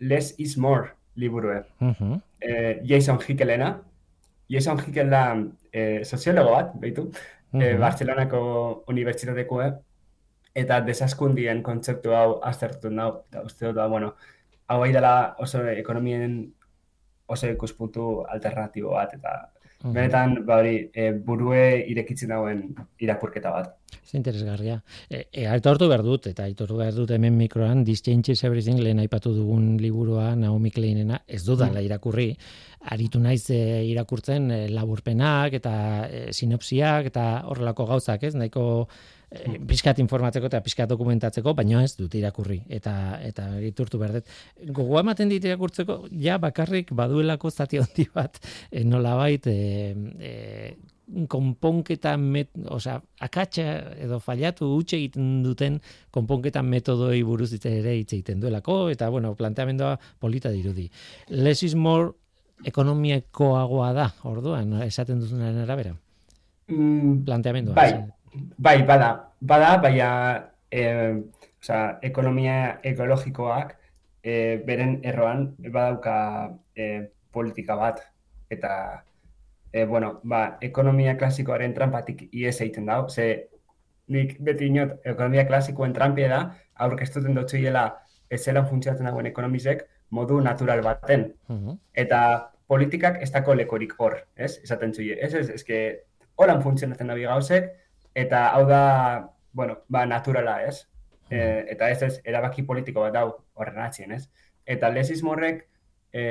less 0.00 0.34
is 0.38 0.56
more 0.58 0.94
liburue. 1.16 1.62
Mhm. 1.80 2.20
E, 2.40 2.80
Jason 2.84 3.18
Hickelena. 3.20 3.82
Jason 4.50 4.78
Hickel 4.80 5.10
da 5.10 5.36
e, 5.72 6.04
soziologo 6.04 6.52
bat, 6.52 6.72
behitu, 6.74 7.10
e, 7.52 7.72
Mhm. 7.74 7.80
Barcelonako 7.80 8.40
unibertsitatekoa, 8.88 9.70
eta 10.54 10.80
desaskundien 10.80 11.62
kontzeptu 11.62 12.12
hau 12.14 12.40
aztertu 12.42 12.90
nau, 12.90 13.24
eta 13.30 13.42
uste 13.46 13.66
dut, 13.66 13.76
da, 13.76 13.86
bueno, 13.86 14.14
hau 14.66 14.78
bai 14.80 14.92
dela 14.92 15.36
oso 15.38 15.62
ekonomien 15.68 16.52
oso 17.26 17.46
ikuspuntu 17.46 18.24
alternatibo 18.28 18.90
bat, 18.90 19.14
eta 19.14 19.52
Mhm. 19.82 19.92
benetan, 19.94 20.34
ba 20.44 20.58
hori, 20.60 20.90
e, 20.92 21.12
burue 21.12 21.86
irekitzen 21.88 22.28
dauen 22.28 22.74
irakurketa 23.00 23.50
bat. 23.50 23.76
Ez 24.04 24.14
interesgarria. 24.14 24.82
E, 25.08 25.22
e, 25.32 25.46
aitortu 25.48 25.88
behar 25.88 26.02
dut, 26.04 26.26
eta 26.26 26.44
aitortu 26.44 26.76
behar 26.76 26.92
dut 26.94 27.10
hemen 27.10 27.36
mikroan, 27.38 27.84
This 27.84 28.02
Changes 28.02 28.44
Everything, 28.44 28.80
lehen 28.82 29.00
aipatu 29.00 29.32
dugun 29.34 29.78
liburua, 29.80 30.34
Naomi 30.36 30.70
Kleinena, 30.70 31.22
ez 31.26 31.42
dudala 31.46 31.80
irakurri, 31.80 32.34
aritu 32.92 33.20
naiz 33.20 33.46
e, 33.50 33.84
irakurtzen 33.88 34.50
e, 34.50 34.60
laburpenak 34.68 35.56
eta 35.60 35.74
e, 36.08 36.26
sinopsiak 36.32 37.08
eta 37.12 37.26
horrelako 37.48 37.86
gauzak, 37.94 38.28
ez? 38.28 38.34
Nahiko 38.34 38.88
e, 39.30 39.58
pixkat 39.70 40.00
informatzeko 40.02 40.50
eta 40.50 40.60
pixkat 40.64 40.90
dokumentatzeko, 40.90 41.54
baina 41.56 41.84
ez 41.86 41.94
dut 41.98 42.14
irakurri. 42.18 42.60
Eta 42.68 42.94
eta 43.26 43.48
iturtu 43.66 44.00
behar 44.00 44.18
dut. 44.18 44.30
Gogoa 44.70 45.04
ematen 45.06 45.30
dit 45.32 45.44
irakurtzeko, 45.44 46.02
ja 46.12 46.38
bakarrik 46.42 46.92
baduelako 46.96 47.50
zati 47.50 47.80
handi 47.82 48.08
bat, 48.14 48.40
e, 48.70 48.84
nolabait, 48.84 49.46
e, 49.46 49.94
e, 50.20 50.98
konponketa 51.30 52.14
met, 52.20 52.52
osea, 52.70 53.00
akatsa 53.26 53.64
edo 53.98 54.20
fallatu 54.22 54.68
utxe 54.76 54.96
egiten 55.00 55.40
duten 55.42 55.80
konponketa 56.14 56.62
metodoi 56.62 57.22
buruz 57.26 57.50
hitz 57.56 57.64
ere 57.66 57.96
hitz 57.98 58.12
egiten 58.12 58.38
duelako 58.42 58.84
eta 58.92 59.08
bueno, 59.10 59.34
planteamendua 59.34 59.96
polita 60.22 60.52
dirudi. 60.54 60.86
Less 61.30 61.64
is 61.66 61.74
more 61.74 62.12
ekonomiekoagoa 62.66 63.90
da, 63.96 64.06
orduan, 64.28 64.76
esaten 64.84 65.18
duzunaren 65.18 65.64
arabera. 65.64 65.96
Mm, 66.70 67.24
Planteamendua. 67.26 67.74
Bai? 67.74 67.90
Bai, 68.58 68.82
bada, 68.86 69.10
bada, 69.40 69.76
baina 69.82 70.10
eh, 70.70 71.16
osea, 71.60 71.98
ekonomia 72.02 72.80
ekologikoak 72.82 73.76
eh, 74.22 74.60
beren 74.66 75.00
erroan 75.04 75.54
badauka 75.58 76.16
eh, 76.74 77.10
politika 77.32 77.76
bat 77.76 78.02
eta 78.50 79.04
eh, 79.72 79.84
bueno, 79.86 80.20
ba, 80.24 80.58
ekonomia 80.60 81.16
klasikoaren 81.16 81.74
trampatik 81.74 82.28
ies 82.32 82.60
egiten 82.60 82.86
dau, 82.90 83.08
ze 83.08 83.48
nik 84.10 84.36
beti 84.42 84.66
inot 84.66 84.98
ekonomia 85.06 85.46
klasikoen 85.46 85.92
trampia 85.94 86.28
da, 86.28 86.40
aurkeztuten 86.74 87.36
dut 87.36 87.50
zuiela 87.50 87.84
ez 88.30 88.42
zelan 88.44 88.66
funtzionatzen 88.66 89.06
dagoen 89.06 89.28
ekonomizek 89.30 89.84
modu 90.10 90.40
natural 90.40 90.82
baten. 90.82 91.32
Mhm. 91.48 91.76
Eta 91.94 92.50
politikak 92.70 93.20
ez 93.22 93.30
dako 93.34 93.54
lekorik 93.54 93.94
hor, 93.98 94.16
ez? 94.36 94.58
Esaten 94.62 94.94
zuie. 94.94 95.16
Ez, 95.20 95.34
ez, 95.34 95.48
ez, 95.50 95.62
que 95.64 95.80
holan 96.36 96.62
funtzionatzen 96.62 97.10
dabi 97.10 97.26
gauzek, 97.26 97.70
eta 98.20 98.48
hau 98.54 98.66
da, 98.68 98.82
bueno, 99.52 99.78
ba, 99.88 100.04
naturala, 100.06 100.60
ez? 100.66 100.86
E, 101.30 101.40
eta 101.76 101.88
ez 101.90 102.02
ez, 102.02 102.14
erabaki 102.26 102.62
politiko 102.66 103.04
bat 103.06 103.14
dau 103.14 103.28
horren 103.54 103.78
atzien, 103.84 104.12
ez? 104.12 104.24
Eta 104.66 104.88
lesismo 104.90 105.32
horrek 105.34 105.66
e, 106.12 106.22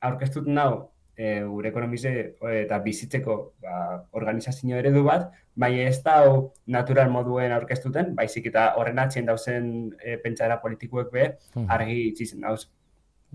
aurkeztuten 0.00 0.54
dau 0.56 0.70
e, 1.16 1.40
gure 1.48 1.68
ekonomize 1.72 2.12
eta 2.60 2.78
bizitzeko 2.84 3.36
ba, 3.62 3.76
organizazio 4.12 4.76
eredu 4.80 5.02
bat, 5.04 5.30
bai 5.56 5.72
ez 5.86 5.98
da 6.04 6.18
hau 6.22 6.52
natural 6.66 7.08
moduen 7.12 7.52
aurkeztuten, 7.56 8.14
baizik 8.16 8.50
eta 8.52 8.70
horren 8.76 8.98
atzien 9.04 9.28
dauzen 9.28 9.70
e, 10.00 10.16
pentsara 10.24 10.60
politikoek 10.64 11.12
be, 11.12 11.28
Mhm. 11.54 11.70
argi 11.70 12.00
itzizen 12.10 12.40
dauz. 12.44 12.66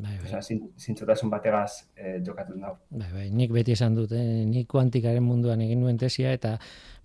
Bai, 0.02 0.16
bai. 0.24 0.40
Zin, 0.42 0.62
zintzotasun 0.80 1.30
bategaz 1.30 1.84
eh, 1.96 2.18
jokatun 2.26 2.64
dago. 2.64 2.80
Bai, 2.90 3.10
bai, 3.14 3.26
nik 3.36 3.52
beti 3.54 3.76
esan 3.76 3.96
dut, 3.98 4.14
eh? 4.18 4.42
nik 4.50 4.68
kuantikaren 4.72 5.24
munduan 5.24 5.62
egin 5.62 5.82
nuen 5.84 6.00
tesia 6.02 6.32
eta 6.34 6.56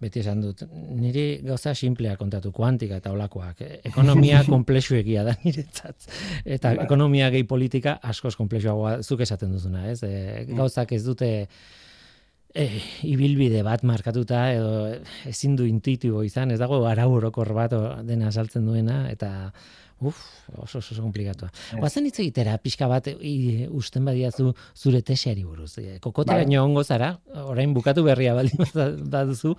beti 0.01 0.23
esan 0.23 0.41
dut, 0.45 0.63
niri 0.97 1.27
gauza 1.45 1.75
simplea 1.77 2.17
kontatu, 2.21 2.53
kuantika 2.57 3.01
eta 3.03 3.13
olakoak. 3.13 3.63
Ekonomia 3.91 4.43
komplexuegia 4.49 5.25
da 5.29 5.37
niretzat. 5.45 6.09
Eta 6.45 6.73
Bai. 6.73 6.85
ekonomia 6.87 7.31
gehi 7.35 7.45
politika 7.49 7.99
askoz 8.03 8.37
komplexuagoa 8.39 9.01
zuk 9.03 9.25
esaten 9.27 9.53
duzuna, 9.53 9.87
ez? 9.93 10.01
E, 10.07 10.47
gauzak 10.53 10.97
ez 10.97 11.03
dute 11.05 11.33
e, 12.57 12.69
ibilbide 13.09 13.65
bat 13.67 13.85
markatuta 13.85 14.47
edo 14.55 14.77
ezin 15.29 15.57
du 15.59 15.69
intuitibo 15.69 16.25
izan, 16.25 16.55
ez 16.55 16.61
dago 16.63 16.81
arau 16.89 17.11
orokor 17.19 17.53
bat 17.57 17.77
dena 18.09 18.33
saltzen 18.33 18.65
duena 18.69 19.05
eta 19.13 19.53
Uf, 19.99 20.19
oso 20.53 20.79
oso, 20.79 20.93
oso 20.93 21.03
komplikatua. 21.03 21.49
Guazen 21.81 22.05
hitz 22.05 22.19
egitera 22.21 22.59
pixka 22.61 22.85
bat 22.91 23.07
i, 23.09 23.65
usten 23.73 24.05
badiazu 24.05 24.51
zure 24.77 25.01
tesiari 25.01 25.45
buruz. 25.45 25.79
E, 25.81 25.97
Kokoteraino 26.05 26.61
ongo 26.65 26.83
zara, 26.85 27.15
orain 27.47 27.73
bukatu 27.73 28.05
berria 28.05 28.35
baldin 28.37 28.61
baduzu, 29.15 29.55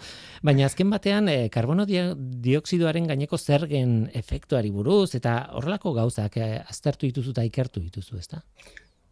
baina 0.45 0.67
azken 0.69 0.93
batean 0.93 1.31
e, 1.33 1.38
karbono 1.53 1.88
dioxidoaren 1.89 3.09
gaineko 3.09 3.38
zergen 3.38 4.03
efektuari 4.13 4.69
buruz 4.75 5.15
eta 5.17 5.39
horrelako 5.57 5.95
gauzak 5.97 6.38
e, 6.38 6.51
aztertu 6.61 7.09
dituzu 7.09 7.33
eta 7.33 7.47
ikertu 7.47 7.81
dituzu, 7.88 8.19
ezta? 8.21 8.43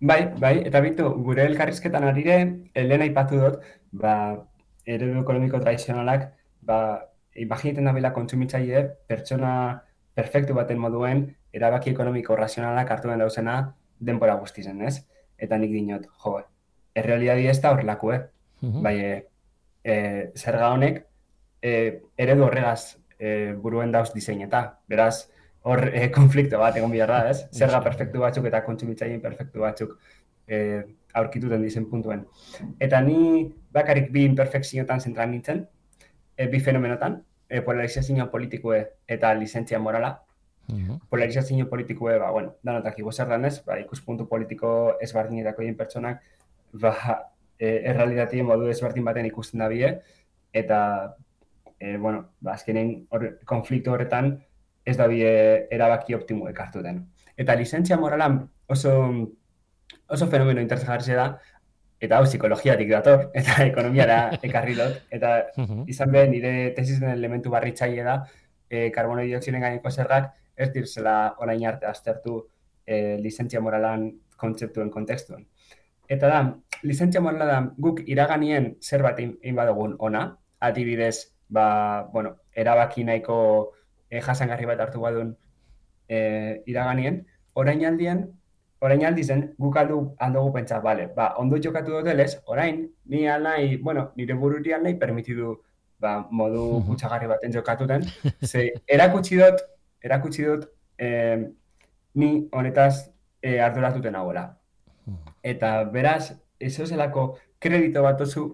Bai, 0.05 0.19
bai, 0.37 0.59
eta 0.69 0.83
bitu, 0.85 1.09
gure 1.25 1.47
elkarrizketan 1.49 2.05
arire, 2.05 2.37
lehen 2.75 3.01
aipatu 3.01 3.41
dut, 3.41 3.65
ba, 3.97 4.13
eredu 4.85 5.23
ekonomiko 5.23 5.57
tradizionalak, 5.63 6.29
ba, 6.61 6.79
imaginaten 7.35 7.89
dabila 7.89 8.13
kontsumitzaile 8.13 8.85
pertsona 9.09 9.55
perfektu 10.15 10.55
baten 10.55 10.79
moduen 10.79 11.25
erabaki 11.53 11.91
ekonomiko 11.91 12.35
razionalak 12.39 12.91
hartu 12.91 13.11
den 13.11 13.23
dauzena 13.23 13.57
denbora 13.99 14.35
guztizen, 14.39 14.81
ez? 14.81 14.99
Eta 15.37 15.57
nik 15.59 15.71
dinot, 15.71 16.07
jo, 16.23 16.39
errealidadi 16.95 17.47
ez 17.51 17.59
da 17.61 17.73
horrelako, 17.75 18.13
eh? 18.13 18.21
Mhm. 18.61 18.83
Bai, 18.83 18.95
e, 19.83 19.95
zerga 20.35 20.71
honek 20.73 21.03
e, 21.61 22.01
eredu 22.17 22.45
horregaz 22.47 22.97
e, 23.19 23.53
buruen 23.61 23.91
dauz 23.91 24.11
diseineta. 24.13 24.63
Beraz, 24.87 25.27
hor 25.65 25.89
e, 25.91 26.09
konflikto 26.15 26.59
bat 26.61 26.77
egon 26.79 26.93
behar 26.93 27.11
da, 27.11 27.21
ez? 27.31 27.45
Zerga 27.53 27.81
perfektu 27.83 28.23
batzuk 28.23 28.47
eta 28.51 28.63
kontsumitzaileen 28.65 29.21
perfektu 29.21 29.65
batzuk 29.65 29.95
e, 30.47 30.83
aurkituten 31.15 31.63
dizen 31.63 31.87
puntuen. 31.89 32.25
Eta 32.79 32.99
ni 33.01 33.47
bakarik 33.75 34.11
bi 34.13 34.25
imperfekziotan 34.29 35.01
zentran 35.01 35.31
nintzen, 35.31 35.63
e, 36.37 36.47
bi 36.51 36.59
fenomenotan, 36.59 37.21
e, 37.55 37.61
polarizazio 37.61 38.29
politikoe 38.31 38.79
eta 39.07 39.33
lizentzia 39.33 39.79
morala. 39.79 40.19
Mhm. 40.67 40.97
Polarizazio 41.09 41.69
politikoe, 41.69 42.17
ba, 42.19 42.31
bueno, 42.31 42.55
danotak 42.63 42.97
zer 43.11 43.27
danez, 43.27 43.63
ba, 43.65 43.79
ikuspuntu 43.79 44.27
politiko 44.27 44.97
ezberdinetako 45.01 45.61
hien 45.61 45.77
pertsonak, 45.77 46.21
ba, 46.73 46.95
e, 47.59 47.81
errealitatien 47.91 48.45
modu 48.45 48.67
ezberdin 48.67 49.05
baten 49.05 49.25
ikusten 49.25 49.59
da 49.59 49.69
bie, 49.69 50.01
eta, 50.51 51.15
e, 51.79 51.97
bueno, 51.97 52.31
ba, 52.41 52.53
azkenen 52.53 53.07
hor, 53.09 53.39
konflikto 53.45 53.93
horretan 53.93 54.35
ez 54.85 54.97
da 54.97 55.07
bie 55.07 55.67
erabaki 55.71 56.15
optimuek 56.15 56.59
hartu 56.59 56.81
den. 56.81 57.05
Eta 57.37 57.55
lizentzia 57.55 57.97
moralan 57.97 58.49
oso, 58.67 58.91
oso 60.07 60.27
fenomeno 60.27 60.61
interesgarria 60.61 61.15
da, 61.15 61.27
eta 62.01 62.17
hau 62.17 62.25
psikologiatik 62.25 62.89
dator, 62.91 63.29
eta 63.39 63.63
ekonomiara 63.65 64.19
ekarri 64.43 64.75
dut, 64.79 64.99
eta 65.15 65.35
izan 65.91 66.11
behar 66.11 66.31
nire 66.31 66.55
tesisen 66.77 67.11
elementu 67.13 67.53
barritzaile 67.53 68.03
da, 68.03 68.17
e, 68.69 68.89
karbono 68.91 69.23
dioksiden 69.23 69.63
gaineko 69.63 69.91
zergak 69.91 70.33
ez 70.55 70.71
dirzela 70.73 71.35
orain 71.43 71.65
arte 71.67 71.87
aztertu 71.89 72.39
e, 72.85 73.17
lizentzia 73.21 73.61
moralan 73.61 74.09
kontzeptuen 74.37 74.91
kontekstuen. 74.91 75.45
Eta 76.11 76.29
da, 76.29 76.39
lizentzia 76.85 77.21
morala 77.21 77.45
da 77.49 77.61
guk 77.81 78.03
iraganien 78.05 78.75
zerbait 78.81 79.19
egin 79.23 79.55
badugun 79.57 79.95
ona, 79.99 80.27
adibidez, 80.61 81.31
ba, 81.49 82.07
bueno, 82.13 82.35
erabaki 82.53 83.03
nahiko 83.07 83.37
e, 84.09 84.21
jasangarri 84.21 84.69
bat 84.69 84.83
hartu 84.85 85.01
badun 85.01 85.33
e, 86.07 86.61
iraganien, 86.69 87.23
orain 87.55 87.85
aldian, 87.89 88.25
orain 88.85 89.05
aldizen, 89.09 89.43
guk 89.59 89.77
aldu, 89.81 89.99
aldugu 90.25 90.51
pentsa, 90.57 90.79
bale, 90.83 91.07
ba, 91.15 91.31
ondo 91.41 91.57
jokatu 91.61 91.97
dotelez, 91.97 92.31
orain, 92.45 92.83
ni 93.11 93.25
alai, 93.27 93.77
bueno, 93.77 94.11
nire 94.15 94.37
bururi 94.41 94.73
alai 94.77 94.95
permitidu 95.01 95.55
ba, 95.99 96.17
modu 96.31 96.81
gutxagarri 96.87 97.29
baten 97.31 97.53
jokatu 97.55 97.87
den, 97.89 98.05
ze 98.51 98.67
erakutsi 98.97 99.39
dut, 99.41 99.63
erakutsi 100.03 100.45
dut, 100.45 100.67
eh, 100.97 101.47
ni 102.15 102.29
honetaz 102.51 103.09
eh, 103.41 103.59
arduratuten 103.63 104.13
nagoela. 104.13 104.45
Eta 105.45 105.83
beraz, 105.93 106.33
eso 106.59 106.85
zelako 106.85 107.25
kredito 107.59 108.01
bat 108.05 108.21
oso, 108.21 108.45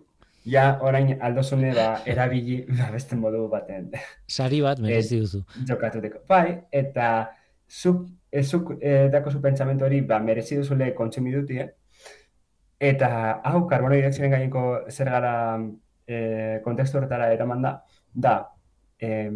ja 0.45 0.79
orain 0.81 1.13
aldosune 1.21 1.73
da 1.75 2.01
erabili 2.05 2.63
ba, 2.77 2.89
beste 2.93 3.15
modu 3.15 3.45
baten. 3.51 3.91
Sari 4.27 4.61
bat 4.61 4.81
merezi 4.83 5.21
duzu. 5.21 5.43
Jokatuteko. 5.69 6.23
Bai, 6.29 6.61
eta 6.71 7.11
zuk, 7.69 8.07
ezuk 8.31 8.77
e, 8.79 9.09
dako 9.09 9.31
zu 9.31 9.41
hori 9.41 10.01
ba, 10.01 10.19
merezi 10.19 10.55
duzule 10.55 10.93
kontsumiduti, 10.93 11.57
eh? 11.57 11.69
Eta 12.79 13.41
hau, 13.43 13.67
karbono 13.67 13.95
direkzioen 13.95 14.31
gaineko 14.31 14.85
zer 14.89 15.09
gara 15.09 15.59
e, 16.07 16.59
kontekstu 16.63 16.97
horretara 16.97 17.31
eraman 17.33 17.61
da, 17.61 17.81
da, 18.13 18.49
e, 18.99 19.29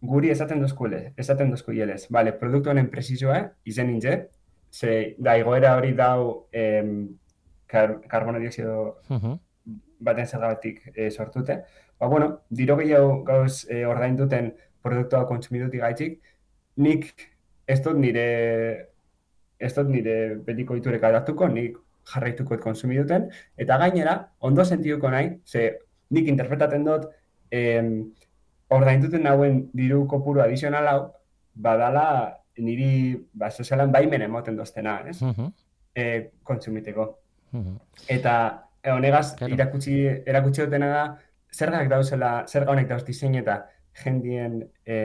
guri 0.00 0.30
esaten 0.30 0.60
duzkule, 0.60 1.12
esaten 1.16 1.50
duzku 1.50 1.72
hielez, 1.72 2.06
vale, 2.10 2.32
produktu 2.38 2.70
honen 2.70 2.90
presizioa, 2.90 3.40
izen 3.64 3.90
nintzen, 3.90 4.28
ze 4.70 5.14
da 5.18 5.36
igoera 5.38 5.76
hori 5.76 5.92
dau 5.94 6.46
em, 6.52 7.16
kar, 7.66 8.00
karbono 8.08 8.38
dioxido 8.38 9.00
uh 9.08 9.16
-huh. 9.16 9.38
baten 9.98 10.26
zergatik 10.26 10.92
e, 10.94 11.10
sortute. 11.10 11.62
Ba, 11.98 12.06
bueno, 12.06 12.40
diro 12.50 12.76
gehiago 12.76 13.22
gauz 13.24 13.64
e, 13.70 13.84
ordain 13.86 14.16
duten 14.16 14.54
produktua 14.82 15.26
kontsumidutik 15.26 15.80
gaitxik, 15.80 16.20
nik 16.76 17.33
ez 17.66 17.80
dut 17.82 17.96
nire 17.98 18.26
ez 19.58 19.72
dut 19.74 19.88
nire 19.88 20.36
betiko 20.44 20.76
itureka 20.76 21.10
datuko, 21.14 21.48
nik 21.48 21.78
jarraituko 22.10 22.58
konsumiduten, 22.60 23.30
eta 23.56 23.78
gainera, 23.80 24.16
ondo 24.40 24.64
sentiduko 24.64 25.10
nahi, 25.10 25.30
ze 25.46 25.78
nik 26.10 26.28
interpretaten 26.28 26.84
dut, 26.84 27.08
em, 27.50 27.90
ordainduten 28.74 29.22
nauen 29.24 29.68
diru 29.72 30.04
kopuru 30.10 30.42
adizional 30.44 30.88
hau, 30.90 31.00
badala 31.54 32.06
niri 32.58 33.16
ba, 33.32 33.50
sozialan 33.50 33.92
baimen 33.92 34.22
emoten 34.26 34.56
doztena, 34.56 35.00
ez? 35.08 35.20
Uh 35.22 35.32
-huh. 35.32 35.52
e, 35.94 36.30
kontsumiteko. 36.42 37.18
Eta 38.08 38.64
e, 38.82 38.90
honegaz, 38.90 39.36
claro. 39.36 39.54
irakutsi, 39.54 39.94
erakutsi 40.26 40.62
dutena 40.62 40.88
da, 40.88 41.04
zergak 41.52 41.88
dauzela, 41.88 42.44
zerga 42.48 42.72
honek 42.72 42.88
dauz 42.88 43.04
disein 43.04 43.34
eta 43.34 43.64
jendien 44.02 44.60
e, 44.86 44.96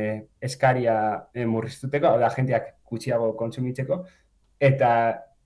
eskaria 0.41 0.95
e, 1.33 1.45
murriztuteko, 1.45 2.15
da 2.19 2.29
jendiak 2.33 2.75
gutxiago 2.89 3.33
kontsumitzeko, 3.37 4.03
eta 4.59 4.91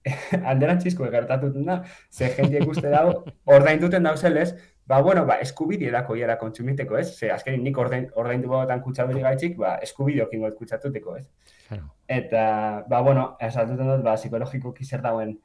alderantzizko 0.52 1.08
egertatuten 1.08 1.66
da, 1.68 1.82
ze 2.12 2.30
jendiek 2.38 2.68
uste 2.68 2.90
dago, 2.92 3.24
ordainduten 3.58 4.04
dauzelez, 4.04 4.52
ba, 4.86 5.02
bueno, 5.02 5.26
ba, 5.26 5.40
eskubide 5.44 5.92
dako 5.92 6.18
iara 6.20 6.38
kontsumiteko, 6.40 6.98
ez? 7.00 7.08
Ze, 7.16 7.32
azkenin 7.32 7.64
nik 7.64 7.78
ordain, 7.80 8.10
ordaindu 8.20 8.52
batan 8.52 8.84
kutsaduri 8.84 9.24
gaitxik, 9.24 9.58
ba, 9.60 9.78
eskubide 9.86 10.26
okin 10.26 10.44
kutsatuteko, 10.58 11.18
ez? 11.18 11.28
Claro. 11.68 11.90
Eta, 12.08 12.46
ba, 12.90 13.02
bueno, 13.02 13.28
esaltuten 13.42 13.90
dut, 13.90 14.04
ba, 14.06 14.18
psikologiko 14.20 14.74
kizer 14.76 15.04
dauen 15.04 15.38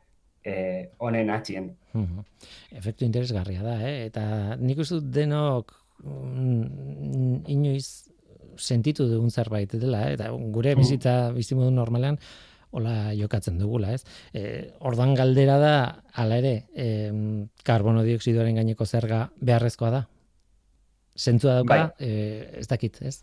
eh, 0.45 0.91
honen 0.99 1.31
atxien. 1.31 1.77
Uh 1.95 2.03
-huh. 2.03 2.25
Efektu 2.73 3.05
interesgarria 3.05 3.63
da, 3.63 3.81
eh? 3.89 4.07
Eta 4.07 4.57
nik 4.57 4.79
uste 4.79 5.01
denok 5.03 5.73
mm, 5.73 5.88
inoiz 6.05 8.09
sentitu 8.59 9.07
dugun 9.09 9.31
zerbait 9.31 9.73
dela, 9.73 10.05
eh? 10.09 10.15
eta 10.19 10.31
gure 10.55 10.75
bizitza 10.79 11.31
bizimodu 11.35 11.71
normalean, 11.75 12.19
hola 12.71 13.15
jokatzen 13.17 13.59
dugula, 13.59 13.95
ez? 13.97 14.05
E, 14.35 14.75
ordan 14.85 15.15
galdera 15.17 15.57
da, 15.63 15.75
hala 16.21 16.39
ere, 16.43 16.55
e, 16.75 16.87
karbono 17.65 18.05
dioksidoaren 18.05 18.59
gaineko 18.61 18.87
zerga 18.87 19.25
beharrezkoa 19.41 19.91
da? 19.95 20.03
Zentua 21.19 21.59
dauka, 21.61 21.79
bai. 21.99 22.01
e, 22.09 22.59
ez 22.61 22.67
dakit, 22.71 23.01
ez? 23.03 23.23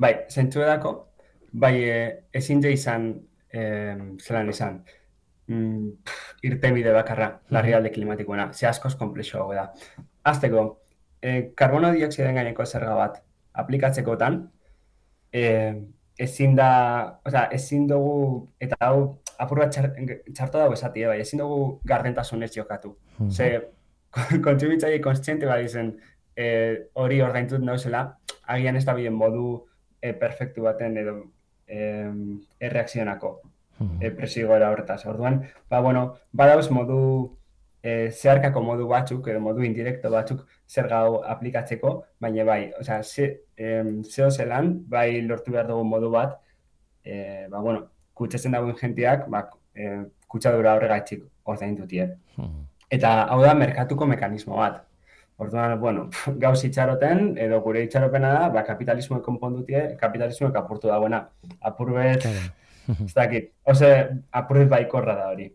Bai, 0.00 0.14
zentua 0.32 0.66
dako, 0.72 0.94
bai, 1.52 1.74
e, 1.84 2.00
ezin 2.40 2.64
de 2.64 2.74
izan, 2.74 3.12
e, 3.52 3.62
zelan 4.18 4.50
izan, 4.50 4.82
mm, 5.46 5.86
irtenbide 6.48 6.92
bakarra, 6.96 7.32
larri 7.54 7.76
alde 7.76 7.94
klimatikoena, 7.94 8.50
ze 8.52 8.66
askoz 8.66 8.96
komplexo 8.98 9.46
da. 9.54 9.70
Azteko, 10.24 10.64
e, 11.22 11.52
karbono 11.56 11.92
dioksidoaren 11.94 12.40
gaineko 12.40 12.66
zerga 12.66 12.94
bat 12.98 13.22
aplikatzekotan, 13.62 14.42
e, 15.32 15.42
ezin 16.20 16.54
da, 16.56 16.70
oza, 17.24 17.46
ezin 17.56 17.86
dugu, 17.88 18.48
eta 18.60 18.76
hau, 18.84 18.96
apur 19.40 19.62
bat 19.62 19.72
txarto 19.72 20.58
dago 20.58 20.76
esatia, 20.76 21.08
bai, 21.08 21.20
ezin 21.24 21.40
dugu 21.40 21.80
gardentasun 21.88 22.44
ez 22.44 22.52
jokatu. 22.54 22.94
Mm 23.18 23.30
Ze, 23.30 23.50
kontsumitzaile 24.46 25.00
konstiente 25.00 25.46
bai 25.46 25.68
zen, 25.68 25.94
eh, 26.36 26.90
hori 26.94 27.20
ordaintut 27.22 27.62
nauzela, 27.64 28.02
agian 28.50 28.76
ez 28.76 28.84
da 28.84 28.94
bien 28.94 29.14
modu 29.14 29.44
e, 30.02 30.12
perfektu 30.12 30.64
baten 30.66 30.96
edo 30.98 31.14
e, 31.66 31.78
erreakzionako 32.58 33.30
mm 33.78 33.86
-hmm. 33.86 34.04
e, 34.04 34.10
presigora 34.10 34.70
horretaz. 34.70 35.04
Orduan, 35.06 35.44
ba, 35.70 35.80
bueno, 35.80 36.16
badauz 36.32 36.70
modu 36.70 37.38
e, 37.82 38.10
zeharkako 38.10 38.62
modu 38.64 38.88
batzuk, 38.88 39.28
edo 39.32 39.40
modu 39.40 39.64
indirekto 39.66 40.10
batzuk 40.12 40.44
zer 40.68 40.88
gau 40.88 41.20
aplikatzeko, 41.34 41.94
baina 42.20 42.44
bai, 42.44 42.60
osea, 42.80 43.02
ze, 43.02 43.30
zeo 43.56 44.30
zelan, 44.30 44.74
bai 44.88 45.22
lortu 45.26 45.52
behar 45.54 45.68
dugu 45.68 45.84
modu 45.84 46.10
bat, 46.12 46.36
e, 47.04 47.46
ba, 47.50 47.60
bueno, 47.60 47.86
kutsatzen 48.14 48.56
dagoen 48.56 48.76
jentiak, 48.80 49.26
ba, 49.32 49.46
e, 49.74 50.04
kutsadura 50.30 50.76
horregaitzik 50.76 51.24
ordein 51.50 51.74
dutie. 51.78 52.06
Hmm. 52.36 52.66
Eta 52.90 53.10
hau 53.32 53.40
da, 53.42 53.54
merkatuko 53.54 54.06
mekanismo 54.06 54.58
bat. 54.60 54.82
Orduan, 55.40 55.78
bueno, 55.80 56.08
gauz 56.42 56.58
itxaroten, 56.68 57.34
edo 57.40 57.62
gure 57.64 57.84
itxaropena 57.86 58.32
da, 58.36 58.48
ba, 58.52 58.64
kapitalismoek 58.66 59.22
konpondutie, 59.24 59.86
kapitalismoek 60.00 60.58
apurtu 60.60 60.90
dagoena. 60.92 61.22
Apurbet, 61.70 62.26
ez 63.04 63.12
dakit, 63.14 63.50
ose 63.70 63.88
apurret 64.36 64.68
baikorra 64.70 65.14
da 65.18 65.28
hori. 65.32 65.46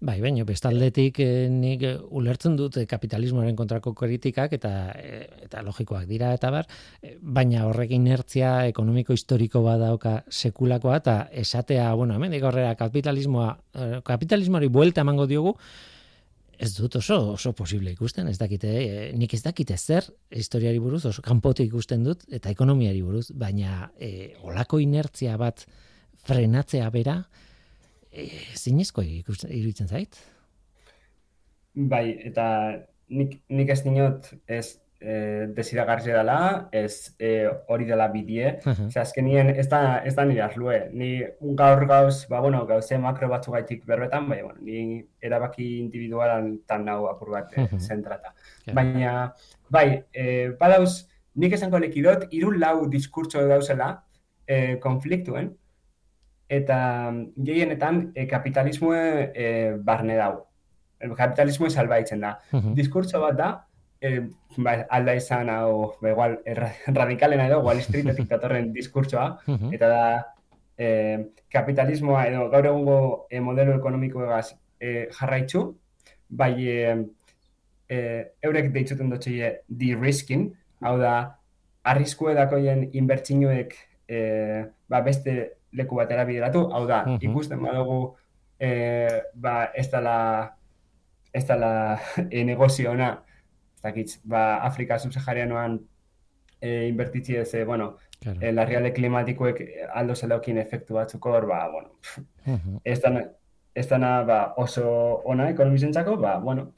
Bai, 0.00 0.18
baina 0.22 0.44
bestaldetik 0.48 1.20
eh, 1.24 1.48
nik 1.52 1.84
ulertzen 2.20 2.56
dut 2.58 2.78
eh, 2.80 2.86
kapitalismoaren 2.90 3.56
kontrako 3.58 3.94
kritikak 3.98 4.54
eta 4.58 4.72
eh, 4.96 5.26
eta 5.48 5.62
logikoak 5.66 6.06
dira 6.10 6.32
eta 6.36 6.52
bar, 6.54 6.70
eh, 7.02 7.16
baina 7.20 7.66
horrek 7.68 7.92
inertzia 7.96 8.54
ekonomiko 8.70 9.16
historiko 9.16 9.62
badauka 9.66 10.22
sekulakoa 10.28 10.96
eta 11.02 11.18
esatea, 11.44 11.92
bueno, 11.94 12.14
hemen 12.14 12.34
horrela 12.42 12.74
kapitalismoa, 12.78 13.52
eh, 13.74 14.00
kapitalismoari 14.04 14.68
buelta 14.68 15.06
emango 15.06 15.26
diogu, 15.26 15.56
Ez 16.58 16.72
dut 16.74 16.96
oso 16.98 17.16
oso 17.36 17.52
posible 17.54 17.92
ikusten, 17.94 18.26
ez 18.26 18.38
dakite, 18.38 18.70
eh, 18.82 19.10
nik 19.14 19.34
ez 19.34 19.42
dakite 19.44 19.76
zer 19.78 20.08
historiari 20.34 20.80
buruz, 20.82 21.04
oso 21.06 21.22
kanpotik 21.22 21.68
ikusten 21.70 22.02
dut, 22.02 22.24
eta 22.34 22.50
ekonomiari 22.50 23.02
buruz, 23.02 23.28
baina 23.30 23.92
eh, 23.94 24.34
olako 24.42 24.80
inertzia 24.82 25.36
bat 25.38 25.62
frenatzea 26.28 26.88
bera, 26.94 27.22
e, 28.12 28.28
zinezko 28.54 29.04
iruditzen 29.04 29.88
zait? 29.88 30.18
Bai, 31.74 32.04
eta 32.26 32.44
nik, 33.14 33.40
nik 33.48 33.72
ez 33.72 33.80
dinot 33.84 34.28
ez 34.50 34.78
e, 35.00 35.46
desiragarri 35.54 36.10
dela, 36.10 36.68
ez 36.74 37.14
e, 37.22 37.46
hori 37.70 37.86
dela 37.88 38.08
bidie. 38.12 38.58
Uh 38.64 38.72
-huh. 38.72 39.00
azkenien 39.00 39.50
ez 39.50 39.68
da, 39.68 40.00
ez 40.04 40.14
da 40.14 40.24
nire 40.24 40.42
arlue. 40.42 40.78
Ni 40.92 41.22
gaur 41.60 41.86
gauz, 41.86 42.26
ba, 42.28 42.40
bueno, 42.40 42.64
gauze 42.66 42.98
makro 42.98 43.28
batzu 43.28 43.52
gaitik 43.52 43.86
berbetan, 43.86 44.28
bai, 44.28 44.42
bueno, 44.42 44.58
ni 44.60 45.04
erabaki 45.20 45.78
individualan 45.78 46.58
tan 46.66 46.84
nau 46.84 47.06
apur 47.08 47.30
bat 47.30 47.56
uh 47.56 47.64
-huh. 47.64 47.78
zentrata. 47.78 48.34
Baina, 48.74 49.32
bai, 49.70 50.04
e, 50.12 50.50
badauz, 50.58 51.06
nik 51.34 51.52
esango 51.52 51.78
lekidot, 51.78 52.26
irun 52.30 52.58
lau 52.58 52.88
diskurtso 52.88 53.46
dauzela 53.46 54.04
e, 54.46 54.76
konfliktuen, 54.80 55.56
eta 56.48 57.10
mm, 57.10 57.44
gehienetan 57.44 58.02
e, 58.14 58.26
kapitalismoe 58.26 59.32
e, 59.34 59.48
barne 59.84 60.16
dau. 60.16 60.34
El 60.98 61.14
kapitalismo 61.14 61.70
salbaitzen 61.70 62.24
da. 62.24 62.38
Uh 62.52 62.72
Diskurtso 62.74 63.20
bat 63.22 63.36
da, 63.38 63.50
e, 64.00 64.20
ba, 64.56 64.74
alda 64.90 65.14
izan 65.18 65.50
hau, 65.52 65.94
ba, 66.02 66.10
igual, 66.10 66.38
erra, 66.46 66.72
radikalena 66.86 67.48
edo, 67.48 67.60
Wall 67.66 67.82
Streetetik 67.82 68.28
datorren 68.30 68.72
diskurtsoa, 68.74 69.28
eta 69.74 69.90
da, 69.90 70.02
e, 70.78 70.88
kapitalismoa 71.52 72.26
edo 72.30 72.48
gaur 72.52 72.70
egungo 72.70 72.98
e, 73.30 73.40
modelo 73.44 73.76
ekonomiko 73.78 74.24
egaz 74.26 74.52
e, 74.80 75.08
jarraitzu, 75.18 75.64
bai 76.28 76.52
e, 76.68 76.94
e, 77.88 77.98
eurek 78.44 78.72
deitzuten 78.74 79.10
dutxe 79.10 79.52
de-risking, 79.68 80.48
hau 80.86 80.96
da, 81.00 81.14
arriskue 81.88 82.34
dakoien 82.36 82.88
inbertsinuek 82.92 83.74
e, 84.08 84.18
ba, 84.88 85.00
beste 85.06 85.38
leku 85.72 85.96
batera 85.96 86.24
bideratu, 86.24 86.68
hau 86.72 86.86
da, 86.86 87.04
Mhm. 87.06 87.18
ikusten 87.30 87.62
badugu 87.62 88.16
e, 88.58 89.22
ba, 89.34 89.70
ez 89.74 89.90
dela 89.90 90.54
ez 91.32 91.46
dela 91.46 91.98
e, 92.30 92.44
negozio 92.44 92.90
ona, 92.92 93.22
ez 93.76 93.82
dakit, 93.82 94.18
ba, 94.24 94.56
Afrika 94.64 94.98
subsaharianoan 94.98 95.78
e, 96.60 96.88
inbertitzi 96.88 97.36
ez, 97.36 97.54
e, 97.54 97.64
bueno, 97.64 97.96
Claro. 98.20 98.40
e, 98.42 98.50
larrialde 98.52 98.92
klimatikoek 98.92 99.60
aldo 99.94 100.14
zelaukin 100.16 100.58
efektu 100.58 100.94
batzuk 100.94 101.26
hor, 101.26 101.46
ba, 101.46 101.68
bueno, 101.70 101.90
Mhm. 102.46 102.80
ez 102.84 103.00
dana, 103.00 103.22
ez 103.74 103.88
dana 103.88 104.24
ba, 104.24 104.54
oso 104.56 105.20
ona 105.24 105.50
ekonomizentzako, 105.50 106.16
ba, 106.16 106.38
bueno, 106.38 106.72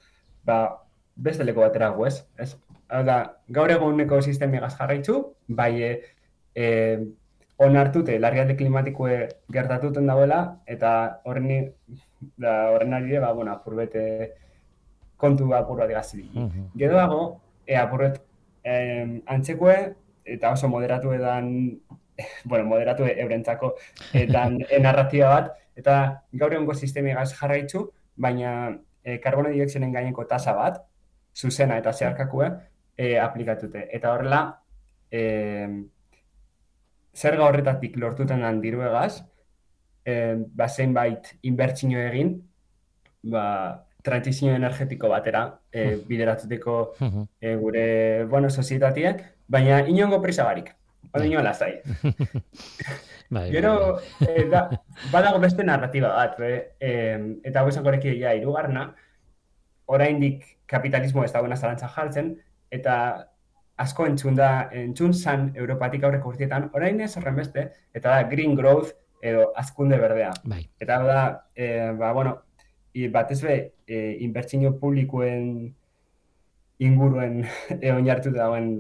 ba, 0.45 0.82
beste 1.16 1.45
leku 1.45 1.61
batera 1.61 1.88
gu, 1.91 2.07
ez? 2.07 2.26
ez? 2.38 2.57
Hau 2.88 3.05
da, 3.05 3.36
gaur 3.49 3.70
eguneko 3.70 4.20
sistemigaz 4.20 4.74
jarraitzu, 4.76 5.34
bai 5.49 5.82
e, 6.55 6.99
onartute 7.61 8.16
larrialde 8.18 8.56
klimatikoe 8.56 9.16
gertatuten 9.52 10.06
dagoela, 10.08 10.40
eta 10.66 10.92
horren, 11.28 11.72
da, 12.40 12.54
horren 12.72 12.96
ari, 12.96 13.18
ba, 13.20 13.32
bueno, 13.36 13.52
apurbete 13.52 14.04
kontu 15.20 15.50
apur 15.54 15.82
bat 15.82 15.92
gazi. 15.92 16.24
Mhm. 16.32 16.70
Geroago, 16.80 17.40
e, 17.66 17.76
apurbet 17.76 18.22
em, 18.64 19.20
antzekue, 19.26 19.76
eta 20.24 20.54
oso 20.56 20.68
moderatu 20.72 21.12
edan, 21.12 21.50
bueno, 22.44 22.64
moderatu 22.64 23.04
eurentzako, 23.04 23.74
edan 24.14 24.56
e, 24.70 24.80
narratiba 24.80 25.34
bat, 25.34 25.52
eta 25.76 25.96
gaur 26.32 26.56
egungo 26.56 26.74
sistemigaz 26.74 27.34
jarraitzu, 27.36 27.90
baina 28.16 28.54
e, 29.04 29.18
karbono 29.20 29.52
dioxinen 29.52 29.92
gaineko 29.92 30.24
tasa 30.24 30.56
bat, 30.56 30.80
zuzena 31.36 31.76
eta 31.76 31.92
zeharkakue, 31.92 32.48
e, 32.96 33.18
aplikatute. 33.20 33.86
Eta 33.92 34.14
horrela, 34.14 34.42
e, 35.12 35.20
zerga 37.14 37.44
horretatik 37.44 37.96
lortuten 37.96 38.40
dan 38.40 38.61
diruegaz, 38.61 39.22
e, 40.04 40.36
ba, 40.54 40.68
zenbait 40.68 41.36
inbertsio 41.42 41.98
egin, 41.98 42.36
ba, 43.22 43.86
transizio 44.02 44.54
energetiko 44.56 45.08
batera 45.12 45.61
e, 45.72 45.96
bideratuteko 46.08 46.94
Mhm. 47.00 47.26
e, 47.40 47.54
gure, 47.56 48.24
bueno, 48.24 48.48
sozietatiak, 48.50 49.24
baina 49.48 49.82
inongo 49.88 50.22
prisa 50.22 50.44
barik. 50.44 50.74
Oda 51.12 51.26
inoan 51.26 51.44
lasai. 51.44 51.80
Bai, 53.30 53.50
Gero, 53.52 54.00
e, 54.20 54.44
da, 54.50 54.68
badago 55.12 55.38
beste 55.38 55.62
narratiba 55.64 56.08
bat, 56.14 56.38
be, 56.38 56.74
e, 56.80 56.90
eta 57.44 57.61
hau 57.61 57.68
esan 57.68 57.84
goreki 57.84 58.16
ja, 58.18 58.32
irugarna, 58.34 58.94
oraindik 59.86 60.44
kapitalismo 60.66 61.24
ez 61.24 61.32
dagoena 61.32 61.56
zalantza 61.56 61.88
jartzen, 61.88 62.36
eta 62.70 63.30
asko 63.81 64.07
entzun 64.07 64.37
da, 64.37 64.68
entzun 64.76 65.14
zan 65.14 65.51
Europatik 65.57 66.05
aurreko 66.05 66.35
urtietan, 66.35 66.68
orain 66.76 67.01
ez 67.01 67.14
horren 67.16 67.39
beste, 67.41 67.70
eta 67.97 68.16
da 68.16 68.28
green 68.28 68.55
growth 68.59 68.93
edo 69.22 69.51
azkunde 69.57 69.99
berdea. 70.01 70.33
Bai. 70.45 70.62
Eta 70.81 70.99
da, 71.05 71.20
e, 71.55 71.68
ba, 71.99 72.12
bueno, 72.16 72.37
i, 72.93 73.09
batez 73.12 73.41
be, 73.45 73.59
e, 73.87 74.01
inbertsio 74.26 74.74
publikoen 74.81 75.47
inguruen 76.81 77.41
e, 77.81 77.93
oinartu 77.93 78.33
dagoen 78.37 78.70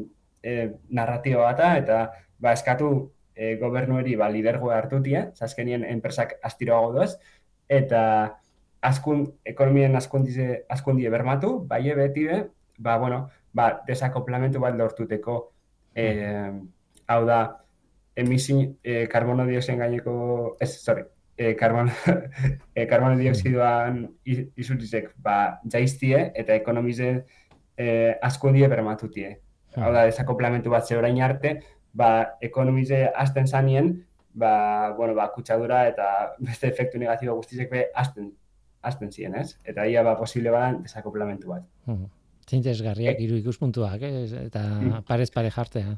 e, 0.42 0.56
narratiba 0.96 1.48
bata, 1.48 1.72
eta 1.80 2.02
ba, 2.40 2.52
eskatu 2.52 2.92
e, 3.34 3.56
gobernueri 3.60 4.16
ba, 4.20 4.30
lidergoa 4.32 4.78
hartutia, 4.80 5.28
zaskenien 5.36 5.84
enpresak 5.88 6.38
astiroago 6.44 6.94
doaz, 6.98 7.12
eta 7.70 8.02
askun, 8.84 9.26
ekonomien 9.44 9.96
askundize, 9.96 10.64
askundie 10.72 11.12
bermatu, 11.12 11.58
bai 11.68 11.84
beti 11.96 12.26
be, 12.28 12.42
ba, 12.78 12.96
bueno, 12.98 13.28
ba, 13.52 13.80
desakoplamentu 13.86 14.60
bat 14.62 14.76
lortuteko, 14.78 15.38
e, 15.94 16.06
hau 17.10 17.24
da, 17.26 17.40
emisi, 18.16 18.56
e, 18.82 19.06
karbono 19.10 19.46
dioxiden 19.48 19.80
gaineko, 19.80 20.56
ez, 20.60 20.70
sorry, 20.82 21.04
e, 21.36 21.54
karbono, 21.60 21.92
e, 22.74 22.86
karbono 22.86 23.16
dioxidoan 23.18 24.02
iz- 24.24 24.48
isurtzek, 24.56 25.14
ba, 25.18 25.60
jaiztie, 25.72 26.30
eta 26.34 26.54
ekonomize 26.54 27.12
e, 27.76 27.86
askundie 28.22 28.68
bermatutie. 28.68 29.38
Hau 29.76 29.92
da, 29.94 30.04
desakoplamentu 30.08 30.70
bat 30.70 30.86
ze 30.86 30.98
orain 30.98 31.20
arte, 31.22 31.60
ba, 31.94 32.36
ekonomize 32.42 33.08
hasten 33.16 33.46
zanien, 33.46 33.92
ba, 34.34 34.92
bueno, 34.98 35.14
ba, 35.14 35.30
kutsadura 35.34 35.86
eta 35.88 36.36
beste 36.38 36.68
efektu 36.70 36.98
negatibo 36.98 37.34
guztizek 37.38 37.70
be 37.70 37.84
hasten, 37.94 38.32
hasten 38.82 39.10
ziren, 39.12 39.34
ez? 39.42 39.58
Eta 39.64 39.86
ia 39.86 40.02
ba, 40.06 40.16
posible 40.18 40.50
badan 40.54 40.82
desakoplamentu 40.86 41.50
bat. 41.54 41.66
Mhm. 41.86 42.19
Zintesgarriak 42.50 43.20
hiru 43.22 43.36
ikuspuntuak, 43.40 44.02
eh? 44.02 44.24
eta 44.46 44.62
Mm. 44.80 45.04
parez 45.06 45.30
pare 45.30 45.50
jartzea. 45.50 45.94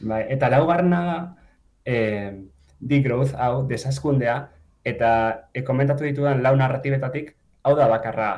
Bai, 0.00 0.22
eta 0.32 0.48
laugarna 0.48 1.00
da, 1.06 1.18
eh, 1.84 2.32
degrowth, 2.80 3.34
hau, 3.36 3.66
desaskundea, 3.68 4.48
eta 4.84 5.10
e, 5.52 5.62
komentatu 5.62 6.04
ditudan 6.04 6.42
lau 6.42 6.54
narratibetatik, 6.56 7.34
hau 7.62 7.74
da 7.76 7.86
bakarra 7.88 8.30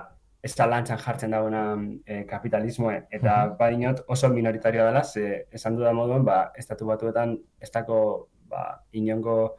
ez 0.43 0.55
da 0.57 0.67
jartzen 0.99 1.31
dagoena 1.31 1.79
e, 2.05 2.25
kapitalismoe, 2.27 3.05
eta 3.11 3.47
Mhm. 3.47 3.57
badinot 3.59 4.05
oso 4.09 4.29
minoritarioa 4.29 4.87
dela, 4.87 5.05
ze 5.05 5.47
esan 5.53 5.77
dudan 5.77 5.95
moduan, 5.95 6.25
ba, 6.25 6.51
estatu 6.57 6.85
batuetan 6.87 7.39
ez 7.61 7.71
dako, 7.71 8.29
ba, 8.49 8.83
inongo, 8.93 9.57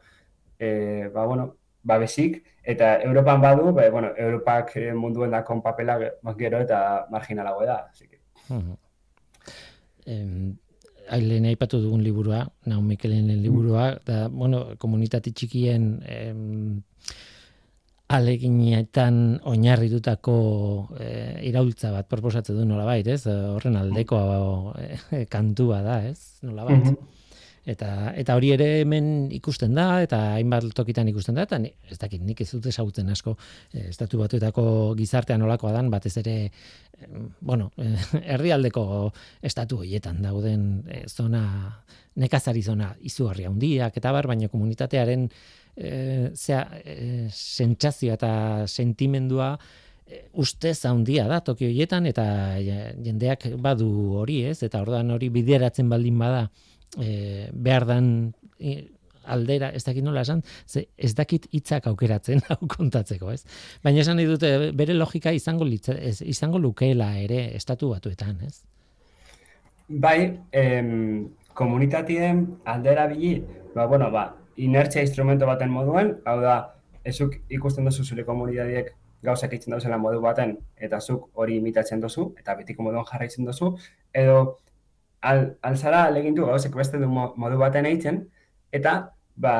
e, 0.58 1.08
ba, 1.14 1.24
bueno, 1.24 1.56
babesik, 1.84 2.42
eta 2.62 3.00
Europan 3.02 3.40
badu, 3.40 3.72
ba, 3.72 3.88
bueno, 3.90 4.10
Europak 4.16 4.76
eh, 4.76 4.92
munduen 4.94 5.30
dakon 5.30 5.60
papela 5.62 5.98
ge- 6.00 6.12
gero 6.38 6.60
eta 6.64 7.06
marginalago 7.10 7.64
da, 7.64 7.88
así 7.92 8.08
que. 8.08 8.18
Mhm. 8.48 8.76
Em, 10.06 10.56
lehen 11.20 11.44
aipatu 11.44 11.80
dugun 11.80 12.02
liburua, 12.02 12.46
Naum 12.66 12.86
Mikelenen 12.88 13.42
liburua, 13.42 13.98
da, 14.04 14.28
bueno, 14.28 14.74
komunitate 14.78 15.30
txikien 15.32 16.02
em, 16.08 16.82
aleginetan 18.08 19.40
oinarritutako 19.48 20.34
e, 21.00 21.08
iraultza 21.48 21.90
bat 21.94 22.08
proposatzen 22.08 22.56
du 22.58 22.66
nolabait, 22.68 23.06
ez? 23.08 23.24
Horren 23.26 23.76
aldeko 23.80 24.18
e, 24.78 25.24
kantua 25.32 25.80
da, 25.82 25.98
ez? 26.06 26.38
Nolabait. 26.44 26.84
Mhm. 26.84 26.96
Eta, 27.64 28.12
eta 28.12 28.34
hori 28.36 28.50
ere 28.52 28.66
hemen 28.82 29.30
ikusten 29.32 29.72
da, 29.76 30.02
eta 30.04 30.18
hainbat 30.36 30.66
tokitan 30.76 31.08
ikusten 31.08 31.38
da, 31.38 31.46
eta 31.48 31.56
ez 31.64 31.96
dakit 32.00 32.20
nik 32.20 32.42
ez 32.44 32.50
dut 32.52 32.66
ezagutzen 32.68 33.08
asko 33.08 33.32
eh, 33.72 33.86
estatu 33.88 34.20
batuetako 34.20 34.64
gizartean 34.98 35.40
nolakoa 35.40 35.72
dan, 35.72 35.88
batez 35.92 36.12
ere, 36.20 36.36
bueno, 37.40 37.70
herrialdeko 38.34 38.84
estatu 39.42 39.80
horietan 39.80 40.20
dauden 40.24 40.66
eh, 40.88 41.06
zona, 41.08 41.44
nekazari 42.20 42.62
zona 42.62 42.90
izugarri 43.00 43.48
handiak, 43.48 43.96
eta 43.96 44.12
bar, 44.12 44.28
baina 44.28 44.50
komunitatearen 44.52 45.24
eh, 45.76 46.28
zea, 46.36 46.66
eh, 46.84 47.30
sentsazioa 47.32 48.20
eta 48.20 48.34
sentimendua 48.68 49.54
ustez 50.36 50.84
handia 50.84 51.24
da 51.30 51.40
toki 51.40 51.64
horietan 51.70 52.04
eta 52.06 52.24
jendeak 52.60 53.46
badu 53.56 53.88
hori 54.20 54.42
ez? 54.50 54.58
Eta 54.66 54.82
orduan 54.84 55.10
hori 55.14 55.30
bideratzen 55.32 55.88
baldin 55.88 56.18
bada 56.20 56.44
e, 57.00 57.48
behar 57.52 57.86
dan 57.88 58.06
e, 58.58 58.76
aldera, 59.24 59.70
ez 59.72 59.84
dakit 59.84 60.04
nola 60.04 60.22
esan, 60.24 60.42
ze 60.66 60.86
ez 60.96 61.14
dakit 61.14 61.46
hitzak 61.52 61.86
aukeratzen 61.86 62.42
hau 62.50 62.68
kontatzeko, 62.68 63.32
ez? 63.32 63.44
Baina 63.84 64.02
esan 64.04 64.20
nahi 64.20 64.28
dute 64.28 64.70
bere 64.76 64.96
logika 64.96 65.32
izango 65.32 65.64
litza, 65.64 65.94
ez, 65.94 66.20
izango 66.22 66.58
lukeela 66.58 67.14
ere 67.18 67.46
estatu 67.56 67.90
batuetan, 67.94 68.38
ez? 68.46 68.62
Bai, 69.88 70.40
em, 70.52 71.28
komunitatien 71.54 72.46
aldera 72.64 73.06
bili, 73.06 73.36
ba, 73.74 73.86
bueno, 73.86 74.10
ba, 74.10 74.30
inertzia 74.56 75.02
instrumento 75.02 75.46
baten 75.46 75.70
moduan, 75.70 76.16
hau 76.24 76.38
da, 76.40 76.58
ezuk 77.04 77.36
ikusten 77.52 77.84
duzu 77.84 78.04
zure 78.04 78.24
komunitateek 78.24 78.94
gauzak 79.24 79.52
itzen 79.56 79.72
dauzela 79.72 79.98
modu 80.00 80.20
baten, 80.24 80.56
eta 80.76 81.00
zuk 81.00 81.30
hori 81.40 81.58
imitatzen 81.60 82.00
duzu, 82.00 82.30
eta 82.40 82.56
betiko 82.58 82.84
moduan 82.84 83.04
jarraitzen 83.08 83.48
duzu, 83.48 83.74
edo 84.12 84.60
al, 85.30 85.44
alzara 85.64 86.04
alegindu 86.10 86.46
gauzek 86.46 86.74
beste 86.76 86.98
du 87.00 87.08
mo- 87.08 87.32
modu 87.40 87.58
baten 87.60 87.86
eitzen, 87.88 88.20
eta 88.72 88.94
ba, 89.36 89.54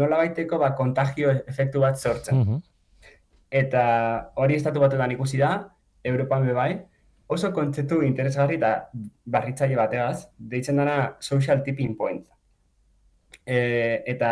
nola 0.00 0.16
baiteko 0.22 0.58
ba, 0.58 0.72
kontagio 0.78 1.30
efektu 1.46 1.80
bat 1.84 1.98
sortzen. 1.98 2.38
Mhm. 2.40 2.62
Eta 3.50 3.82
hori 4.38 4.56
estatu 4.56 4.80
batetan 4.82 5.10
ikusi 5.16 5.38
da, 5.38 5.50
Europan 6.06 6.46
be 6.46 6.52
bai, 6.56 6.70
oso 7.30 7.50
kontzeptu 7.54 8.00
interesgarri 8.06 8.56
eta 8.58 8.90
barritzaile 9.26 9.76
bategaz, 9.78 10.28
deitzen 10.38 10.76
dana 10.80 11.16
social 11.20 11.62
tipping 11.66 11.96
point. 11.98 12.26
E, 13.46 14.02
eta 14.06 14.30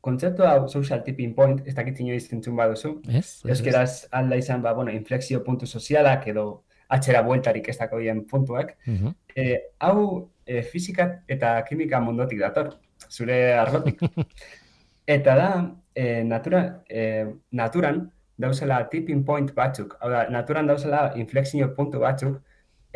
kontzeptu 0.00 0.44
hau 0.46 0.68
social 0.70 1.02
tipping 1.06 1.34
point, 1.34 1.62
ez 1.66 1.74
dakit 1.74 1.98
inoiz 2.04 2.26
entzun 2.32 2.56
baduzu, 2.58 3.00
Ez? 3.08 3.42
Euskeraz 3.46 4.06
alda 4.12 4.36
izan, 4.38 4.62
ba, 4.62 4.72
bueno, 4.74 4.92
inflexio 4.94 5.42
puntu 5.44 5.66
sozialak 5.66 6.26
edo 6.30 6.46
atxera 6.88 7.22
bueltarik 7.26 7.68
ez 7.68 7.78
dako 7.78 7.98
dien 7.98 8.24
puntuak. 8.26 8.76
Mhm. 8.86 9.14
E, 9.36 9.60
hau 9.84 10.30
e, 10.46 10.62
fisika 10.62 11.06
eta 11.28 11.58
kimika 11.68 12.00
mundotik 12.00 12.40
dator, 12.40 12.72
zure 13.10 13.54
arlotik. 13.54 14.00
Eta 15.16 15.34
da, 15.38 15.50
e, 15.94 16.24
natura, 16.24 16.82
e, 16.88 17.26
naturan 17.52 18.00
dauzela 18.36 18.80
tipping 18.90 19.24
point 19.24 19.52
batzuk, 19.54 19.96
hau 20.00 20.10
da, 20.10 20.24
naturan 20.32 20.66
dauzela 20.66 21.12
inflexio 21.20 21.68
puntu 21.76 22.00
batzuk, 22.02 22.40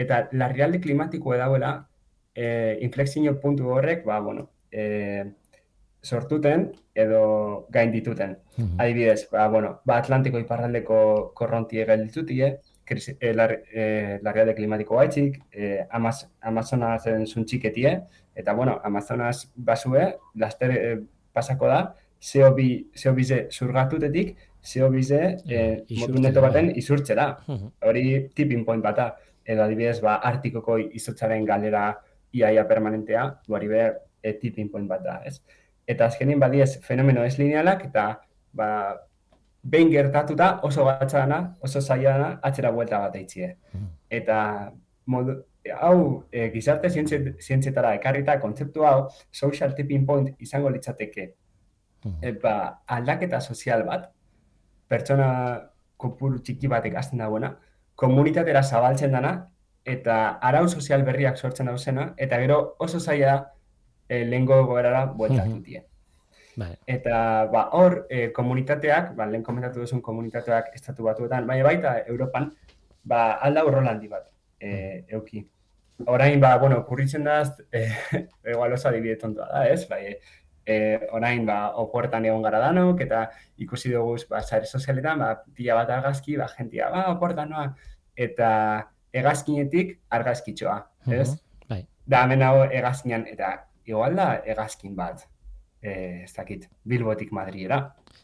eta 0.01 0.25
larrialdi 0.33 0.81
klimatikoa 0.81 1.39
dauela 1.41 1.71
e, 2.35 2.79
inflexio 2.87 3.37
puntu 3.41 3.71
horrek, 3.77 4.03
ba, 4.05 4.19
bueno, 4.21 4.49
e, 4.73 5.31
sortuten 6.03 6.71
edo 6.95 7.67
gain 7.71 7.93
dituten. 7.93 8.39
Mhm. 8.57 8.81
Adibidez, 8.81 9.29
ba, 9.31 9.49
bueno, 9.49 9.81
ba 9.85 9.99
Atlantiko 9.99 10.39
iparraldeko 10.39 11.33
korrontie 11.35 11.85
gailitutie, 11.85 12.59
krisi, 12.91 13.15
e, 13.21 13.33
lar, 13.37 13.55
e, 13.71 14.19
larrialde 14.27 14.57
klimatiko 14.59 14.99
gaitxik, 14.99 15.39
e, 15.55 15.71
Amaz, 15.97 16.27
Amazonasen 16.51 17.27
zuntxiketie, 17.27 17.95
eta 18.35 18.55
bueno, 18.59 18.81
Amazonas 18.85 19.47
basue, 19.55 20.07
laster 20.35 20.77
e, 20.77 20.93
pasako 21.33 21.71
da, 21.71 21.81
CO2, 22.21 22.69
CO2 22.93 23.47
zurgatutetik, 23.51 24.37
CO2 24.61 25.01
e, 25.01 25.21
Isurtzera. 25.41 26.01
modu 26.01 26.23
neto 26.23 26.43
baten 26.45 26.71
izurtzera. 26.77 27.27
Hori 27.89 28.05
tipping 28.37 28.67
point 28.67 28.83
bata, 28.85 29.15
edo 29.45 29.65
adibidez, 29.65 30.01
ba, 30.05 30.19
Artikoko 30.31 30.77
izotzaren 30.79 31.47
galera 31.49 31.95
iaia 32.37 32.67
permanentea, 32.69 33.25
du 33.47 33.57
hori 33.57 33.71
be, 33.71 33.87
e, 34.23 34.35
tipping 34.43 34.71
point 34.71 34.89
bat 34.89 35.03
da, 35.05 35.21
ez? 35.27 35.41
Eta 35.89 36.11
azkenin 36.11 36.39
badiez 36.39 36.77
fenomeno 36.85 37.25
ez 37.25 37.39
linealak, 37.39 37.87
eta 37.89 38.11
ba, 38.53 38.69
behin 39.63 39.91
gertatuta 39.91 40.61
oso 40.63 40.85
gatza 40.85 41.19
dana, 41.19 41.57
oso 41.61 41.81
zaila 41.81 42.11
dana, 42.19 42.41
atzera 42.43 42.71
buelta 42.71 42.99
bat 42.99 43.17
eitzie. 43.17 43.57
Mhm. 43.75 43.87
Eta 44.11 44.73
modu, 45.07 45.35
hau 45.81 46.25
e, 46.33 46.51
gizarte 46.51 46.89
zientzi- 46.89 47.35
zientzietara 47.43 47.95
ekarrita 47.95 48.39
kontzeptu 48.41 48.85
hau 48.87 49.09
social 49.31 49.75
tipping 49.75 50.07
point 50.07 50.35
izango 50.41 50.71
litzateke 50.71 51.35
Mhm. 52.05 52.19
e, 52.23 52.33
ba, 52.33 52.83
aldaketa 52.87 53.41
sozial 53.41 53.83
bat, 53.85 54.11
pertsona 54.89 55.71
kopuru 55.97 56.39
txiki 56.41 56.67
batek 56.67 56.95
hasten 56.97 57.19
dagoena, 57.19 57.57
komunitatera 57.95 58.63
zabaltzen 58.63 59.13
dana, 59.13 59.47
eta 59.85 60.39
arau 60.41 60.67
sozial 60.69 61.03
berriak 61.05 61.37
sortzen 61.37 61.67
dauzena, 61.67 62.15
eta 62.17 62.39
gero 62.41 62.77
oso 62.79 62.99
zaila 63.01 63.27
da 63.27 63.53
e, 64.09 64.25
lehengo 64.25 64.65
goberara 64.67 65.05
bueltatutie. 65.07 65.85
Bai. 66.57 66.75
Eta 66.87 67.47
ba, 67.53 67.69
hor, 67.79 68.07
e, 68.11 68.31
komunitateak, 68.33 69.15
ba, 69.17 69.27
lehen 69.27 69.45
komentatu 69.47 69.85
duzun 69.85 70.03
komunitateak 70.03 70.75
estatu 70.75 71.07
batuetan, 71.07 71.47
baina 71.47 71.65
baita 71.65 71.95
Europan, 72.07 72.51
ba, 73.05 73.39
alda 73.47 73.65
urrola 73.67 73.95
handi 73.95 74.11
bat 74.11 74.29
e, 74.61 75.05
euki. 75.09 75.45
Orain, 76.07 76.41
ba, 76.41 76.57
bueno, 76.59 76.85
kurritzen 76.87 77.25
da, 77.25 77.43
e, 77.73 77.87
igual 78.53 78.73
oso 78.73 78.89
adibide 78.89 79.17
tontoa 79.21 79.49
da, 79.53 79.65
ez? 79.69 79.87
Bai, 79.89 80.17
e, 80.67 80.77
orain, 81.13 81.45
ba, 81.47 81.61
opuertan 81.83 82.27
egon 82.29 82.43
gara 82.47 82.61
danok, 82.63 83.03
eta 83.07 83.27
ikusi 83.61 83.93
dugu, 83.95 84.17
ba, 84.31 84.43
sare 84.43 84.67
sozialetan, 84.67 85.23
ba, 85.23 85.35
pila 85.57 85.81
bat 85.81 85.93
argazki, 85.99 86.37
ba, 86.41 86.49
jentia, 86.57 86.91
ba, 86.93 87.07
opuertan 87.15 87.53
noa, 87.53 87.67
eta 88.17 88.51
hegazkinetik 89.17 89.99
argazkitxoa, 90.19 90.79
ez? 91.09 91.29
Mhm. 91.31 91.69
Bai. 91.71 91.83
Da, 92.07 92.25
hemen 92.25 92.43
hau 92.47 92.57
hegazkinan, 92.65 93.27
eta 93.31 93.55
igual 93.89 94.17
da 94.19 94.33
hegazkin 94.47 94.97
bat, 94.97 95.27
eh, 95.83 96.23
ez 96.25 96.33
dakit, 96.37 96.69
Bilbotik 96.85 97.33
Madriera. 97.33 97.81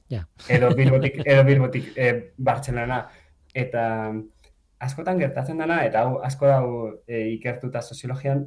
Ja. 0.09 0.27
Edo 0.49 0.71
Bilbotik, 0.79 1.21
edo 1.25 1.45
Bilbotik 1.45 1.93
eh, 1.97 2.33
Bartzelona. 2.37 3.03
Eta 3.57 4.13
askotan 4.79 5.19
gertatzen 5.19 5.59
dena, 5.63 5.81
eta 5.89 6.05
hau 6.05 6.19
asko 6.25 6.49
dau 6.51 6.71
eh, 7.09 7.33
ikertuta 7.35 7.83
soziologian, 7.83 8.45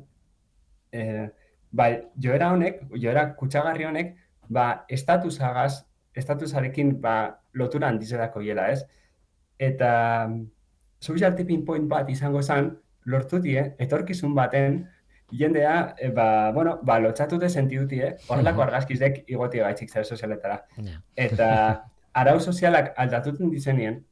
eh, 0.93 1.27
bai, 1.71 1.91
joera 2.21 2.51
honek, 2.53 2.83
joera 2.95 3.25
kutsagarri 3.39 3.87
honek, 3.89 4.13
ba, 4.49 4.85
estatusagaz, 4.89 5.85
estatusarekin 6.17 6.95
ba, 7.01 7.15
lotura 7.53 7.89
handizedako 7.89 8.43
hiela, 8.45 8.69
ez? 8.73 8.83
Eta 9.59 10.29
social 11.01 11.35
tipping 11.35 11.65
point 11.65 11.89
bat 11.89 12.09
izango 12.09 12.41
zen, 12.41 12.71
lortu 13.09 13.39
die, 13.41 13.63
etorkizun 13.81 14.35
baten, 14.37 14.83
jendea, 15.31 15.95
e, 15.97 16.09
ba, 16.09 16.51
bueno, 16.51 16.79
ba, 16.83 16.99
lotxatute 16.99 17.49
sentidutie, 17.49 18.15
horrelako 18.27 18.63
argazkizek 18.63 19.23
igoti 19.27 19.59
gaitzik 19.59 19.89
zer 19.89 20.05
sozialetara. 20.05 20.63
Ja. 20.77 20.99
Eta 21.15 21.49
arau 22.13 22.39
sozialak 22.39 22.93
aldatuten 22.97 23.49
dizenien, 23.49 24.03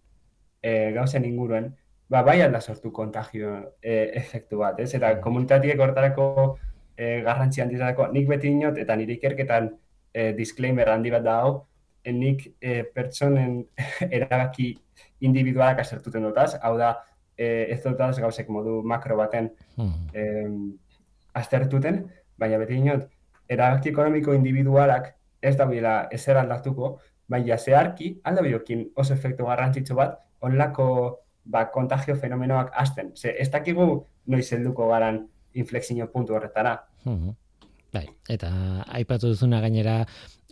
e, 0.62 0.92
gauzen 0.94 1.26
inguruen, 1.26 1.76
ba, 2.10 2.22
bai 2.24 2.42
alda 2.42 2.62
sortu 2.62 2.92
kontagio 2.92 3.76
e, 3.82 4.12
efektu 4.16 4.58
bat, 4.62 4.80
ez? 4.80 4.94
Eta 4.94 5.16
komunitatiek 5.22 5.80
hortarako 5.80 6.58
e, 6.96 7.22
garrantzi 7.26 7.62
handizatako, 7.62 8.08
nik 8.14 8.28
beti 8.28 8.48
inot, 8.54 8.78
eta 8.78 8.96
nire 8.96 9.18
ikerketan 9.18 9.72
e, 10.14 10.32
disclaimer 10.34 10.90
handi 10.90 11.12
bat 11.12 11.24
da 11.24 11.42
hau, 11.42 11.54
e, 12.04 12.12
nik 12.12 12.48
e, 12.62 12.84
pertsonen 12.96 13.64
erabaki 14.10 14.74
individualak 15.22 15.80
asertuten 15.84 16.24
dutaz, 16.24 16.54
hau 16.62 16.78
da, 16.78 16.96
e, 17.38 17.68
ez 17.74 17.82
dutaz 17.84 18.18
gauzek 18.20 18.50
modu 18.50 18.82
makro 18.84 19.18
baten 19.18 19.52
Mhm. 19.78 20.10
em, 20.14 20.78
aztertuten, 21.40 22.04
baina 22.38 22.60
beti 22.62 22.80
inot, 22.82 23.08
erabaki 23.50 23.94
ekonomiko 23.94 24.34
individualak 24.36 25.14
ez 25.42 25.56
da 25.58 25.66
bila 25.70 25.94
ezer 26.12 26.38
aldatuko, 26.42 26.98
baina 27.30 27.58
zeharki 27.58 28.14
aldabiokin 28.24 28.88
oso 28.96 29.14
efektu 29.14 29.48
garrantzitsu 29.48 29.96
bat, 29.96 30.20
onlako 30.42 30.88
ba, 31.46 31.66
kontagio 31.72 32.16
fenomenoak 32.16 32.72
hasten. 32.76 33.14
Ze, 33.16 33.36
ez 33.40 33.50
dakigu 33.52 34.06
noiz 34.28 34.48
helduko 34.52 34.90
garan 34.92 35.26
inflexio 35.54 36.08
puntu 36.12 36.36
horretara. 36.36 36.78
Mhm. 37.06 37.36
Bai, 37.94 38.08
eta 38.28 38.50
aipatu 39.00 39.32
duzuna 39.32 39.62
gainera 39.64 40.02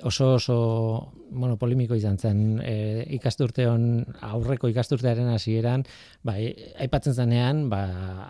oso 0.03 0.33
oso 0.35 1.13
bueno, 1.29 1.55
polimiko 1.57 1.95
izan 1.95 2.17
zen 2.19 2.59
e, 2.63 3.05
ikasturteon 3.15 4.05
aurreko 4.27 4.69
ikasturtearen 4.71 5.29
hasieran, 5.31 5.83
bai, 6.23 6.51
aipatzen 6.83 7.15
zanean, 7.15 7.65
ba, 7.71 7.81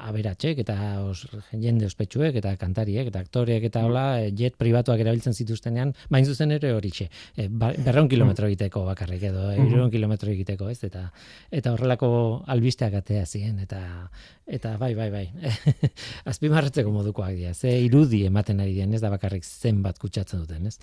aberatxek 0.08 0.62
eta 0.62 0.76
os, 1.04 1.26
jende 1.52 1.86
ospetsuek 1.90 2.38
eta 2.42 2.56
kantariek 2.62 3.10
eta 3.10 3.22
aktoreek 3.26 3.68
eta 3.70 3.84
hola 3.86 4.06
e, 4.22 4.32
jet 4.38 4.58
pribatuak 4.62 5.02
erabiltzen 5.02 5.34
zituztenean, 5.34 5.94
bain 6.10 6.26
zuzen 6.26 6.54
ere 6.56 6.72
horixe, 6.74 7.10
e, 7.36 7.48
ba, 7.50 7.74
berreun 7.78 8.10
kilometro 8.10 8.50
egiteko 8.50 8.86
bakarrik 8.86 9.28
edo, 9.32 9.50
e, 9.52 9.90
kilometro 9.92 10.32
egiteko, 10.32 10.70
ez? 10.70 10.80
Eta 10.86 11.10
eta 11.52 11.74
horrelako 11.74 12.10
albisteak 12.48 13.02
atea 13.02 13.26
ziren 13.26 13.60
eta 13.60 13.82
eta 14.46 14.76
bai, 14.78 14.94
bai, 14.96 15.10
bai. 15.12 15.26
Azpimarratzeko 16.32 16.92
modukoak 16.94 17.36
dira. 17.36 17.54
Ze 17.54 17.74
irudi 17.86 18.26
ematen 18.28 18.62
ari 18.62 18.76
diren, 18.78 18.94
ez 18.94 19.02
da 19.04 19.12
bakarrik 19.14 19.46
zenbat 19.46 20.00
kutsatzen 20.02 20.46
duten, 20.46 20.68
ez? 20.68 20.78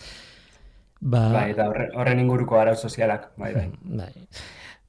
Ba, 1.02 1.22
Bai, 1.34 1.46
eta 1.50 1.66
horren, 1.66 1.94
horren 1.98 2.20
inguruko 2.22 2.60
arau 2.60 2.76
sozialak, 2.76 3.32
bai, 3.38 3.54
bai. 3.56 3.68
bai. 4.02 4.12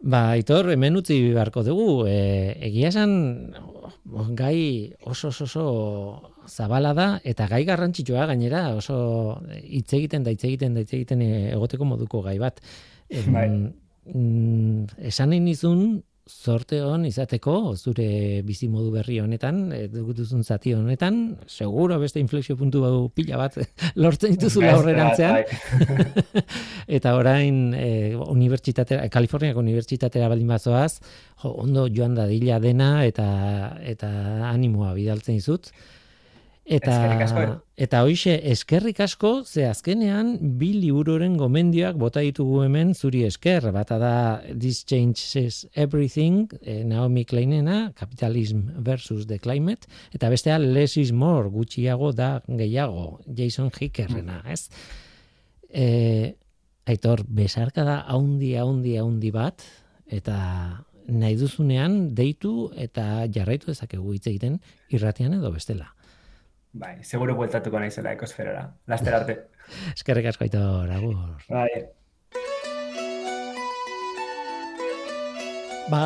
Ba, 0.03 0.33
Aitor, 0.35 0.67
hemen 0.73 0.99
utzi 0.99 1.15
beharko 1.31 1.63
dugu, 1.63 2.03
e, 2.11 2.53
egia 2.67 2.89
esan 2.91 3.13
gai 4.35 4.93
oso 5.07 5.29
oso, 5.29 5.45
oso 5.47 6.33
zabala 6.47 6.91
da 6.93 7.07
eta 7.23 7.47
gai 7.47 7.63
garrantzitsua 7.65 8.25
gainera 8.27 8.65
oso 8.75 9.39
hitz 9.63 9.93
egiten 9.95 10.25
da 10.25 10.33
hitz 10.33 10.43
egiten 10.43 10.75
da 10.75 10.83
hitz 10.83 10.91
egiten 10.93 11.23
egoteko 11.23 11.87
moduko 11.87 12.21
gai 12.21 12.35
bat. 12.39 12.59
Bai. 13.31 13.47
mm, 14.11 14.99
esan 15.07 15.31
nizun 15.45 16.03
zorte 16.29 16.79
hon 16.81 17.03
izateko 17.05 17.75
zure 17.75 18.41
bizi 18.47 18.69
modu 18.71 18.91
berri 18.93 19.17
honetan, 19.19 19.57
e, 19.75 19.87
duzun 19.91 20.43
zati 20.43 20.73
honetan, 20.73 21.37
seguro 21.47 21.97
beste 21.99 22.21
inflexio 22.23 22.55
puntu 22.55 22.81
bau 22.83 23.09
pila 23.09 23.37
bat 23.41 23.57
lortzen 24.03 24.37
dituzula 24.37 24.71
aurrerantzean. 24.77 25.33
bai. 25.33 26.43
Eta 26.97 27.15
orain 27.19 27.73
e, 27.75 27.89
unibertsitatera, 28.15 29.09
Kaliforniako 29.11 29.59
unibertsitatera 29.59 30.29
baldin 30.31 30.47
bazoaz, 30.47 31.01
jo, 31.43 31.51
ondo 31.65 31.89
joan 31.91 32.15
dadila 32.15 32.59
dena 32.63 33.03
eta 33.05 33.27
eta 33.83 34.09
animoa 34.51 34.93
bidaltzen 34.95 35.39
dizut. 35.39 35.73
Eta 36.63 36.95
eta 37.75 37.99
hoixe 38.07 38.37
eskerrik 38.47 39.01
asko 39.03 39.43
ze 39.43 39.65
azkenean 39.67 40.37
bi 40.57 40.69
libururen 40.77 41.35
gomendioak 41.35 41.97
bota 41.99 42.21
ditugu 42.23 42.61
hemen 42.63 42.93
zuri 42.95 43.25
esker. 43.27 43.71
Bata 43.75 43.97
da 43.99 44.41
This 44.47 44.85
Changes 44.85 45.67
Everything, 45.75 46.47
eh, 46.61 46.83
Naomi 46.85 47.25
Kleinena, 47.25 47.91
Capitalism 47.93 48.61
versus 48.77 49.27
the 49.27 49.39
Climate, 49.39 49.87
eta 50.13 50.29
bestea 50.29 50.57
Less 50.57 50.95
is 50.97 51.11
More, 51.11 51.49
gutxiago 51.49 52.13
da 52.13 52.41
gehiago, 52.47 53.19
Jason 53.27 53.69
Hickerrena, 53.69 54.41
ez? 54.47 54.69
E, 55.69 56.35
aitor, 56.85 57.25
besarka 57.27 57.83
da 57.83 57.99
haundi, 58.07 58.55
haundi, 58.55 58.95
haundi 58.97 59.31
bat, 59.31 59.65
eta 60.07 60.85
nahi 61.07 61.35
duzunean 61.35 62.13
deitu 62.15 62.71
eta 62.79 63.27
jarraitu 63.27 63.67
dezakegu 63.73 64.13
hitz 64.13 64.27
egiten 64.31 64.61
irratian 64.89 65.33
edo 65.33 65.51
bestela. 65.51 65.91
Bai, 66.73 67.03
seguro 67.05 67.35
bueltatuko 67.37 67.77
naizela 67.79 68.15
ekosferara. 68.17 68.63
Laster 68.89 69.13
arte. 69.13 69.35
Eskerrik 69.97 70.31
asko 70.31 70.47
aitor, 70.47 70.89
agur. 70.89 71.19
Bai. 71.49 71.69
Ba, 75.91 76.03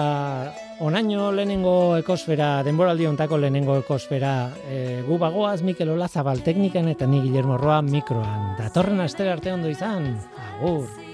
onaino 0.83 1.29
lehenengo 1.31 1.95
ekosfera, 2.01 2.63
denboraldi 2.67 3.07
ontako 3.07 3.37
lehenengo 3.39 3.77
ekosfera, 3.79 4.33
e, 4.67 5.01
gu 5.07 5.19
bagoaz 5.21 5.61
Mikel 5.63 5.93
Olazabal 5.95 6.43
teknikan 6.43 6.89
eta 6.91 7.07
ni 7.07 7.21
Guillermo 7.23 7.57
Roa 7.61 7.79
mikroan. 7.85 8.55
Datorren 8.59 9.05
astera 9.05 9.37
arte 9.37 9.53
ondo 9.53 9.71
izan, 9.71 10.15
agur. 10.57 11.06